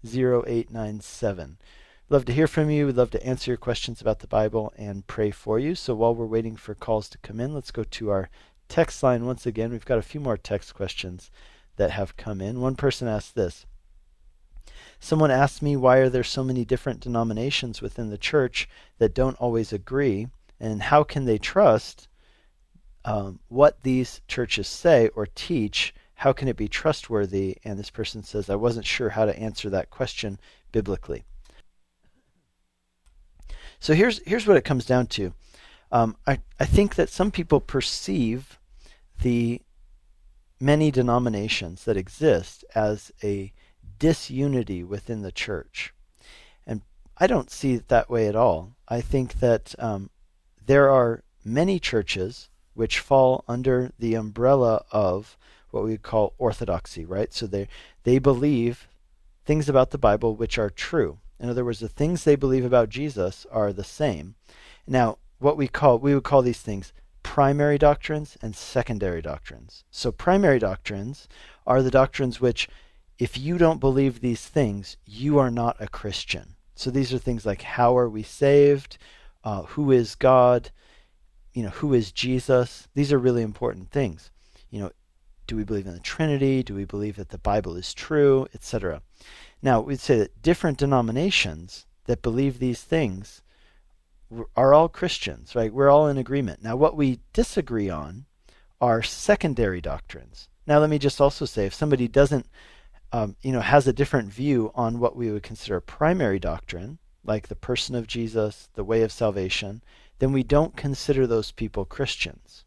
0897. 0.04 1.58
Love 2.08 2.24
to 2.24 2.32
hear 2.32 2.46
from 2.46 2.70
you. 2.70 2.86
We'd 2.86 2.96
love 2.96 3.10
to 3.10 3.24
answer 3.24 3.50
your 3.50 3.58
questions 3.58 4.00
about 4.00 4.20
the 4.20 4.26
Bible 4.26 4.72
and 4.76 5.06
pray 5.06 5.30
for 5.30 5.58
you. 5.58 5.74
So 5.74 5.94
while 5.94 6.14
we're 6.14 6.26
waiting 6.26 6.56
for 6.56 6.74
calls 6.74 7.08
to 7.10 7.18
come 7.18 7.38
in, 7.38 7.54
let's 7.54 7.70
go 7.70 7.84
to 7.84 8.10
our 8.10 8.30
text 8.68 9.02
line 9.02 9.26
once 9.26 9.44
again. 9.44 9.70
We've 9.70 9.84
got 9.84 9.98
a 9.98 10.02
few 10.02 10.20
more 10.20 10.38
text 10.38 10.74
questions 10.74 11.30
that 11.76 11.90
have 11.90 12.16
come 12.16 12.40
in. 12.40 12.60
One 12.60 12.74
person 12.74 13.06
asked 13.06 13.34
this 13.34 13.66
Someone 15.00 15.30
asked 15.30 15.62
me 15.62 15.76
why 15.76 15.96
are 15.96 16.10
there 16.10 16.22
so 16.22 16.44
many 16.44 16.64
different 16.64 17.00
denominations 17.00 17.80
within 17.80 18.10
the 18.10 18.18
church 18.18 18.68
that 18.98 19.14
don't 19.14 19.40
always 19.40 19.72
agree, 19.72 20.28
and 20.60 20.82
how 20.82 21.02
can 21.02 21.24
they 21.24 21.38
trust 21.38 22.06
um, 23.06 23.40
what 23.48 23.82
these 23.82 24.20
churches 24.28 24.68
say 24.68 25.08
or 25.16 25.26
teach? 25.26 25.94
How 26.14 26.34
can 26.34 26.48
it 26.48 26.56
be 26.56 26.68
trustworthy? 26.68 27.56
And 27.64 27.78
this 27.78 27.90
person 27.90 28.22
says, 28.22 28.50
I 28.50 28.56
wasn't 28.56 28.86
sure 28.86 29.08
how 29.08 29.24
to 29.24 29.38
answer 29.38 29.70
that 29.70 29.88
question 29.88 30.38
biblically. 30.70 31.24
So 33.80 33.94
here's 33.94 34.20
here's 34.26 34.46
what 34.46 34.58
it 34.58 34.64
comes 34.66 34.84
down 34.84 35.06
to. 35.06 35.32
Um, 35.90 36.14
I, 36.26 36.40
I 36.60 36.66
think 36.66 36.94
that 36.96 37.08
some 37.08 37.30
people 37.30 37.60
perceive 37.60 38.58
the 39.22 39.62
many 40.60 40.90
denominations 40.90 41.84
that 41.84 41.96
exist 41.96 42.64
as 42.74 43.10
a 43.24 43.52
disunity 44.00 44.82
within 44.82 45.22
the 45.22 45.30
church. 45.30 45.94
And 46.66 46.82
I 47.16 47.28
don't 47.28 47.50
see 47.50 47.74
it 47.74 47.86
that 47.88 48.10
way 48.10 48.26
at 48.26 48.34
all. 48.34 48.72
I 48.88 49.00
think 49.00 49.38
that 49.38 49.76
um, 49.78 50.10
there 50.66 50.90
are 50.90 51.22
many 51.44 51.78
churches 51.78 52.48
which 52.74 52.98
fall 52.98 53.44
under 53.46 53.92
the 53.98 54.14
umbrella 54.14 54.84
of 54.90 55.36
what 55.70 55.84
we 55.84 55.96
call 55.96 56.34
orthodoxy, 56.38 57.04
right? 57.04 57.32
So 57.32 57.46
they 57.46 57.68
they 58.02 58.18
believe 58.18 58.88
things 59.44 59.68
about 59.68 59.90
the 59.90 59.98
Bible 59.98 60.34
which 60.34 60.58
are 60.58 60.70
true. 60.70 61.18
In 61.38 61.48
other 61.48 61.64
words, 61.64 61.80
the 61.80 61.88
things 61.88 62.24
they 62.24 62.36
believe 62.36 62.64
about 62.64 62.88
Jesus 62.88 63.46
are 63.50 63.72
the 63.72 63.84
same. 63.84 64.34
Now, 64.86 65.18
what 65.38 65.56
we 65.56 65.68
call 65.68 65.98
we 65.98 66.14
would 66.14 66.24
call 66.24 66.42
these 66.42 66.60
things 66.60 66.92
primary 67.22 67.78
doctrines 67.78 68.36
and 68.42 68.56
secondary 68.56 69.22
doctrines. 69.22 69.84
So 69.90 70.10
primary 70.10 70.58
doctrines 70.58 71.28
are 71.66 71.82
the 71.82 71.90
doctrines 71.90 72.40
which 72.40 72.68
if 73.20 73.36
you 73.36 73.58
don't 73.58 73.80
believe 73.80 74.20
these 74.20 74.46
things, 74.46 74.96
you 75.04 75.38
are 75.38 75.50
not 75.50 75.76
a 75.78 75.86
Christian. 75.86 76.56
So 76.74 76.90
these 76.90 77.12
are 77.12 77.18
things 77.18 77.44
like 77.44 77.60
how 77.60 77.96
are 77.96 78.08
we 78.08 78.22
saved? 78.22 78.96
Uh, 79.44 79.62
who 79.62 79.92
is 79.92 80.14
God? 80.14 80.70
You 81.52 81.64
know, 81.64 81.68
who 81.68 81.92
is 81.92 82.12
Jesus? 82.12 82.88
These 82.94 83.12
are 83.12 83.18
really 83.18 83.42
important 83.42 83.90
things. 83.90 84.30
You 84.70 84.80
know, 84.80 84.90
do 85.46 85.54
we 85.54 85.64
believe 85.64 85.86
in 85.86 85.92
the 85.92 86.00
Trinity? 86.00 86.62
Do 86.62 86.74
we 86.74 86.86
believe 86.86 87.16
that 87.16 87.28
the 87.28 87.38
Bible 87.38 87.76
is 87.76 87.92
true, 87.92 88.46
etc. 88.54 89.02
Now, 89.60 89.80
we'd 89.82 90.00
say 90.00 90.16
that 90.16 90.40
different 90.40 90.78
denominations 90.78 91.84
that 92.06 92.22
believe 92.22 92.58
these 92.58 92.82
things 92.82 93.42
are 94.56 94.72
all 94.72 94.88
Christians, 94.88 95.54
right? 95.54 95.74
We're 95.74 95.90
all 95.90 96.08
in 96.08 96.16
agreement. 96.16 96.62
Now, 96.62 96.76
what 96.76 96.96
we 96.96 97.20
disagree 97.34 97.90
on 97.90 98.24
are 98.80 99.02
secondary 99.02 99.82
doctrines. 99.82 100.48
Now, 100.66 100.78
let 100.78 100.88
me 100.88 100.98
just 100.98 101.20
also 101.20 101.44
say 101.44 101.66
if 101.66 101.74
somebody 101.74 102.08
doesn't 102.08 102.46
um, 103.12 103.36
you 103.42 103.52
know, 103.52 103.60
has 103.60 103.86
a 103.86 103.92
different 103.92 104.32
view 104.32 104.70
on 104.74 104.98
what 104.98 105.16
we 105.16 105.30
would 105.30 105.42
consider 105.42 105.80
primary 105.80 106.38
doctrine, 106.38 106.98
like 107.24 107.48
the 107.48 107.56
person 107.56 107.94
of 107.94 108.06
Jesus, 108.06 108.68
the 108.74 108.84
way 108.84 109.02
of 109.02 109.12
salvation, 109.12 109.82
then 110.18 110.32
we 110.32 110.42
don't 110.42 110.76
consider 110.76 111.26
those 111.26 111.50
people 111.52 111.84
Christians. 111.84 112.64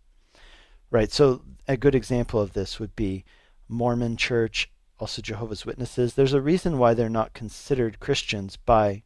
Right? 0.91 1.11
So 1.11 1.41
a 1.67 1.77
good 1.77 1.95
example 1.95 2.39
of 2.41 2.53
this 2.53 2.79
would 2.79 2.95
be 2.95 3.23
Mormon 3.67 4.17
Church, 4.17 4.69
also 4.99 5.21
Jehovah's 5.21 5.65
Witnesses. 5.65 6.13
There's 6.13 6.33
a 6.33 6.41
reason 6.41 6.77
why 6.77 6.93
they're 6.93 7.09
not 7.09 7.33
considered 7.33 7.99
Christians 7.99 8.57
by 8.57 9.03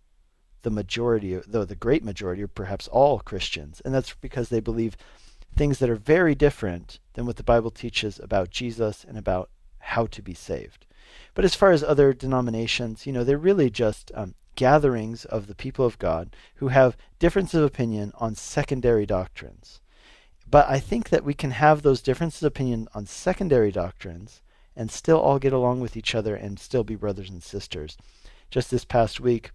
the 0.64 0.70
majority, 0.72 1.40
though 1.48 1.66
the 1.66 1.76
great 1.76 2.04
majority, 2.04 2.44
or 2.44 2.48
perhaps 2.48 2.88
all 2.88 3.20
Christians, 3.20 3.82
and 3.86 3.94
that's 3.94 4.14
because 4.16 4.50
they 4.50 4.60
believe 4.60 4.98
things 5.56 5.80
that 5.80 5.90
are 5.90 5.96
very 5.96 6.36
different 6.36 7.00
than 7.14 7.26
what 7.26 7.38
the 7.38 7.44
Bible 7.44 7.72
teaches 7.72 8.20
about 8.20 8.50
Jesus 8.50 9.06
and 9.08 9.18
about 9.18 9.50
how 9.80 10.08
to 10.08 10.22
be 10.22 10.34
saved. 10.34 10.87
But 11.38 11.46
as 11.46 11.54
far 11.54 11.72
as 11.72 11.84
other 11.84 12.14
denominations, 12.14 13.06
you 13.06 13.14
know, 13.14 13.24
they're 13.24 13.38
really 13.38 13.70
just 13.70 14.12
um, 14.16 14.34
gatherings 14.56 15.24
of 15.24 15.46
the 15.46 15.54
people 15.54 15.86
of 15.86 16.00
God 16.00 16.36
who 16.56 16.70
have 16.70 16.98
differences 17.20 17.60
of 17.60 17.64
opinion 17.64 18.12
on 18.16 18.34
secondary 18.34 19.06
doctrines. 19.06 19.80
But 20.50 20.68
I 20.68 20.80
think 20.80 21.10
that 21.10 21.24
we 21.24 21.36
can 21.36 21.52
have 21.52 21.84
those 21.84 22.02
differences 22.02 22.42
of 22.42 22.48
opinion 22.48 22.88
on 22.96 23.06
secondary 23.06 23.72
doctrines 23.72 24.42
and 24.76 24.90
still 24.90 25.20
all 25.20 25.38
get 25.38 25.54
along 25.54 25.80
with 25.80 25.96
each 25.96 26.16
other 26.16 26.36
and 26.36 26.58
still 26.58 26.84
be 26.84 26.96
brothers 26.96 27.30
and 27.30 27.44
sisters. 27.44 27.98
Just 28.50 28.72
this 28.72 28.84
past 28.84 29.20
week, 29.20 29.52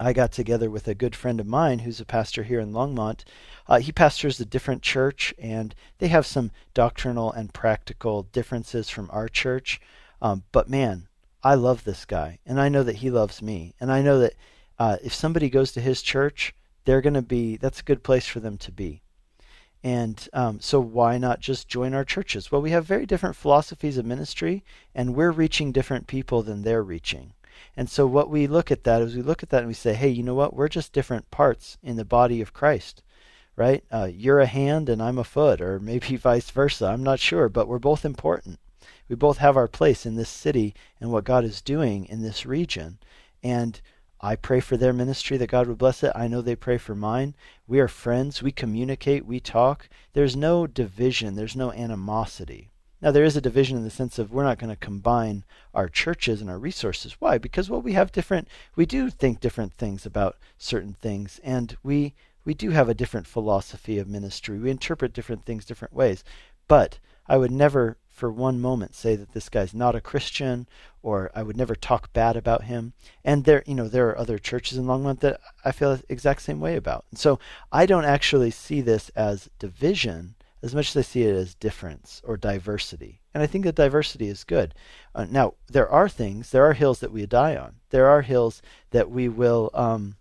I 0.00 0.14
got 0.14 0.32
together 0.32 0.70
with 0.70 0.88
a 0.88 0.94
good 0.94 1.14
friend 1.14 1.38
of 1.38 1.46
mine 1.46 1.80
who's 1.80 2.00
a 2.00 2.06
pastor 2.06 2.44
here 2.44 2.60
in 2.60 2.72
Longmont. 2.72 3.24
Uh, 3.66 3.80
he 3.80 3.92
pastors 3.92 4.40
a 4.40 4.46
different 4.46 4.80
church, 4.80 5.34
and 5.38 5.74
they 5.98 6.08
have 6.08 6.24
some 6.24 6.50
doctrinal 6.72 7.30
and 7.30 7.52
practical 7.52 8.22
differences 8.22 8.88
from 8.88 9.10
our 9.12 9.28
church. 9.28 9.82
Um, 10.20 10.44
but 10.52 10.68
man, 10.68 11.08
I 11.42 11.54
love 11.54 11.84
this 11.84 12.04
guy, 12.04 12.38
and 12.44 12.60
I 12.60 12.68
know 12.68 12.82
that 12.82 12.96
he 12.96 13.10
loves 13.10 13.40
me, 13.40 13.74
and 13.80 13.92
I 13.92 14.02
know 14.02 14.18
that 14.18 14.34
uh, 14.78 14.96
if 15.02 15.14
somebody 15.14 15.48
goes 15.48 15.72
to 15.72 15.80
his 15.80 16.02
church, 16.02 16.54
they're 16.84 17.00
going 17.00 17.14
to 17.14 17.22
be 17.22 17.56
that's 17.56 17.80
a 17.80 17.84
good 17.84 18.02
place 18.02 18.26
for 18.26 18.40
them 18.40 18.58
to 18.58 18.72
be. 18.72 19.02
And 19.84 20.28
um, 20.32 20.58
so, 20.60 20.80
why 20.80 21.18
not 21.18 21.38
just 21.38 21.68
join 21.68 21.94
our 21.94 22.04
churches? 22.04 22.50
Well, 22.50 22.60
we 22.60 22.70
have 22.72 22.84
very 22.84 23.06
different 23.06 23.36
philosophies 23.36 23.96
of 23.96 24.04
ministry, 24.04 24.64
and 24.94 25.14
we're 25.14 25.30
reaching 25.30 25.70
different 25.70 26.08
people 26.08 26.42
than 26.42 26.62
they're 26.62 26.82
reaching. 26.82 27.34
And 27.76 27.88
so, 27.88 28.06
what 28.06 28.28
we 28.28 28.48
look 28.48 28.72
at 28.72 28.82
that 28.84 29.02
is 29.02 29.14
we 29.14 29.22
look 29.22 29.42
at 29.44 29.50
that 29.50 29.58
and 29.58 29.68
we 29.68 29.74
say, 29.74 29.94
hey, 29.94 30.08
you 30.08 30.24
know 30.24 30.34
what? 30.34 30.54
We're 30.54 30.68
just 30.68 30.92
different 30.92 31.30
parts 31.30 31.78
in 31.82 31.96
the 31.96 32.04
body 32.04 32.40
of 32.40 32.52
Christ, 32.52 33.02
right? 33.54 33.84
Uh, 33.92 34.08
you're 34.12 34.40
a 34.40 34.46
hand 34.46 34.88
and 34.88 35.00
I'm 35.00 35.18
a 35.18 35.24
foot, 35.24 35.60
or 35.60 35.78
maybe 35.78 36.16
vice 36.16 36.50
versa. 36.50 36.86
I'm 36.86 37.04
not 37.04 37.20
sure, 37.20 37.48
but 37.48 37.68
we're 37.68 37.78
both 37.78 38.04
important 38.04 38.58
we 39.08 39.16
both 39.16 39.38
have 39.38 39.56
our 39.56 39.68
place 39.68 40.04
in 40.04 40.16
this 40.16 40.28
city 40.28 40.74
and 41.00 41.10
what 41.10 41.24
God 41.24 41.44
is 41.44 41.62
doing 41.62 42.04
in 42.04 42.22
this 42.22 42.44
region. 42.44 42.98
And 43.42 43.80
I 44.20 44.36
pray 44.36 44.60
for 44.60 44.76
their 44.76 44.92
ministry 44.92 45.36
that 45.36 45.50
God 45.50 45.68
would 45.68 45.78
bless 45.78 46.02
it. 46.02 46.12
I 46.14 46.26
know 46.26 46.42
they 46.42 46.56
pray 46.56 46.76
for 46.76 46.94
mine. 46.94 47.34
We 47.66 47.78
are 47.80 47.88
friends. 47.88 48.42
We 48.42 48.52
communicate. 48.52 49.24
We 49.24 49.40
talk. 49.40 49.88
There's 50.12 50.34
no 50.34 50.66
division. 50.66 51.36
There's 51.36 51.56
no 51.56 51.72
animosity. 51.72 52.70
Now, 53.00 53.12
there 53.12 53.24
is 53.24 53.36
a 53.36 53.40
division 53.40 53.76
in 53.76 53.84
the 53.84 53.90
sense 53.90 54.18
of 54.18 54.32
we're 54.32 54.42
not 54.42 54.58
going 54.58 54.70
to 54.70 54.76
combine 54.76 55.44
our 55.72 55.88
churches 55.88 56.40
and 56.40 56.50
our 56.50 56.58
resources. 56.58 57.14
Why? 57.20 57.38
Because, 57.38 57.70
well, 57.70 57.80
we 57.80 57.92
have 57.92 58.10
different, 58.10 58.48
we 58.74 58.86
do 58.86 59.08
think 59.08 59.38
different 59.38 59.72
things 59.72 60.04
about 60.04 60.36
certain 60.58 60.94
things, 60.94 61.40
and 61.44 61.76
we, 61.84 62.14
we 62.44 62.54
do 62.54 62.70
have 62.70 62.88
a 62.88 62.94
different 62.94 63.28
philosophy 63.28 63.98
of 63.98 64.08
ministry. 64.08 64.58
We 64.58 64.72
interpret 64.72 65.12
different 65.12 65.44
things 65.44 65.64
different 65.64 65.94
ways. 65.94 66.24
But 66.66 66.98
I 67.28 67.36
would 67.36 67.52
never 67.52 67.98
for 68.18 68.30
one 68.30 68.60
moment 68.60 68.94
say 68.94 69.16
that 69.16 69.32
this 69.32 69.48
guy's 69.48 69.72
not 69.72 69.94
a 69.94 70.00
Christian 70.00 70.66
or 71.02 71.30
I 71.34 71.42
would 71.42 71.56
never 71.56 71.74
talk 71.74 72.12
bad 72.12 72.36
about 72.36 72.64
him. 72.64 72.92
And 73.24 73.44
there, 73.44 73.62
you 73.66 73.74
know, 73.74 73.88
there 73.88 74.08
are 74.08 74.18
other 74.18 74.38
churches 74.38 74.76
in 74.76 74.84
Longmont 74.84 75.20
that 75.20 75.40
I 75.64 75.72
feel 75.72 75.96
the 75.96 76.02
exact 76.08 76.42
same 76.42 76.60
way 76.60 76.76
about. 76.76 77.04
And 77.10 77.18
so 77.18 77.38
I 77.70 77.86
don't 77.86 78.04
actually 78.04 78.50
see 78.50 78.80
this 78.80 79.08
as 79.10 79.48
division 79.58 80.34
as 80.62 80.74
much 80.74 80.90
as 80.90 80.96
I 80.96 81.02
see 81.02 81.22
it 81.22 81.34
as 81.34 81.54
difference 81.54 82.20
or 82.24 82.36
diversity. 82.36 83.20
And 83.32 83.42
I 83.42 83.46
think 83.46 83.64
that 83.64 83.76
diversity 83.76 84.26
is 84.26 84.42
good. 84.42 84.74
Uh, 85.14 85.26
now, 85.30 85.54
there 85.68 85.88
are 85.88 86.08
things, 86.08 86.50
there 86.50 86.64
are 86.64 86.72
hills 86.72 86.98
that 87.00 87.12
we 87.12 87.24
die 87.26 87.56
on. 87.56 87.76
There 87.90 88.08
are 88.08 88.22
hills 88.22 88.60
that 88.90 89.08
we 89.10 89.28
will 89.28 89.70
um, 89.72 90.16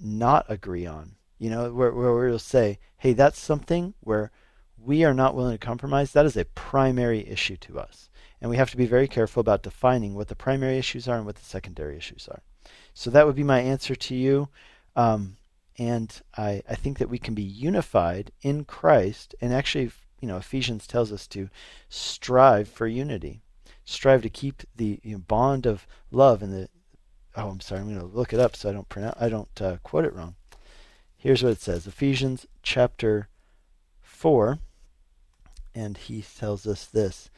not 0.00 0.46
agree 0.48 0.86
on. 0.86 1.16
You 1.38 1.50
know, 1.50 1.72
where, 1.72 1.92
where 1.92 2.14
we'll 2.14 2.38
say, 2.38 2.78
hey, 2.98 3.12
that's 3.12 3.38
something 3.38 3.94
where 4.00 4.30
we 4.84 5.04
are 5.04 5.14
not 5.14 5.34
willing 5.34 5.54
to 5.54 5.66
compromise. 5.66 6.12
That 6.12 6.26
is 6.26 6.36
a 6.36 6.44
primary 6.44 7.26
issue 7.28 7.56
to 7.58 7.78
us. 7.78 8.10
And 8.40 8.50
we 8.50 8.56
have 8.56 8.70
to 8.70 8.76
be 8.76 8.86
very 8.86 9.06
careful 9.06 9.40
about 9.40 9.62
defining 9.62 10.14
what 10.14 10.28
the 10.28 10.34
primary 10.34 10.76
issues 10.76 11.06
are 11.06 11.16
and 11.16 11.26
what 11.26 11.36
the 11.36 11.44
secondary 11.44 11.96
issues 11.96 12.28
are. 12.28 12.42
So 12.94 13.10
that 13.10 13.26
would 13.26 13.36
be 13.36 13.44
my 13.44 13.60
answer 13.60 13.94
to 13.94 14.14
you. 14.14 14.48
Um, 14.96 15.36
and 15.78 16.20
I, 16.36 16.62
I 16.68 16.74
think 16.74 16.98
that 16.98 17.08
we 17.08 17.18
can 17.18 17.34
be 17.34 17.42
unified 17.42 18.32
in 18.42 18.64
Christ. 18.64 19.34
And 19.40 19.52
actually, 19.52 19.90
you 20.20 20.28
know, 20.28 20.36
Ephesians 20.36 20.86
tells 20.86 21.12
us 21.12 21.26
to 21.28 21.48
strive 21.88 22.68
for 22.68 22.86
unity, 22.86 23.40
strive 23.84 24.22
to 24.22 24.28
keep 24.28 24.62
the 24.76 25.00
you 25.02 25.12
know, 25.12 25.18
bond 25.18 25.66
of 25.66 25.86
love 26.10 26.42
and 26.42 26.52
the. 26.52 26.68
Oh, 27.34 27.48
I'm 27.48 27.60
sorry. 27.60 27.80
I'm 27.80 27.88
going 27.88 27.98
to 27.98 28.16
look 28.16 28.34
it 28.34 28.40
up 28.40 28.54
so 28.54 28.68
I 28.68 28.72
don't 28.72 28.88
pronounce. 28.90 29.16
I 29.18 29.30
don't 29.30 29.62
uh, 29.62 29.78
quote 29.82 30.04
it 30.04 30.12
wrong. 30.12 30.34
Here's 31.16 31.42
what 31.42 31.52
it 31.52 31.60
says: 31.60 31.86
Ephesians 31.86 32.46
chapter 32.62 33.28
four, 34.02 34.58
and 35.74 35.96
he 35.96 36.22
tells 36.22 36.66
us 36.66 36.86
this. 36.86 37.30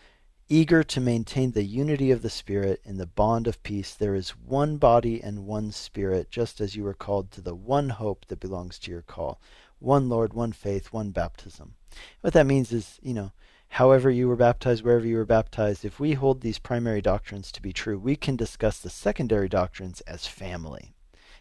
Eager 0.48 0.84
to 0.84 1.00
maintain 1.00 1.52
the 1.52 1.64
unity 1.64 2.10
of 2.10 2.20
the 2.20 2.28
Spirit 2.28 2.80
in 2.84 2.98
the 2.98 3.06
bond 3.06 3.46
of 3.46 3.62
peace, 3.62 3.94
there 3.94 4.14
is 4.14 4.36
one 4.36 4.76
body 4.76 5.22
and 5.22 5.46
one 5.46 5.72
Spirit, 5.72 6.30
just 6.30 6.60
as 6.60 6.76
you 6.76 6.84
were 6.84 6.92
called 6.92 7.30
to 7.30 7.40
the 7.40 7.54
one 7.54 7.88
hope 7.88 8.26
that 8.26 8.40
belongs 8.40 8.78
to 8.78 8.90
your 8.90 9.00
call. 9.00 9.40
One 9.78 10.10
Lord, 10.10 10.34
one 10.34 10.52
faith, 10.52 10.92
one 10.92 11.12
baptism. 11.12 11.76
What 12.20 12.34
that 12.34 12.46
means 12.46 12.72
is, 12.72 12.98
you 13.02 13.14
know, 13.14 13.32
however 13.68 14.10
you 14.10 14.28
were 14.28 14.36
baptized, 14.36 14.84
wherever 14.84 15.06
you 15.06 15.16
were 15.16 15.24
baptized, 15.24 15.84
if 15.84 15.98
we 15.98 16.12
hold 16.12 16.42
these 16.42 16.58
primary 16.58 17.00
doctrines 17.00 17.50
to 17.52 17.62
be 17.62 17.72
true, 17.72 17.98
we 17.98 18.14
can 18.14 18.36
discuss 18.36 18.78
the 18.78 18.90
secondary 18.90 19.48
doctrines 19.48 20.02
as 20.02 20.26
family. 20.26 20.94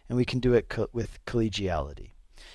And 0.08 0.16
we 0.16 0.24
can 0.24 0.40
do 0.40 0.54
it 0.54 0.68
co- 0.70 0.88
with 0.92 1.22
collegiality. 1.26 2.12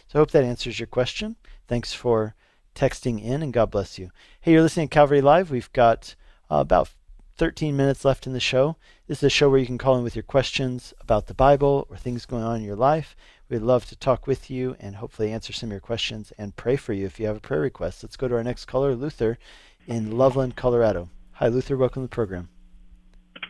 So 0.07 0.15
I 0.15 0.17
hope 0.17 0.31
that 0.31 0.43
answers 0.43 0.79
your 0.79 0.87
question. 0.87 1.35
Thanks 1.67 1.93
for 1.93 2.33
texting 2.79 3.21
in, 3.21 3.43
and 3.43 3.51
God 3.51 3.71
bless 3.71 3.99
you. 3.99 4.09
Hey, 4.39 4.53
you're 4.53 4.61
listening 4.61 4.87
to 4.87 4.93
Calvary 4.93 5.19
Live. 5.19 5.51
We've 5.51 5.71
got 5.73 6.15
uh, 6.49 6.55
about 6.55 6.89
13 7.35 7.75
minutes 7.75 8.05
left 8.05 8.25
in 8.25 8.31
the 8.31 8.39
show. 8.39 8.77
This 9.05 9.17
is 9.17 9.23
a 9.23 9.29
show 9.29 9.49
where 9.49 9.59
you 9.59 9.65
can 9.65 9.77
call 9.77 9.97
in 9.97 10.03
with 10.03 10.15
your 10.15 10.23
questions 10.23 10.93
about 11.01 11.27
the 11.27 11.33
Bible 11.33 11.85
or 11.89 11.97
things 11.97 12.25
going 12.25 12.43
on 12.43 12.55
in 12.55 12.63
your 12.63 12.77
life. 12.77 13.17
We'd 13.49 13.63
love 13.63 13.85
to 13.87 13.97
talk 13.97 14.27
with 14.27 14.49
you 14.49 14.77
and 14.79 14.95
hopefully 14.95 15.31
answer 15.31 15.51
some 15.51 15.69
of 15.69 15.71
your 15.71 15.81
questions 15.81 16.31
and 16.37 16.55
pray 16.55 16.77
for 16.77 16.93
you 16.93 17.05
if 17.05 17.19
you 17.19 17.27
have 17.27 17.35
a 17.35 17.41
prayer 17.41 17.59
request. 17.59 18.01
Let's 18.01 18.15
go 18.15 18.29
to 18.29 18.35
our 18.35 18.43
next 18.43 18.65
caller, 18.65 18.95
Luther 18.95 19.37
in 19.85 20.17
Loveland, 20.17 20.55
Colorado. 20.55 21.09
Hi, 21.33 21.49
Luther. 21.49 21.75
Welcome 21.75 22.03
to 22.03 22.05
the 22.05 22.15
program. 22.15 22.47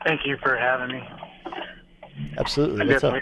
Thank 0.08 0.22
you 0.26 0.38
for 0.42 0.58
having 0.58 0.96
me. 0.96 1.04
Absolutely. 2.40 2.88
What's 2.88 3.04
up? 3.04 3.22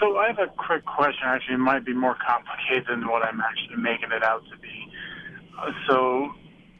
So 0.00 0.16
I 0.18 0.28
have 0.28 0.38
a 0.38 0.48
quick 0.56 0.84
question. 0.84 1.22
Actually, 1.24 1.54
it 1.54 1.58
might 1.58 1.84
be 1.84 1.94
more 1.94 2.16
complicated 2.26 2.86
than 2.88 3.08
what 3.08 3.22
I'm 3.22 3.40
actually 3.40 3.76
making 3.76 4.12
it 4.12 4.22
out 4.22 4.42
to 4.50 4.58
be. 4.58 4.92
Uh, 5.58 5.70
so 5.88 6.30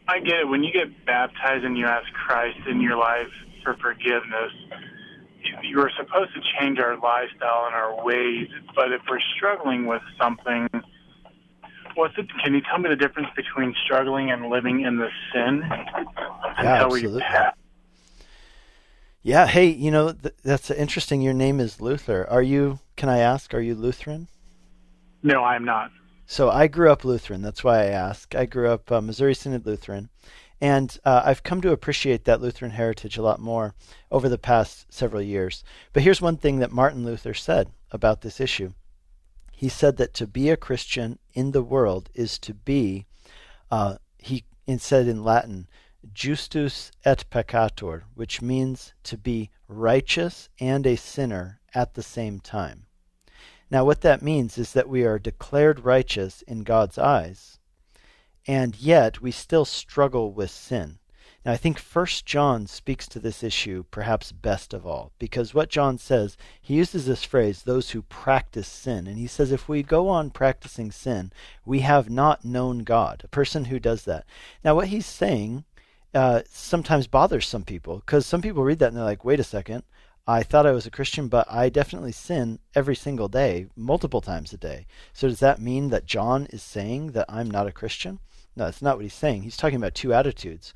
I 0.09 0.21
get 0.21 0.41
it. 0.41 0.49
When 0.49 0.63
you 0.63 0.73
get 0.73 1.07
baptized 1.07 1.65
and 1.65 1.77
you 1.77 1.87
ask 1.87 2.11
Christ 2.13 2.59
in 2.69 2.81
your 2.81 2.97
life 2.97 3.31
for 3.63 3.77
forgiveness, 3.81 4.53
you 5.63 5.81
are 5.81 5.91
supposed 5.97 6.35
to 6.35 6.41
change 6.59 6.79
our 6.79 6.97
lifestyle 6.99 7.67
and 7.67 7.75
our 7.75 8.05
ways. 8.05 8.49
But 8.75 8.93
if 8.93 9.03
we're 9.09 9.21
struggling 9.37 9.87
with 9.87 10.03
something, 10.21 10.69
what's 11.95 12.15
it? 12.19 12.27
Can 12.45 12.55
you 12.55 12.61
tell 12.63 12.79
me 12.79 12.89
the 12.89 12.97
difference 12.97 13.29
between 13.37 13.75
struggling 13.85 14.31
and 14.31 14.49
living 14.49 14.83
in 14.83 14.99
the 14.99 15.09
sin 15.33 15.63
yeah, 16.63 16.85
absolutely. 16.85 17.23
Yeah. 19.23 19.47
Hey, 19.47 19.67
you 19.67 19.91
know 19.91 20.13
th- 20.13 20.35
that's 20.43 20.71
interesting. 20.71 21.21
Your 21.21 21.35
name 21.35 21.61
is 21.61 21.81
Luther. 21.81 22.27
Are 22.31 22.43
you? 22.43 22.81
Can 22.97 23.09
I 23.09 23.19
ask? 23.19 23.53
Are 23.55 23.61
you 23.61 23.75
Lutheran? 23.75 24.29
No, 25.23 25.45
I'm 25.45 25.65
not. 25.65 25.91
So 26.27 26.49
I 26.49 26.69
grew 26.69 26.91
up 26.91 27.05
Lutheran. 27.05 27.43
That's 27.43 27.65
why 27.65 27.81
I 27.81 27.87
ask. 27.87 28.35
I 28.35 28.47
grew 28.47 28.69
up 28.69 28.91
uh, 28.91 29.01
Missouri 29.01 29.35
Synod 29.35 29.67
Lutheran. 29.67 30.09
And 30.61 30.97
uh, 31.05 31.23
I've 31.25 31.43
come 31.43 31.61
to 31.63 31.73
appreciate 31.73 32.25
that 32.25 32.41
Lutheran 32.41 32.73
heritage 32.73 33.17
a 33.17 33.23
lot 33.23 33.41
more 33.41 33.75
over 34.11 34.29
the 34.29 34.39
past 34.39 34.93
several 34.93 35.23
years. 35.23 35.65
But 35.93 36.03
here's 36.03 36.21
one 36.21 36.37
thing 36.37 36.59
that 36.59 36.71
Martin 36.71 37.05
Luther 37.05 37.35
said 37.35 37.71
about 37.91 38.21
this 38.21 38.41
issue. 38.41 38.75
He 39.53 39.69
said 39.69 39.97
that 39.97 40.15
to 40.15 40.27
be 40.27 40.51
a 40.51 40.57
Christian 40.57 41.19
in 41.33 41.53
the 41.53 41.63
world 41.63 42.11
is 42.15 42.39
to 42.41 42.55
be, 42.55 43.07
uh, 43.71 43.97
he 44.19 44.45
said 44.79 45.09
in 45.09 45.25
Latin, 45.25 45.67
justus 46.13 46.91
et 47.05 47.25
peccator, 47.31 48.03
which 48.15 48.41
means 48.41 48.95
to 49.05 49.19
be 49.19 49.51
righteous 49.69 50.49
and 50.59 50.87
a 50.87 50.97
sinner 50.97 51.61
at 51.75 51.95
the 51.95 52.03
same 52.03 52.41
time. 52.41 52.87
Now, 53.71 53.85
what 53.85 54.01
that 54.01 54.23
means 54.23 54.59
is 54.59 54.73
that 54.73 54.89
we 54.89 55.05
are 55.05 55.19
declared 55.19 55.85
righteous 55.85 56.43
in 56.43 56.65
God's 56.65 56.99
eyes, 56.99 57.59
and 58.47 58.77
yet 58.77 59.21
we 59.23 59.31
still 59.31 59.65
struggle 59.65 60.33
with 60.33 60.51
sin. 60.51 60.99
Now, 61.45 61.53
I 61.53 61.57
think 61.57 61.79
First 61.79 62.27
John 62.27 62.67
speaks 62.67 63.09
to 63.09 63.19
this 63.19 63.43
issue 63.43 63.85
perhaps 63.91 64.31
best 64.31 64.75
of 64.75 64.85
all, 64.85 65.13
because 65.19 65.55
what 65.55 65.71
John 65.71 65.97
says, 65.97 66.37
he 66.61 66.75
uses 66.75 67.07
this 67.07 67.25
phrase, 67.25 67.63
those 67.63 67.91
who 67.91 68.03
practice 68.03 68.69
sin. 68.69 69.07
And 69.07 69.17
he 69.17 69.27
says, 69.27 69.51
if 69.51 69.67
we 69.67 69.83
go 69.83 70.09
on 70.09 70.31
practicing 70.31 70.91
sin, 70.91 71.33
we 71.65 71.81
have 71.81 72.11
not 72.11 72.45
known 72.45 72.81
God, 72.81 73.23
a 73.25 73.29
person 73.29 73.67
who 73.67 73.79
does 73.79 74.05
that. 74.05 74.27
Now, 74.63 74.75
what 74.75 74.89
he's 74.89 75.07
saying 75.07 75.65
uh, 76.15 76.43
sometimes 76.51 77.07
bothers 77.07 77.47
some 77.47 77.65
people, 77.65 77.99
because 77.99 78.27
some 78.27 78.43
people 78.43 78.63
read 78.63 78.79
that 78.81 78.89
and 78.89 78.97
they're 78.97 79.05
like, 79.05 79.25
wait 79.25 79.41
a 79.41 79.45
second, 79.45 79.85
I 80.27 80.43
thought 80.43 80.67
I 80.67 80.73
was 80.73 80.87
a 80.87 80.91
Christian, 80.91 81.29
but 81.29 81.51
I 81.51 81.69
definitely 81.69 82.13
sin 82.13 82.59
every 82.75 82.95
single 82.95 83.29
day, 83.29 83.67
multiple 83.75 84.21
times 84.21 84.53
a 84.53 84.57
day. 84.57 84.87
So 85.13 85.29
does 85.29 85.41
that 85.41 85.61
mean 85.61 85.91
that 85.91 86.07
John 86.07 86.47
is 86.47 86.63
saying 86.63 87.13
that 87.13 87.27
I'm 87.29 87.51
not 87.51 87.67
a 87.67 87.73
Christian? 87.73 88.21
No, 88.55 88.65
that's 88.67 88.83
not 88.83 88.97
what 88.97 89.05
he's 89.05 89.15
saying. 89.15 89.43
He's 89.43 89.57
talking 89.57 89.77
about 89.77 89.95
two 89.95 90.13
attitudes. 90.13 90.75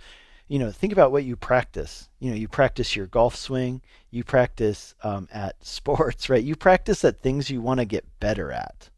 You 0.48 0.58
know, 0.58 0.70
think 0.70 0.92
about 0.92 1.12
what 1.12 1.24
you 1.24 1.36
practice. 1.36 2.08
You 2.20 2.30
know, 2.30 2.36
you 2.36 2.48
practice 2.48 2.96
your 2.96 3.06
golf 3.06 3.36
swing, 3.36 3.80
you 4.10 4.24
practice 4.24 4.94
um, 5.02 5.28
at 5.32 5.56
sports, 5.64 6.28
right? 6.28 6.42
You 6.42 6.56
practice 6.56 7.04
at 7.04 7.20
things 7.20 7.50
you 7.50 7.60
want 7.60 7.80
to 7.80 7.86
get 7.86 8.04
better 8.20 8.52
at 8.52 8.90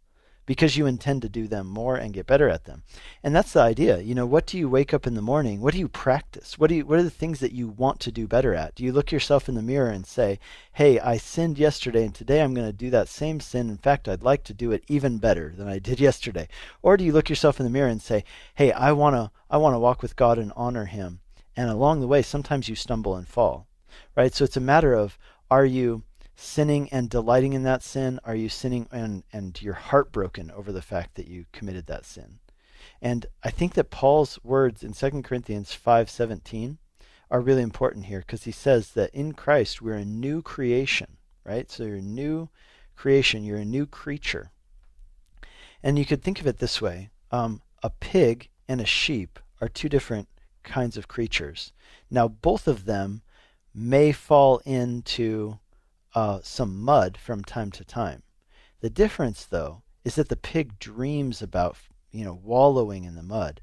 because 0.47 0.77
you 0.77 0.87
intend 0.87 1.21
to 1.23 1.29
do 1.29 1.49
them 1.49 1.67
more 1.67 1.97
and 1.97 2.15
get 2.15 2.27
better 2.27 2.49
at 2.49 2.65
them. 2.65 2.85
And 3.23 3.35
that's 3.35 3.53
the 3.53 3.61
idea. 3.61 3.99
You 3.99 4.15
know, 4.15 4.25
what 4.25 4.47
do 4.47 4.57
you 4.57 4.69
wake 4.69 4.95
up 4.95 5.07
in 5.07 5.15
the 5.15 5.21
morning? 5.21 5.61
What 5.61 5.75
do 5.75 5.81
you 5.81 5.89
practice? 5.89 6.57
What 6.57 6.69
do 6.69 6.77
you 6.77 6.87
what 6.87 7.01
are 7.01 7.03
the 7.03 7.11
things 7.11 7.41
that 7.41 7.53
you 7.53 7.69
want 7.69 8.01
to 8.01 8.13
do 8.13 8.29
better 8.29 8.55
at? 8.55 8.77
Do 8.77 8.85
you 8.85 8.93
look 8.93 9.11
yourself 9.11 9.49
in 9.49 9.57
the 9.57 9.63
mirror 9.63 9.91
and 9.91 10.07
say, 10.07 10.39
"Hey, 10.73 11.01
I 11.01 11.17
sinned 11.19 11.59
yesterday 11.59 12.05
and 12.05 12.15
today 12.15 12.41
I'm 12.41 12.55
going 12.55 12.67
to 12.67 12.73
do 12.73 12.91
that 12.91 13.09
same 13.09 13.41
sin. 13.41 13.69
In 13.69 13.77
fact, 13.77 14.09
I'd 14.09 14.23
like 14.23 14.45
to 14.45 14.55
do 14.55 14.71
it 14.71 14.85
even 14.89 15.19
better 15.19 15.53
than 15.57 15.69
I 15.69 15.81
did 15.81 16.01
yesterday." 16.09 16.49
Or 16.81 16.97
do 16.97 17.05
you 17.05 17.13
look 17.13 17.29
yourself 17.29 17.59
in 17.59 17.65
the 17.65 17.71
mirror 17.71 17.91
and 17.91 18.01
say, 18.01 18.25
"Hey, 18.55 18.71
I 18.73 18.93
want 18.93 19.17
to 19.17 19.31
I 19.51 19.57
want 19.57 19.75
to 19.75 19.81
walk 19.81 20.01
with 20.01 20.17
God 20.17 20.39
and 20.39 20.53
honor 20.55 20.85
him." 20.85 21.21
And 21.57 21.69
along 21.71 22.01
the 22.01 22.07
way, 22.07 22.23
sometimes 22.23 22.69
you 22.69 22.77
stumble 22.77 23.17
and 23.17 23.27
fall. 23.27 23.67
Right? 24.15 24.33
So 24.33 24.45
it's 24.45 24.57
a 24.57 24.61
matter 24.61 24.95
of 24.95 25.19
are 25.51 25.65
you 25.65 26.03
sinning 26.37 26.89
and 26.93 27.11
delighting 27.11 27.55
in 27.55 27.63
that 27.65 27.83
sin? 27.83 28.21
Are 28.25 28.35
you 28.35 28.49
sinning 28.49 28.87
and, 28.93 29.25
and 29.33 29.61
you're 29.61 29.75
heartbroken 29.75 30.51
over 30.51 30.71
the 30.71 30.83
fact 30.83 31.15
that 31.17 31.27
you 31.27 31.47
committed 31.53 31.87
that 31.87 32.05
sin? 32.05 32.39
And 33.03 33.27
I 33.43 33.51
think 33.51 33.75
that 33.75 33.91
Paul's 33.91 34.39
words 34.45 34.85
in 34.85 34.93
2 34.93 35.23
Corinthians 35.23 35.73
5:17 35.73 36.79
are 37.31 37.41
really 37.41 37.63
important 37.63 38.07
here 38.07 38.21
because 38.21 38.45
he 38.45 38.53
says 38.53 38.93
that 38.93 39.11
in 39.13 39.33
Christ 39.33 39.83
we're 39.83 39.95
a 39.95 40.05
new 40.05 40.43
creation, 40.43 41.17
right? 41.45 41.71
So 41.71 41.85
you're 41.85 41.97
a 41.97 42.03
new 42.03 42.51
creation, 42.95 43.45
you're 43.45 43.59
a 43.59 43.65
new 43.65 43.87
creature. 43.87 44.53
And 45.83 45.99
you 45.99 46.05
could 46.05 46.23
think 46.23 46.41
of 46.41 46.47
it 46.47 46.59
this 46.59 46.81
way 46.81 47.11
um, 47.31 47.63
a 47.83 47.91
pig 47.91 48.49
and 48.69 48.81
a 48.81 48.87
sheep 48.87 49.39
are 49.61 49.69
two 49.69 49.89
different 49.89 50.29
kinds 50.63 50.97
of 50.97 51.09
creatures. 51.09 51.73
Now, 52.11 52.29
both 52.29 52.69
of 52.69 52.85
them 52.85 53.23
may 53.75 54.13
fall 54.13 54.61
into 54.65 55.59
uh, 56.17 56.41
some 56.43 56.83
mud 56.83 57.19
from 57.19 57.45
time 57.45 57.71
to 57.71 57.85
time. 57.85 58.23
The 58.81 58.89
difference, 58.89 59.45
though, 59.45 59.83
is 60.03 60.15
that 60.15 60.31
the 60.31 60.37
pig 60.37 60.79
dreams 60.79 61.43
about 61.43 61.77
you 62.11 62.25
know 62.25 62.41
wallowing 62.43 63.05
in 63.05 63.17
the 63.17 63.23
mud. 63.23 63.61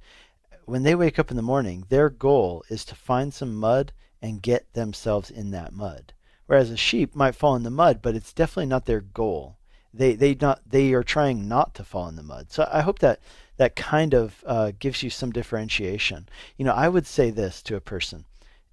When 0.65 0.83
they 0.83 0.93
wake 0.93 1.17
up 1.17 1.31
in 1.31 1.35
the 1.35 1.41
morning, 1.41 1.85
their 1.89 2.11
goal 2.11 2.63
is 2.69 2.85
to 2.85 2.95
find 2.95 3.33
some 3.33 3.55
mud 3.55 3.91
and 4.21 4.39
get 4.41 4.71
themselves 4.73 5.31
in 5.31 5.49
that 5.49 5.73
mud. 5.73 6.13
Whereas 6.45 6.69
a 6.69 6.77
sheep 6.77 7.15
might 7.15 7.33
fall 7.33 7.55
in 7.55 7.63
the 7.63 7.71
mud, 7.71 8.03
but 8.03 8.13
it's 8.13 8.31
definitely 8.31 8.67
not 8.67 8.85
their 8.85 9.01
goal. 9.01 9.57
They 9.91 10.13
they 10.13 10.35
not 10.35 10.61
they 10.63 10.93
are 10.93 11.03
trying 11.03 11.47
not 11.47 11.73
to 11.75 11.83
fall 11.83 12.07
in 12.07 12.15
the 12.15 12.21
mud. 12.21 12.51
So 12.51 12.69
I 12.71 12.81
hope 12.81 12.99
that 12.99 13.19
that 13.57 13.75
kind 13.75 14.13
of 14.13 14.43
uh, 14.45 14.73
gives 14.77 15.01
you 15.01 15.09
some 15.09 15.31
differentiation. 15.31 16.29
You 16.57 16.65
know, 16.65 16.73
I 16.73 16.87
would 16.87 17.07
say 17.07 17.31
this 17.31 17.63
to 17.63 17.75
a 17.75 17.81
person: 17.81 18.25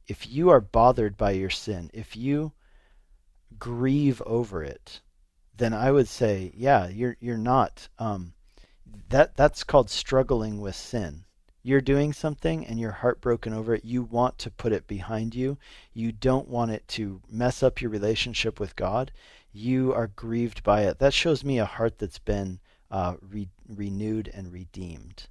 if 0.06 0.30
you 0.30 0.50
are 0.50 0.60
bothered 0.60 1.16
by 1.16 1.30
your 1.30 1.48
sin, 1.48 1.90
if 1.94 2.14
you 2.14 2.52
grieve 3.60 4.20
over 4.26 4.64
it, 4.64 5.00
then 5.56 5.72
I 5.72 5.92
would 5.92 6.08
say, 6.08 6.52
yeah, 6.56 6.88
you're 6.88 7.16
you're 7.20 7.38
not 7.38 7.88
um, 7.98 8.32
that 9.10 9.36
that's 9.36 9.62
called 9.62 9.90
struggling 9.90 10.60
with 10.60 10.74
sin. 10.74 11.24
You're 11.62 11.82
doing 11.82 12.14
something 12.14 12.66
and 12.66 12.80
you're 12.80 12.90
heartbroken 12.90 13.52
over 13.52 13.74
it. 13.74 13.84
You 13.84 14.02
want 14.02 14.38
to 14.38 14.50
put 14.50 14.72
it 14.72 14.86
behind 14.86 15.34
you. 15.34 15.58
You 15.92 16.10
don't 16.10 16.48
want 16.48 16.70
it 16.70 16.88
to 16.88 17.20
mess 17.30 17.62
up 17.62 17.82
your 17.82 17.90
relationship 17.90 18.58
with 18.58 18.76
God. 18.76 19.12
You 19.52 19.92
are 19.92 20.06
grieved 20.06 20.62
by 20.62 20.82
it. 20.82 20.98
That 20.98 21.12
shows 21.12 21.44
me 21.44 21.58
a 21.58 21.66
heart 21.66 21.98
that's 21.98 22.18
been 22.18 22.60
uh, 22.90 23.16
re- 23.20 23.50
renewed 23.68 24.30
and 24.32 24.50
redeemed. 24.50 25.28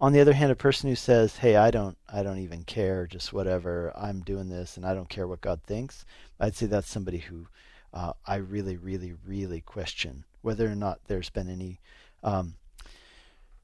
On 0.00 0.12
the 0.12 0.20
other 0.20 0.32
hand, 0.32 0.50
a 0.50 0.56
person 0.56 0.88
who 0.88 0.96
says, 0.96 1.36
"Hey, 1.36 1.56
I 1.56 1.70
don't, 1.70 1.98
I 2.08 2.22
don't 2.22 2.38
even 2.38 2.64
care, 2.64 3.06
just 3.06 3.32
whatever, 3.32 3.92
I'm 3.94 4.20
doing 4.20 4.48
this, 4.48 4.76
and 4.76 4.86
I 4.86 4.94
don't 4.94 5.08
care 5.10 5.28
what 5.28 5.42
God 5.42 5.62
thinks," 5.62 6.04
I'd 6.38 6.56
say 6.56 6.66
that's 6.66 6.88
somebody 6.88 7.18
who 7.18 7.48
uh, 7.92 8.12
I 8.26 8.36
really, 8.36 8.76
really, 8.76 9.14
really 9.26 9.60
question 9.60 10.24
whether 10.42 10.66
or 10.66 10.74
not 10.74 11.00
there's 11.06 11.30
been 11.30 11.50
any 11.50 11.80
um, 12.22 12.54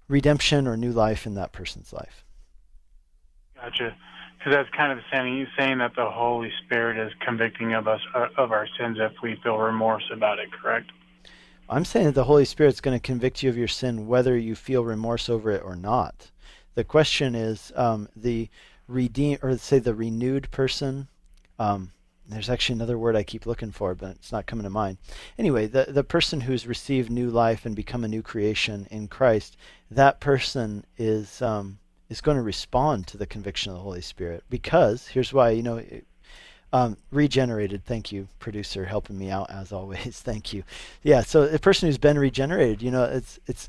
redemption 0.09 0.67
or 0.67 0.77
new 0.77 0.93
life 0.93 1.27
in 1.27 1.35
that 1.35 1.53
person's 1.53 1.93
life. 1.93 2.25
Gotcha. 3.55 3.97
Because 4.39 4.53
that's 4.53 4.77
kind 4.77 4.93
of 4.93 5.03
saying 5.11 5.39
you 5.39 5.47
saying 5.59 5.79
that 5.79 5.97
the 5.97 6.09
Holy 6.09 6.53
Spirit 6.65 7.05
is 7.05 7.13
convicting 7.25 7.75
of 7.75 7.89
us 7.89 8.01
uh, 8.15 8.27
of 8.37 8.53
our 8.53 8.69
sins 8.79 8.99
if 9.01 9.13
we 9.23 9.37
feel 9.43 9.57
remorse 9.57 10.05
about 10.13 10.39
it. 10.39 10.49
Correct. 10.53 10.91
I'm 11.69 11.85
saying 11.85 12.07
that 12.07 12.15
the 12.15 12.25
Holy 12.25 12.45
Spirit's 12.45 12.81
going 12.81 12.97
to 12.97 13.03
convict 13.03 13.43
you 13.43 13.51
of 13.51 13.57
your 13.57 13.69
sin 13.69 14.07
whether 14.07 14.37
you 14.37 14.55
feel 14.55 14.85
remorse 14.85 15.29
over 15.29 15.51
it 15.51 15.63
or 15.65 15.75
not. 15.75 16.31
The 16.75 16.85
question 16.85 17.35
is 17.35 17.73
um, 17.75 18.09
the 18.15 18.49
redeem 18.87 19.39
or 19.43 19.57
say 19.59 19.79
the 19.79 19.95
renewed 19.95 20.51
person. 20.51 21.09
Um, 21.59 21.93
there's 22.29 22.51
actually 22.51 22.75
another 22.75 22.99
word 22.99 23.17
I 23.17 23.23
keep 23.23 23.47
looking 23.47 23.71
for, 23.71 23.95
but 23.95 24.17
it's 24.17 24.33
not 24.33 24.47
coming 24.47 24.65
to 24.65 24.71
mind. 24.71 24.99
Anyway, 25.39 25.67
the 25.67 25.87
the 25.89 26.05
person 26.05 26.41
who's 26.41 26.67
received 26.67 27.11
new 27.11 27.31
life 27.31 27.65
and 27.65 27.75
become 27.75 28.05
a 28.05 28.09
new 28.09 28.23
creation 28.23 28.87
in 28.91 29.09
Christ, 29.09 29.57
that 29.91 30.21
person 30.21 30.85
is 30.99 31.41
um, 31.41 31.79
is 32.09 32.21
going 32.21 32.37
to 32.37 32.43
respond 32.43 33.07
to 33.09 33.17
the 33.17 33.27
conviction 33.27 33.71
of 33.71 33.79
the 33.79 33.83
Holy 33.83 34.01
Spirit 34.01 34.45
because 34.51 35.09
here's 35.09 35.33
why. 35.33 35.51
You 35.51 35.63
know, 35.63 35.83
um, 36.73 36.97
regenerated. 37.11 37.85
Thank 37.85 38.13
you, 38.13 38.29
producer, 38.39 38.85
helping 38.85 39.19
me 39.19 39.31
out 39.31 39.51
as 39.51 39.73
always. 39.73 40.21
Thank 40.25 40.53
you. 40.53 40.65
Yeah. 41.03 41.23
So 41.23 41.43
a 41.43 41.59
person 41.59 41.89
who's 41.89 41.99
been 41.99 42.19
regenerated, 42.19 42.83
you 42.83 42.91
know, 42.91 43.05
it's 43.05 43.39
it's 43.47 43.69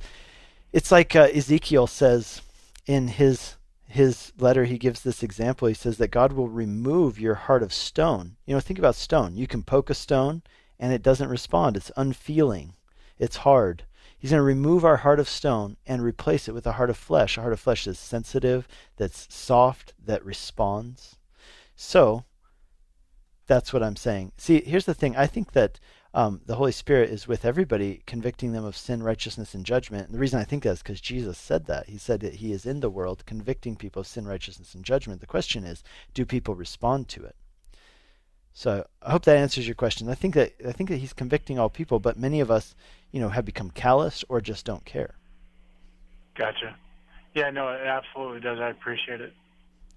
it's 0.73 0.91
like 0.91 1.15
uh, 1.15 1.29
Ezekiel 1.33 1.87
says 1.87 2.41
in 2.85 3.07
his 3.07 3.55
his 3.85 4.33
letter. 4.37 4.65
He 4.65 4.77
gives 4.77 5.01
this 5.01 5.23
example. 5.23 5.67
He 5.67 5.73
says 5.73 5.97
that 5.97 6.11
God 6.11 6.33
will 6.33 6.49
remove 6.49 7.19
your 7.19 7.35
heart 7.35 7.63
of 7.63 7.73
stone. 7.73 8.35
You 8.45 8.53
know, 8.53 8.59
think 8.59 8.79
about 8.79 8.95
stone. 8.95 9.35
You 9.35 9.47
can 9.47 9.63
poke 9.63 9.89
a 9.89 9.93
stone 9.93 10.41
and 10.79 10.93
it 10.93 11.01
doesn't 11.01 11.29
respond. 11.29 11.77
It's 11.77 11.91
unfeeling. 11.95 12.73
It's 13.17 13.37
hard. 13.37 13.83
He's 14.17 14.31
going 14.31 14.39
to 14.39 14.43
remove 14.43 14.83
our 14.83 14.97
heart 14.97 15.19
of 15.19 15.29
stone 15.29 15.77
and 15.85 16.01
replace 16.01 16.47
it 16.47 16.53
with 16.53 16.65
a 16.65 16.73
heart 16.73 16.89
of 16.89 16.97
flesh. 16.97 17.37
A 17.37 17.41
heart 17.41 17.53
of 17.53 17.59
flesh 17.59 17.85
that's 17.85 17.99
sensitive, 17.99 18.67
that's 18.97 19.27
soft, 19.33 19.93
that 20.03 20.25
responds. 20.25 21.17
So 21.75 22.25
that's 23.47 23.73
what 23.73 23.83
I'm 23.83 23.95
saying. 23.95 24.33
See, 24.37 24.61
here's 24.61 24.85
the 24.85 24.93
thing. 24.93 25.15
I 25.15 25.25
think 25.25 25.53
that 25.53 25.79
um, 26.13 26.41
the 26.45 26.55
Holy 26.55 26.71
Spirit 26.71 27.09
is 27.09 27.27
with 27.27 27.45
everybody, 27.45 28.01
convicting 28.05 28.51
them 28.51 28.65
of 28.65 28.77
sin, 28.77 29.03
righteousness, 29.03 29.53
and 29.53 29.65
judgment. 29.65 30.07
And 30.07 30.15
the 30.15 30.19
reason 30.19 30.39
I 30.39 30.43
think 30.43 30.63
that 30.63 30.71
is 30.71 30.83
because 30.83 31.01
Jesus 31.01 31.37
said 31.37 31.65
that. 31.65 31.87
He 31.87 31.97
said 31.97 32.19
that 32.21 32.35
He 32.35 32.51
is 32.51 32.65
in 32.65 32.79
the 32.79 32.89
world, 32.89 33.25
convicting 33.25 33.75
people 33.75 34.01
of 34.01 34.07
sin, 34.07 34.27
righteousness, 34.27 34.75
and 34.75 34.83
judgment. 34.83 35.21
The 35.21 35.27
question 35.27 35.63
is, 35.63 35.83
do 36.13 36.25
people 36.25 36.55
respond 36.55 37.07
to 37.09 37.23
it? 37.23 37.35
So 38.53 38.87
I 39.03 39.11
hope 39.11 39.25
that 39.25 39.37
answers 39.37 39.67
your 39.67 39.75
question. 39.75 40.09
I 40.09 40.15
think 40.15 40.33
that 40.33 40.53
I 40.67 40.71
think 40.71 40.89
that 40.89 40.97
He's 40.97 41.13
convicting 41.13 41.59
all 41.59 41.69
people, 41.69 41.99
but 41.99 42.17
many 42.17 42.39
of 42.39 42.49
us, 42.49 42.75
you 43.11 43.19
know, 43.19 43.29
have 43.29 43.45
become 43.45 43.69
callous 43.69 44.25
or 44.29 44.41
just 44.41 44.65
don't 44.65 44.83
care. 44.83 45.15
Gotcha. 46.35 46.75
Yeah, 47.35 47.51
no, 47.51 47.69
it 47.69 47.85
absolutely 47.85 48.39
does. 48.39 48.59
I 48.59 48.69
appreciate 48.69 49.21
it. 49.21 49.33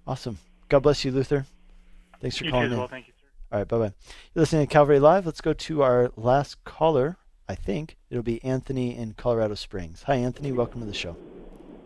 Awesome. 0.05 0.37
God 0.69 0.83
bless 0.83 1.03
you, 1.03 1.11
Luther. 1.11 1.45
Thanks 2.19 2.37
for 2.37 2.45
you 2.45 2.51
calling 2.51 2.69
too 2.69 2.73
in. 2.73 2.79
well. 2.79 2.87
Thank 2.87 3.07
you. 3.07 3.13
All 3.51 3.59
right, 3.59 3.67
bye 3.67 3.77
bye. 3.77 3.93
You're 4.33 4.43
listening 4.43 4.65
to 4.65 4.71
Calvary 4.71 4.99
Live. 4.99 5.25
Let's 5.25 5.41
go 5.41 5.51
to 5.51 5.83
our 5.83 6.11
last 6.15 6.63
caller. 6.63 7.17
I 7.49 7.55
think 7.55 7.97
it'll 8.09 8.23
be 8.23 8.41
Anthony 8.45 8.95
in 8.95 9.13
Colorado 9.13 9.55
Springs. 9.55 10.03
Hi, 10.03 10.15
Anthony. 10.15 10.53
Welcome 10.53 10.79
to 10.79 10.87
the 10.87 10.93
show. 10.93 11.17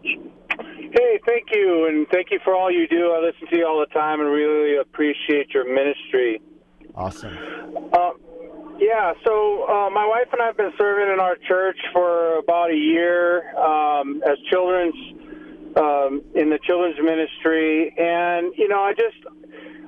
Hey, 0.03 1.19
thank 1.25 1.45
you, 1.51 1.87
and 1.87 2.07
thank 2.13 2.29
you 2.29 2.39
for 2.43 2.55
all 2.55 2.71
you 2.71 2.87
do. 2.87 3.13
I 3.13 3.19
listen 3.19 3.47
to 3.49 3.57
you 3.57 3.65
all 3.65 3.79
the 3.79 3.91
time 3.91 4.19
and 4.21 4.29
really 4.29 4.77
appreciate 4.77 5.49
your 5.55 5.65
ministry. 5.65 6.39
Awesome. 6.93 7.35
Uh, 7.91 8.11
yeah, 8.77 9.13
so 9.25 9.63
uh, 9.67 9.89
my 9.89 10.05
wife 10.05 10.27
and 10.33 10.43
I 10.43 10.45
have 10.45 10.57
been 10.57 10.71
serving 10.77 11.11
in 11.11 11.19
our 11.19 11.35
church 11.47 11.79
for 11.93 12.37
about 12.37 12.69
a 12.69 12.75
year 12.75 13.57
um, 13.57 14.21
as 14.29 14.37
children's 14.51 14.93
um, 15.77 16.21
in 16.35 16.51
the 16.51 16.59
children's 16.63 16.99
ministry, 17.03 17.93
and 17.97 18.53
you 18.55 18.67
know, 18.67 18.81
I 18.81 18.93
just 18.93 19.17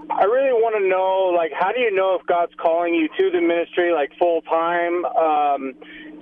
I 0.10 0.24
really 0.24 0.54
want 0.54 0.76
to 0.82 0.88
know, 0.88 1.36
like, 1.36 1.52
how 1.52 1.72
do 1.72 1.80
you 1.80 1.94
know 1.94 2.18
if 2.20 2.26
God's 2.28 2.54
calling 2.58 2.94
you 2.96 3.10
to 3.18 3.32
the 3.32 3.42
ministry, 3.42 3.92
like 3.92 4.12
full 4.18 4.42
time, 4.42 5.04
um, 5.06 5.76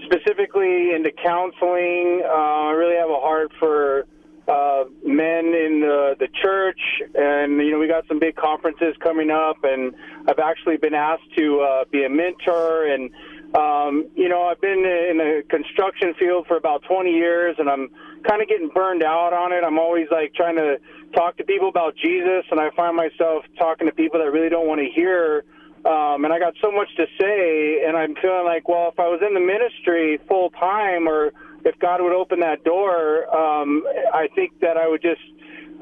specifically 0.05 0.93
into 0.93 1.11
counseling? 1.11 2.21
Uh, 2.25 2.69
I 2.69 2.71
really 2.71 2.95
have 2.95 3.09
a 3.09 3.19
heart 3.19 3.51
for 3.59 4.07
uh, 4.47 4.85
men 5.03 5.53
in 5.53 5.81
the, 5.81 6.15
the 6.19 6.27
church, 6.41 6.79
and 7.13 7.61
you 7.61 7.71
know, 7.71 7.79
we 7.79 7.87
got 7.87 8.07
some 8.07 8.19
big 8.19 8.35
conferences 8.35 8.95
coming 8.99 9.29
up, 9.29 9.57
and 9.63 9.93
I've 10.27 10.39
actually 10.39 10.77
been 10.77 10.95
asked 10.95 11.35
to 11.37 11.61
uh, 11.61 11.85
be 11.91 12.05
a 12.05 12.09
mentor, 12.09 12.85
and 12.87 13.11
um, 13.53 14.09
you 14.15 14.27
know, 14.27 14.43
I've 14.43 14.59
been 14.59 14.79
in 14.79 15.17
the 15.17 15.43
construction 15.49 16.13
field 16.17 16.47
for 16.47 16.57
about 16.57 16.83
20 16.83 17.11
years, 17.11 17.55
and 17.59 17.69
I'm 17.69 17.89
kind 18.27 18.41
of 18.41 18.47
getting 18.47 18.69
burned 18.69 19.03
out 19.03 19.33
on 19.33 19.53
it. 19.53 19.63
I'm 19.63 19.77
always 19.77 20.07
like 20.11 20.33
trying 20.33 20.55
to 20.55 20.77
talk 21.13 21.37
to 21.37 21.43
people 21.43 21.69
about 21.69 21.95
Jesus, 21.95 22.43
and 22.51 22.59
I 22.59 22.69
find 22.75 22.95
myself 22.95 23.45
talking 23.57 23.87
to 23.87 23.93
people 23.93 24.19
that 24.19 24.31
really 24.31 24.49
don't 24.49 24.67
want 24.67 24.81
to 24.81 24.89
hear. 24.93 25.45
Um, 25.85 26.25
and 26.25 26.33
I 26.33 26.39
got 26.39 26.55
so 26.61 26.71
much 26.71 26.89
to 26.97 27.05
say, 27.19 27.85
and 27.85 27.95
I'm 27.95 28.15
feeling 28.15 28.45
like, 28.45 28.67
well, 28.67 28.89
if 28.91 28.99
I 28.99 29.07
was 29.07 29.21
in 29.25 29.35
the 29.35 29.39
ministry 29.39 30.19
full 30.27 30.49
time, 30.49 31.07
or 31.07 31.31
if 31.63 31.77
God 31.79 32.01
would 32.01 32.13
open 32.13 32.39
that 32.39 32.63
door, 32.63 33.29
um, 33.35 33.83
I 34.13 34.27
think 34.33 34.59
that 34.61 34.77
I 34.77 34.87
would 34.87 35.01
just 35.01 35.21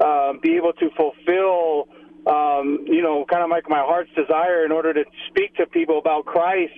uh, 0.00 0.34
be 0.42 0.56
able 0.56 0.74
to 0.74 0.90
fulfill, 0.90 1.88
um, 2.26 2.84
you 2.86 3.02
know, 3.02 3.24
kind 3.30 3.42
of 3.42 3.50
like 3.50 3.68
my 3.68 3.80
heart's 3.80 4.10
desire 4.16 4.64
in 4.64 4.72
order 4.72 4.92
to 4.94 5.04
speak 5.28 5.54
to 5.56 5.66
people 5.66 5.98
about 5.98 6.24
Christ 6.24 6.72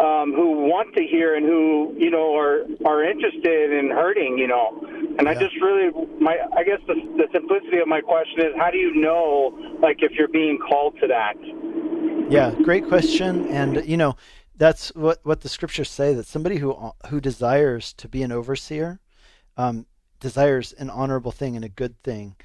um, 0.00 0.32
who 0.32 0.66
want 0.68 0.94
to 0.96 1.04
hear 1.04 1.34
and 1.36 1.44
who 1.44 1.94
you 1.98 2.10
know 2.10 2.34
are 2.34 2.64
are 2.86 3.04
interested 3.04 3.72
in 3.72 3.90
hurting 3.90 4.38
you 4.38 4.48
know 4.48 4.80
and 5.18 5.28
i 5.28 5.34
just 5.34 5.54
really 5.60 5.90
my 6.18 6.38
i 6.56 6.64
guess 6.64 6.80
the, 6.86 6.94
the 7.18 7.28
simplicity 7.30 7.76
of 7.76 7.86
my 7.86 8.00
question 8.00 8.40
is 8.40 8.52
how 8.56 8.70
do 8.70 8.78
you 8.78 8.94
know 8.94 9.52
like 9.82 9.98
if 10.00 10.12
you're 10.12 10.28
being 10.28 10.58
called 10.58 10.94
to 10.98 11.06
that 11.06 11.34
Yeah, 12.32 12.54
great 12.62 12.88
question. 12.88 13.46
And 13.48 13.86
you 13.86 13.96
know, 13.96 14.16
that's 14.56 14.88
what 14.94 15.20
what 15.22 15.42
the 15.42 15.48
scriptures 15.48 15.90
say 15.90 16.14
that 16.14 16.26
somebody 16.26 16.56
who 16.56 16.92
who 17.08 17.20
desires 17.20 17.92
to 17.94 18.08
be 18.08 18.22
an 18.22 18.32
overseer 18.32 19.00
um, 19.56 19.86
desires 20.20 20.72
an 20.72 20.88
honorable 20.88 21.32
thing 21.32 21.56
and 21.56 21.64
a 21.64 21.68
good 21.68 22.02
thing. 22.02 22.36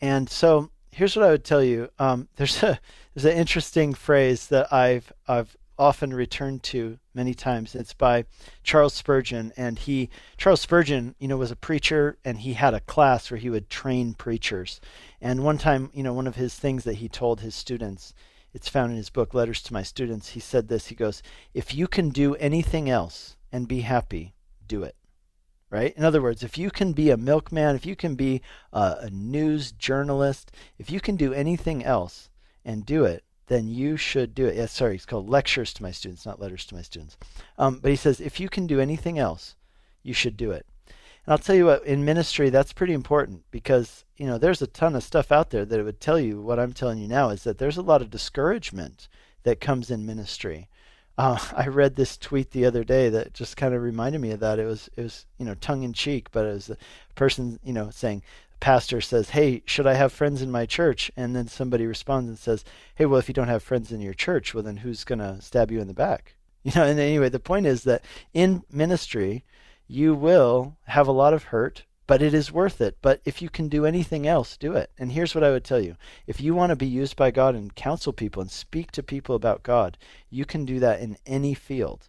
And 0.00 0.30
so 0.30 0.70
here's 0.94 1.16
what 1.16 1.24
I 1.24 1.30
would 1.30 1.44
tell 1.44 1.62
you. 1.62 1.88
Um, 1.98 2.28
there's 2.36 2.62
a 2.62 2.78
there's 3.14 3.24
an 3.24 3.36
interesting 3.36 3.94
phrase 3.94 4.46
that 4.48 4.72
I've 4.72 5.12
I've 5.28 5.56
often 5.76 6.14
returned 6.14 6.62
to 6.62 6.98
many 7.14 7.34
times. 7.34 7.74
It's 7.74 7.94
by 7.94 8.24
Charles 8.62 8.94
Spurgeon, 8.94 9.52
and 9.56 9.78
he 9.78 10.08
Charles 10.36 10.60
Spurgeon, 10.60 11.14
you 11.18 11.28
know, 11.28 11.36
was 11.36 11.50
a 11.50 11.56
preacher, 11.56 12.16
and 12.24 12.38
he 12.38 12.54
had 12.54 12.74
a 12.74 12.80
class 12.80 13.30
where 13.30 13.38
he 13.38 13.50
would 13.50 13.68
train 13.68 14.14
preachers. 14.14 14.80
And 15.20 15.44
one 15.44 15.58
time, 15.58 15.90
you 15.92 16.02
know, 16.02 16.12
one 16.12 16.26
of 16.26 16.36
his 16.36 16.54
things 16.54 16.84
that 16.84 16.94
he 16.94 17.08
told 17.08 17.40
his 17.40 17.54
students, 17.54 18.14
it's 18.52 18.68
found 18.68 18.92
in 18.92 18.96
his 18.96 19.10
book 19.10 19.34
Letters 19.34 19.62
to 19.62 19.72
My 19.72 19.82
Students. 19.82 20.30
He 20.30 20.40
said 20.40 20.68
this. 20.68 20.86
He 20.86 20.94
goes, 20.94 21.22
"If 21.52 21.74
you 21.74 21.88
can 21.88 22.10
do 22.10 22.36
anything 22.36 22.88
else 22.88 23.36
and 23.50 23.66
be 23.66 23.80
happy, 23.80 24.34
do 24.66 24.84
it." 24.84 24.94
Right? 25.74 25.92
In 25.96 26.04
other 26.04 26.22
words, 26.22 26.44
if 26.44 26.56
you 26.56 26.70
can 26.70 26.92
be 26.92 27.10
a 27.10 27.16
milkman, 27.16 27.74
if 27.74 27.84
you 27.84 27.96
can 27.96 28.14
be 28.14 28.42
a, 28.72 29.10
news 29.10 29.72
journalist, 29.72 30.52
if 30.78 30.88
you 30.88 31.00
can 31.00 31.16
do 31.16 31.32
anything 31.32 31.84
else 31.84 32.30
and 32.64 32.86
do 32.86 33.04
it, 33.04 33.24
then 33.48 33.66
you 33.66 33.96
should 33.96 34.36
do 34.36 34.46
it. 34.46 34.54
Yeah, 34.54 34.66
sorry, 34.66 34.94
it's 34.94 35.04
called 35.04 35.28
lectures 35.28 35.74
to 35.74 35.82
my 35.82 35.90
students, 35.90 36.24
not 36.24 36.38
letters 36.40 36.64
to 36.66 36.76
my 36.76 36.82
students. 36.82 37.16
Um, 37.58 37.80
but 37.80 37.90
he 37.90 37.96
says, 37.96 38.20
if 38.20 38.38
you 38.38 38.48
can 38.48 38.68
do 38.68 38.78
anything 38.78 39.18
else, 39.18 39.56
you 40.04 40.14
should 40.14 40.36
do 40.36 40.52
it. 40.52 40.64
And 40.86 41.32
I'll 41.32 41.38
tell 41.38 41.56
you 41.56 41.66
what, 41.66 41.84
in 41.84 42.04
ministry, 42.04 42.50
that's 42.50 42.72
pretty 42.72 42.92
important 42.92 43.42
because, 43.50 44.04
you 44.16 44.28
know, 44.28 44.38
there's 44.38 44.62
a 44.62 44.68
ton 44.68 44.94
of 44.94 45.02
stuff 45.02 45.32
out 45.32 45.50
there 45.50 45.64
that 45.64 45.80
it 45.80 45.82
would 45.82 46.00
tell 46.00 46.20
you 46.20 46.40
what 46.40 46.60
I'm 46.60 46.72
telling 46.72 47.00
you 47.00 47.08
now 47.08 47.30
is 47.30 47.42
that 47.42 47.58
there's 47.58 47.78
a 47.78 47.82
lot 47.82 48.00
of 48.00 48.10
discouragement 48.10 49.08
that 49.42 49.60
comes 49.60 49.90
in 49.90 50.06
ministry. 50.06 50.68
Uh, 51.16 51.38
I 51.56 51.66
read 51.68 51.96
this 51.96 52.16
tweet 52.16 52.50
the 52.50 52.64
other 52.64 52.84
day 52.84 53.08
that 53.08 53.34
just 53.34 53.56
kind 53.56 53.74
of 53.74 53.82
reminded 53.82 54.20
me 54.20 54.30
of 54.30 54.40
that. 54.40 54.58
It 54.58 54.66
was, 54.66 54.88
it 54.96 55.02
was, 55.02 55.26
you 55.38 55.44
know, 55.44 55.54
tongue 55.54 55.82
in 55.82 55.92
cheek, 55.92 56.30
but 56.32 56.46
it 56.46 56.52
was 56.52 56.70
a 56.70 56.76
person, 57.14 57.58
you 57.62 57.72
know, 57.72 57.90
saying, 57.90 58.22
pastor 58.60 59.00
says, 59.00 59.30
Hey, 59.30 59.62
should 59.66 59.86
I 59.86 59.94
have 59.94 60.12
friends 60.12 60.40
in 60.40 60.50
my 60.50 60.66
church? 60.66 61.10
And 61.16 61.36
then 61.36 61.48
somebody 61.48 61.86
responds 61.86 62.28
and 62.28 62.38
says, 62.38 62.64
Hey, 62.94 63.06
well, 63.06 63.18
if 63.18 63.28
you 63.28 63.34
don't 63.34 63.48
have 63.48 63.62
friends 63.62 63.92
in 63.92 64.00
your 64.00 64.14
church, 64.14 64.54
well, 64.54 64.62
then 64.62 64.78
who's 64.78 65.04
to 65.04 65.38
stab 65.40 65.70
you 65.70 65.80
in 65.80 65.86
the 65.86 65.94
back? 65.94 66.34
You 66.64 66.72
know, 66.74 66.84
and 66.84 66.98
anyway, 66.98 67.28
the 67.28 67.38
point 67.38 67.66
is 67.66 67.84
that 67.84 68.06
in 68.32 68.62
ministry, 68.72 69.44
you 69.86 70.14
will 70.14 70.78
have 70.84 71.06
a 71.06 71.12
lot 71.12 71.34
of 71.34 71.44
hurt, 71.44 71.84
but 72.06 72.22
it 72.22 72.34
is 72.34 72.52
worth 72.52 72.80
it. 72.80 72.96
But 73.00 73.20
if 73.24 73.40
you 73.40 73.48
can 73.48 73.68
do 73.68 73.86
anything 73.86 74.26
else, 74.26 74.56
do 74.56 74.74
it. 74.74 74.90
And 74.98 75.12
here's 75.12 75.34
what 75.34 75.44
I 75.44 75.50
would 75.50 75.64
tell 75.64 75.80
you 75.80 75.96
if 76.26 76.40
you 76.40 76.54
want 76.54 76.70
to 76.70 76.76
be 76.76 76.86
used 76.86 77.16
by 77.16 77.30
God 77.30 77.54
and 77.54 77.74
counsel 77.74 78.12
people 78.12 78.42
and 78.42 78.50
speak 78.50 78.90
to 78.92 79.02
people 79.02 79.34
about 79.34 79.62
God, 79.62 79.98
you 80.30 80.44
can 80.44 80.64
do 80.64 80.78
that 80.80 81.00
in 81.00 81.16
any 81.26 81.54
field. 81.54 82.08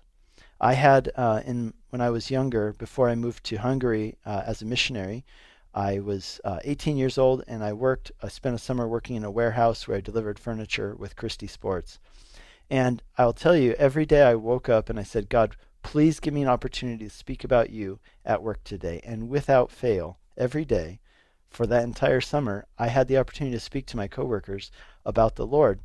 I 0.59 0.73
had, 0.73 1.11
uh, 1.15 1.41
in 1.45 1.73
when 1.89 2.01
I 2.01 2.09
was 2.09 2.31
younger, 2.31 2.73
before 2.73 3.09
I 3.09 3.15
moved 3.15 3.43
to 3.45 3.57
Hungary 3.57 4.17
uh, 4.25 4.43
as 4.45 4.61
a 4.61 4.65
missionary, 4.65 5.25
I 5.73 5.99
was 5.99 6.39
uh, 6.45 6.59
18 6.63 6.95
years 6.95 7.17
old 7.17 7.43
and 7.47 7.63
I 7.63 7.73
worked, 7.73 8.11
I 8.23 8.29
spent 8.29 8.55
a 8.55 8.59
summer 8.59 8.87
working 8.87 9.17
in 9.17 9.25
a 9.25 9.31
warehouse 9.31 9.87
where 9.87 9.97
I 9.97 10.01
delivered 10.01 10.39
furniture 10.39 10.95
with 10.95 11.17
Christy 11.17 11.47
Sports. 11.47 11.99
And 12.69 13.03
I'll 13.17 13.33
tell 13.33 13.55
you, 13.55 13.73
every 13.73 14.05
day 14.05 14.23
I 14.23 14.35
woke 14.35 14.69
up 14.69 14.89
and 14.89 14.97
I 14.97 15.03
said, 15.03 15.29
God, 15.29 15.55
please 15.85 16.19
give 16.19 16.33
me 16.33 16.41
an 16.41 16.47
opportunity 16.47 17.05
to 17.05 17.11
speak 17.11 17.43
about 17.43 17.69
you 17.69 17.99
at 18.25 18.41
work 18.41 18.63
today. 18.63 18.99
And 19.03 19.29
without 19.29 19.71
fail, 19.71 20.17
every 20.35 20.65
day 20.65 20.99
for 21.47 21.67
that 21.67 21.83
entire 21.83 22.21
summer, 22.21 22.65
I 22.75 22.87
had 22.87 23.07
the 23.07 23.19
opportunity 23.19 23.55
to 23.55 23.59
speak 23.59 23.85
to 23.87 23.97
my 23.97 24.07
coworkers 24.07 24.71
about 25.05 25.35
the 25.35 25.45
Lord 25.45 25.79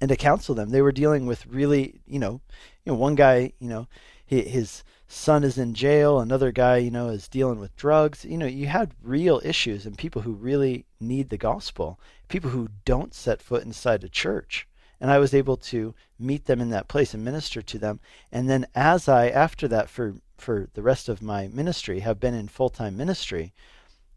and 0.00 0.08
to 0.08 0.16
counsel 0.16 0.54
them. 0.54 0.70
They 0.70 0.80
were 0.80 0.90
dealing 0.90 1.26
with 1.26 1.46
really, 1.46 2.00
you 2.06 2.18
know, 2.18 2.40
you 2.86 2.92
know, 2.92 2.94
one 2.94 3.14
guy, 3.14 3.52
you 3.60 3.68
know, 3.68 3.88
his 4.24 4.84
son 5.06 5.44
is 5.44 5.58
in 5.58 5.74
jail, 5.74 6.18
another 6.18 6.50
guy, 6.50 6.78
you 6.78 6.90
know, 6.90 7.10
is 7.10 7.28
dealing 7.28 7.60
with 7.60 7.76
drugs. 7.76 8.24
You 8.24 8.38
know, 8.38 8.46
you 8.46 8.68
had 8.68 8.94
real 9.02 9.42
issues 9.44 9.84
and 9.84 9.98
people 9.98 10.22
who 10.22 10.32
really 10.32 10.86
need 10.98 11.28
the 11.28 11.36
gospel, 11.36 12.00
people 12.28 12.50
who 12.50 12.68
don't 12.86 13.12
set 13.12 13.42
foot 13.42 13.64
inside 13.64 14.02
a 14.02 14.08
church. 14.08 14.66
And 15.00 15.10
I 15.10 15.18
was 15.18 15.32
able 15.34 15.56
to 15.56 15.94
meet 16.18 16.44
them 16.44 16.60
in 16.60 16.70
that 16.70 16.88
place 16.88 17.14
and 17.14 17.24
minister 17.24 17.62
to 17.62 17.78
them. 17.78 18.00
And 18.30 18.48
then 18.50 18.66
as 18.74 19.08
I 19.08 19.28
after 19.28 19.66
that 19.68 19.88
for 19.88 20.16
for 20.36 20.68
the 20.74 20.82
rest 20.82 21.08
of 21.08 21.22
my 21.22 21.48
ministry 21.48 22.00
have 22.00 22.18
been 22.18 22.34
in 22.34 22.48
full-time 22.48 22.96
ministry, 22.96 23.52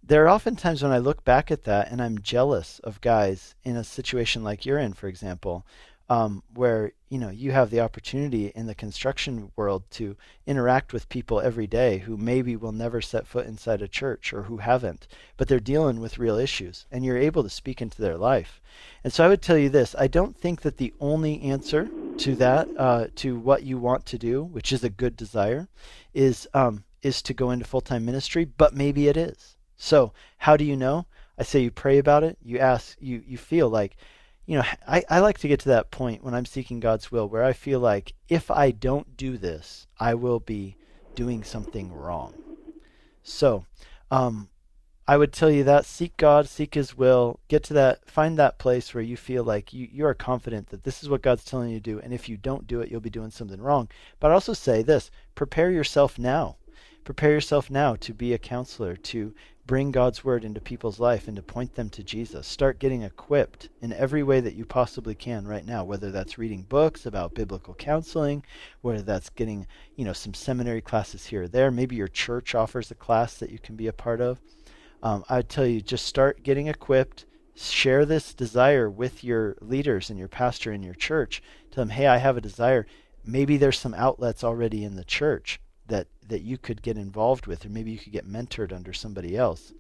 there 0.01 0.23
are 0.25 0.29
often 0.29 0.55
times 0.55 0.83
when 0.83 0.91
I 0.91 0.97
look 0.97 1.23
back 1.23 1.51
at 1.51 1.63
that 1.63 1.89
and 1.91 2.01
I'm 2.01 2.21
jealous 2.21 2.79
of 2.79 3.01
guys 3.01 3.55
in 3.63 3.77
a 3.77 3.83
situation 3.83 4.43
like 4.43 4.65
you're 4.65 4.77
in, 4.77 4.93
for 4.93 5.07
example, 5.07 5.65
um, 6.09 6.43
where 6.53 6.91
you 7.09 7.17
know 7.17 7.29
you 7.29 7.51
have 7.51 7.69
the 7.69 7.79
opportunity 7.79 8.51
in 8.55 8.67
the 8.67 8.75
construction 8.75 9.51
world 9.55 9.83
to 9.91 10.15
interact 10.45 10.91
with 10.91 11.09
people 11.09 11.39
every 11.39 11.67
day 11.67 11.99
who 11.99 12.17
maybe 12.17 12.55
will 12.55 12.71
never 12.71 13.01
set 13.01 13.25
foot 13.25 13.47
inside 13.47 13.81
a 13.81 13.87
church 13.87 14.33
or 14.33 14.43
who 14.43 14.57
haven't, 14.57 15.07
but 15.37 15.47
they're 15.47 15.59
dealing 15.59 15.99
with 15.99 16.17
real 16.17 16.37
issues, 16.37 16.85
and 16.91 17.05
you're 17.05 17.17
able 17.17 17.43
to 17.43 17.49
speak 17.49 17.81
into 17.81 18.01
their 18.01 18.17
life. 18.17 18.61
And 19.03 19.13
so 19.13 19.23
I 19.23 19.29
would 19.29 19.41
tell 19.41 19.57
you 19.57 19.69
this: 19.69 19.95
I 19.97 20.07
don't 20.07 20.37
think 20.37 20.61
that 20.61 20.77
the 20.77 20.93
only 20.99 21.41
answer 21.41 21.89
to 22.17 22.35
that, 22.35 22.67
uh, 22.77 23.07
to 23.15 23.37
what 23.39 23.63
you 23.63 23.77
want 23.77 24.05
to 24.07 24.17
do, 24.17 24.43
which 24.43 24.71
is 24.71 24.83
a 24.83 24.89
good 24.89 25.15
desire, 25.15 25.67
is 26.13 26.47
um, 26.53 26.83
is 27.01 27.21
to 27.21 27.33
go 27.33 27.51
into 27.51 27.65
full 27.65 27.81
time 27.81 28.05
ministry, 28.05 28.45
but 28.45 28.73
maybe 28.75 29.07
it 29.07 29.17
is. 29.17 29.55
So 29.77 30.13
how 30.37 30.57
do 30.57 30.65
you 30.65 30.75
know? 30.75 31.05
I 31.37 31.43
say 31.43 31.61
you 31.61 31.71
pray 31.71 31.97
about 31.97 32.23
it. 32.23 32.37
You 32.43 32.59
ask. 32.59 32.97
You 32.99 33.23
you 33.25 33.37
feel 33.37 33.69
like 33.69 33.97
you 34.45 34.57
know, 34.57 34.63
I, 34.87 35.03
I 35.09 35.19
like 35.19 35.37
to 35.39 35.47
get 35.47 35.59
to 35.61 35.69
that 35.69 35.91
point 35.91 36.23
when 36.23 36.33
I'm 36.33 36.45
seeking 36.45 36.79
God's 36.79 37.11
will 37.11 37.27
where 37.27 37.43
I 37.43 37.53
feel 37.53 37.79
like 37.79 38.13
if 38.27 38.51
I 38.51 38.71
don't 38.71 39.15
do 39.15 39.37
this, 39.37 39.87
I 39.99 40.15
will 40.15 40.39
be 40.39 40.75
doing 41.15 41.43
something 41.43 41.93
wrong. 41.93 42.33
So, 43.23 43.65
um, 44.11 44.49
I 45.05 45.17
would 45.17 45.33
tell 45.33 45.51
you 45.51 45.65
that 45.65 45.85
seek 45.85 46.15
God, 46.15 46.47
seek 46.47 46.75
His 46.75 46.97
will, 46.97 47.39
get 47.49 47.63
to 47.63 47.73
that, 47.73 48.09
find 48.09 48.37
that 48.37 48.57
place 48.57 48.93
where 48.93 49.03
you 49.03 49.17
feel 49.17 49.43
like 49.43 49.73
you, 49.73 49.87
you 49.91 50.05
are 50.05 50.13
confident 50.13 50.69
that 50.69 50.83
this 50.83 51.03
is 51.03 51.09
what 51.09 51.21
God's 51.21 51.43
telling 51.43 51.71
you 51.71 51.79
to 51.79 51.83
do, 51.83 51.99
and 51.99 52.13
if 52.13 52.29
you 52.29 52.37
don't 52.37 52.67
do 52.67 52.79
it, 52.79 52.89
you'll 52.89 53.01
be 53.01 53.09
doing 53.09 53.31
something 53.31 53.61
wrong. 53.61 53.89
But 54.21 54.31
I 54.31 54.33
also 54.33 54.53
say 54.53 54.81
this 54.81 55.11
prepare 55.35 55.71
yourself 55.71 56.17
now. 56.17 56.55
Prepare 57.03 57.31
yourself 57.31 57.69
now 57.69 57.95
to 57.95 58.13
be 58.13 58.33
a 58.33 58.37
counselor, 58.37 58.95
to 58.95 59.33
bring 59.65 59.91
God's 59.91 60.25
word 60.25 60.43
into 60.43 60.59
people's 60.59 60.99
life 60.99 61.27
and 61.27 61.37
to 61.37 61.41
point 61.41 61.75
them 61.75 61.89
to 61.91 62.03
Jesus. 62.03 62.47
Start 62.47 62.79
getting 62.79 63.03
equipped 63.03 63.69
in 63.81 63.93
every 63.93 64.21
way 64.21 64.41
that 64.41 64.55
you 64.55 64.65
possibly 64.65 65.15
can 65.15 65.47
right 65.47 65.65
now, 65.65 65.85
whether 65.85 66.11
that's 66.11 66.37
reading 66.37 66.63
books 66.63 67.05
about 67.05 67.33
biblical 67.33 67.73
counseling, 67.73 68.43
whether 68.81 69.01
that's 69.01 69.29
getting, 69.29 69.65
you 69.95 70.03
know, 70.03 70.13
some 70.13 70.33
seminary 70.33 70.81
classes 70.81 71.25
here 71.25 71.43
or 71.43 71.47
there. 71.47 71.71
Maybe 71.71 71.95
your 71.95 72.09
church 72.09 72.55
offers 72.55 72.91
a 72.91 72.95
class 72.95 73.37
that 73.37 73.51
you 73.51 73.59
can 73.59 73.75
be 73.75 73.87
a 73.87 73.93
part 73.93 74.19
of. 74.19 74.41
Um, 75.01 75.23
I 75.29 75.41
tell 75.41 75.65
you 75.65 75.81
just 75.81 76.05
start 76.05 76.43
getting 76.43 76.67
equipped. 76.67 77.25
Share 77.55 78.05
this 78.05 78.33
desire 78.33 78.89
with 78.89 79.23
your 79.23 79.55
leaders 79.61 80.09
and 80.09 80.17
your 80.17 80.27
pastor 80.27 80.73
in 80.73 80.83
your 80.83 80.95
church. 80.95 81.41
Tell 81.71 81.83
them, 81.83 81.91
hey, 81.91 82.07
I 82.07 82.17
have 82.17 82.35
a 82.35 82.41
desire. 82.41 82.85
Maybe 83.23 83.57
there's 83.57 83.79
some 83.79 83.93
outlets 83.93 84.43
already 84.43 84.83
in 84.83 84.95
the 84.95 85.03
church 85.05 85.59
that 85.87 86.07
that 86.27 86.41
you 86.41 86.57
could 86.57 86.81
get 86.81 86.97
involved 86.97 87.47
with, 87.47 87.65
or 87.65 87.69
maybe 87.69 87.91
you 87.91 87.97
could 87.97 88.13
get 88.13 88.27
mentored 88.27 88.73
under 88.73 88.93
somebody 88.93 89.35
else. 89.35 89.73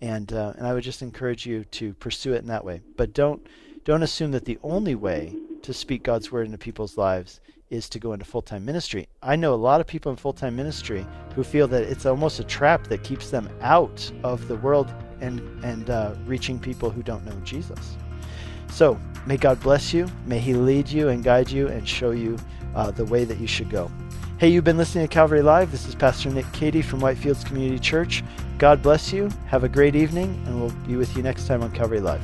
And 0.00 0.32
uh, 0.32 0.54
and 0.56 0.66
I 0.66 0.74
would 0.74 0.84
just 0.84 1.02
encourage 1.02 1.46
you 1.46 1.64
to 1.64 1.94
pursue 1.94 2.34
it 2.34 2.42
in 2.42 2.48
that 2.48 2.64
way. 2.64 2.80
But 2.96 3.12
don't 3.12 3.46
don't 3.84 4.02
assume 4.02 4.32
that 4.32 4.44
the 4.44 4.58
only 4.62 4.94
way 4.94 5.34
to 5.62 5.72
speak 5.72 6.02
God's 6.02 6.30
word 6.30 6.46
into 6.46 6.58
people's 6.58 6.96
lives 6.96 7.40
is 7.70 7.88
to 7.88 7.98
go 7.98 8.12
into 8.12 8.24
full 8.24 8.42
time 8.42 8.64
ministry. 8.64 9.08
I 9.22 9.34
know 9.34 9.54
a 9.54 9.56
lot 9.56 9.80
of 9.80 9.86
people 9.86 10.10
in 10.10 10.16
full 10.16 10.34
time 10.34 10.54
ministry 10.54 11.06
who 11.34 11.42
feel 11.42 11.66
that 11.68 11.82
it's 11.82 12.06
almost 12.06 12.38
a 12.38 12.44
trap 12.44 12.86
that 12.88 13.02
keeps 13.02 13.30
them 13.30 13.48
out 13.62 14.10
of 14.22 14.46
the 14.46 14.56
world 14.56 14.92
and 15.20 15.40
and 15.64 15.88
uh, 15.88 16.14
reaching 16.26 16.58
people 16.58 16.90
who 16.90 17.02
don't 17.02 17.24
know 17.24 17.38
Jesus. 17.44 17.96
So 18.70 18.98
may 19.26 19.36
God 19.36 19.60
bless 19.60 19.92
you. 19.92 20.06
May 20.26 20.38
He 20.38 20.54
lead 20.54 20.88
you 20.88 21.08
and 21.08 21.24
guide 21.24 21.50
you 21.50 21.68
and 21.68 21.88
show 21.88 22.10
you 22.10 22.36
uh, 22.74 22.90
the 22.90 23.04
way 23.06 23.24
that 23.24 23.38
you 23.38 23.46
should 23.46 23.70
go. 23.70 23.90
Hey, 24.42 24.48
you've 24.48 24.64
been 24.64 24.76
listening 24.76 25.06
to 25.06 25.14
Calvary 25.14 25.40
Live. 25.40 25.70
This 25.70 25.86
is 25.86 25.94
Pastor 25.94 26.28
Nick 26.28 26.50
Cady 26.50 26.82
from 26.82 27.00
Whitefields 27.00 27.46
Community 27.46 27.78
Church. 27.78 28.24
God 28.58 28.82
bless 28.82 29.12
you. 29.12 29.30
Have 29.46 29.62
a 29.62 29.68
great 29.68 29.94
evening, 29.94 30.30
and 30.48 30.60
we'll 30.60 30.72
be 30.84 30.96
with 30.96 31.16
you 31.16 31.22
next 31.22 31.46
time 31.46 31.62
on 31.62 31.70
Calvary 31.70 32.00
Live. 32.00 32.20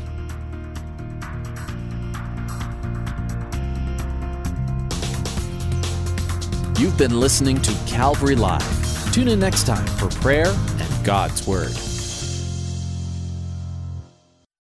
You've 6.76 6.98
been 6.98 7.20
listening 7.20 7.62
to 7.62 7.72
Calvary 7.86 8.34
Live. 8.34 9.12
Tune 9.12 9.28
in 9.28 9.38
next 9.38 9.64
time 9.64 9.86
for 9.86 10.08
prayer 10.20 10.48
and 10.48 11.04
God's 11.04 11.46
Word. 11.46 11.70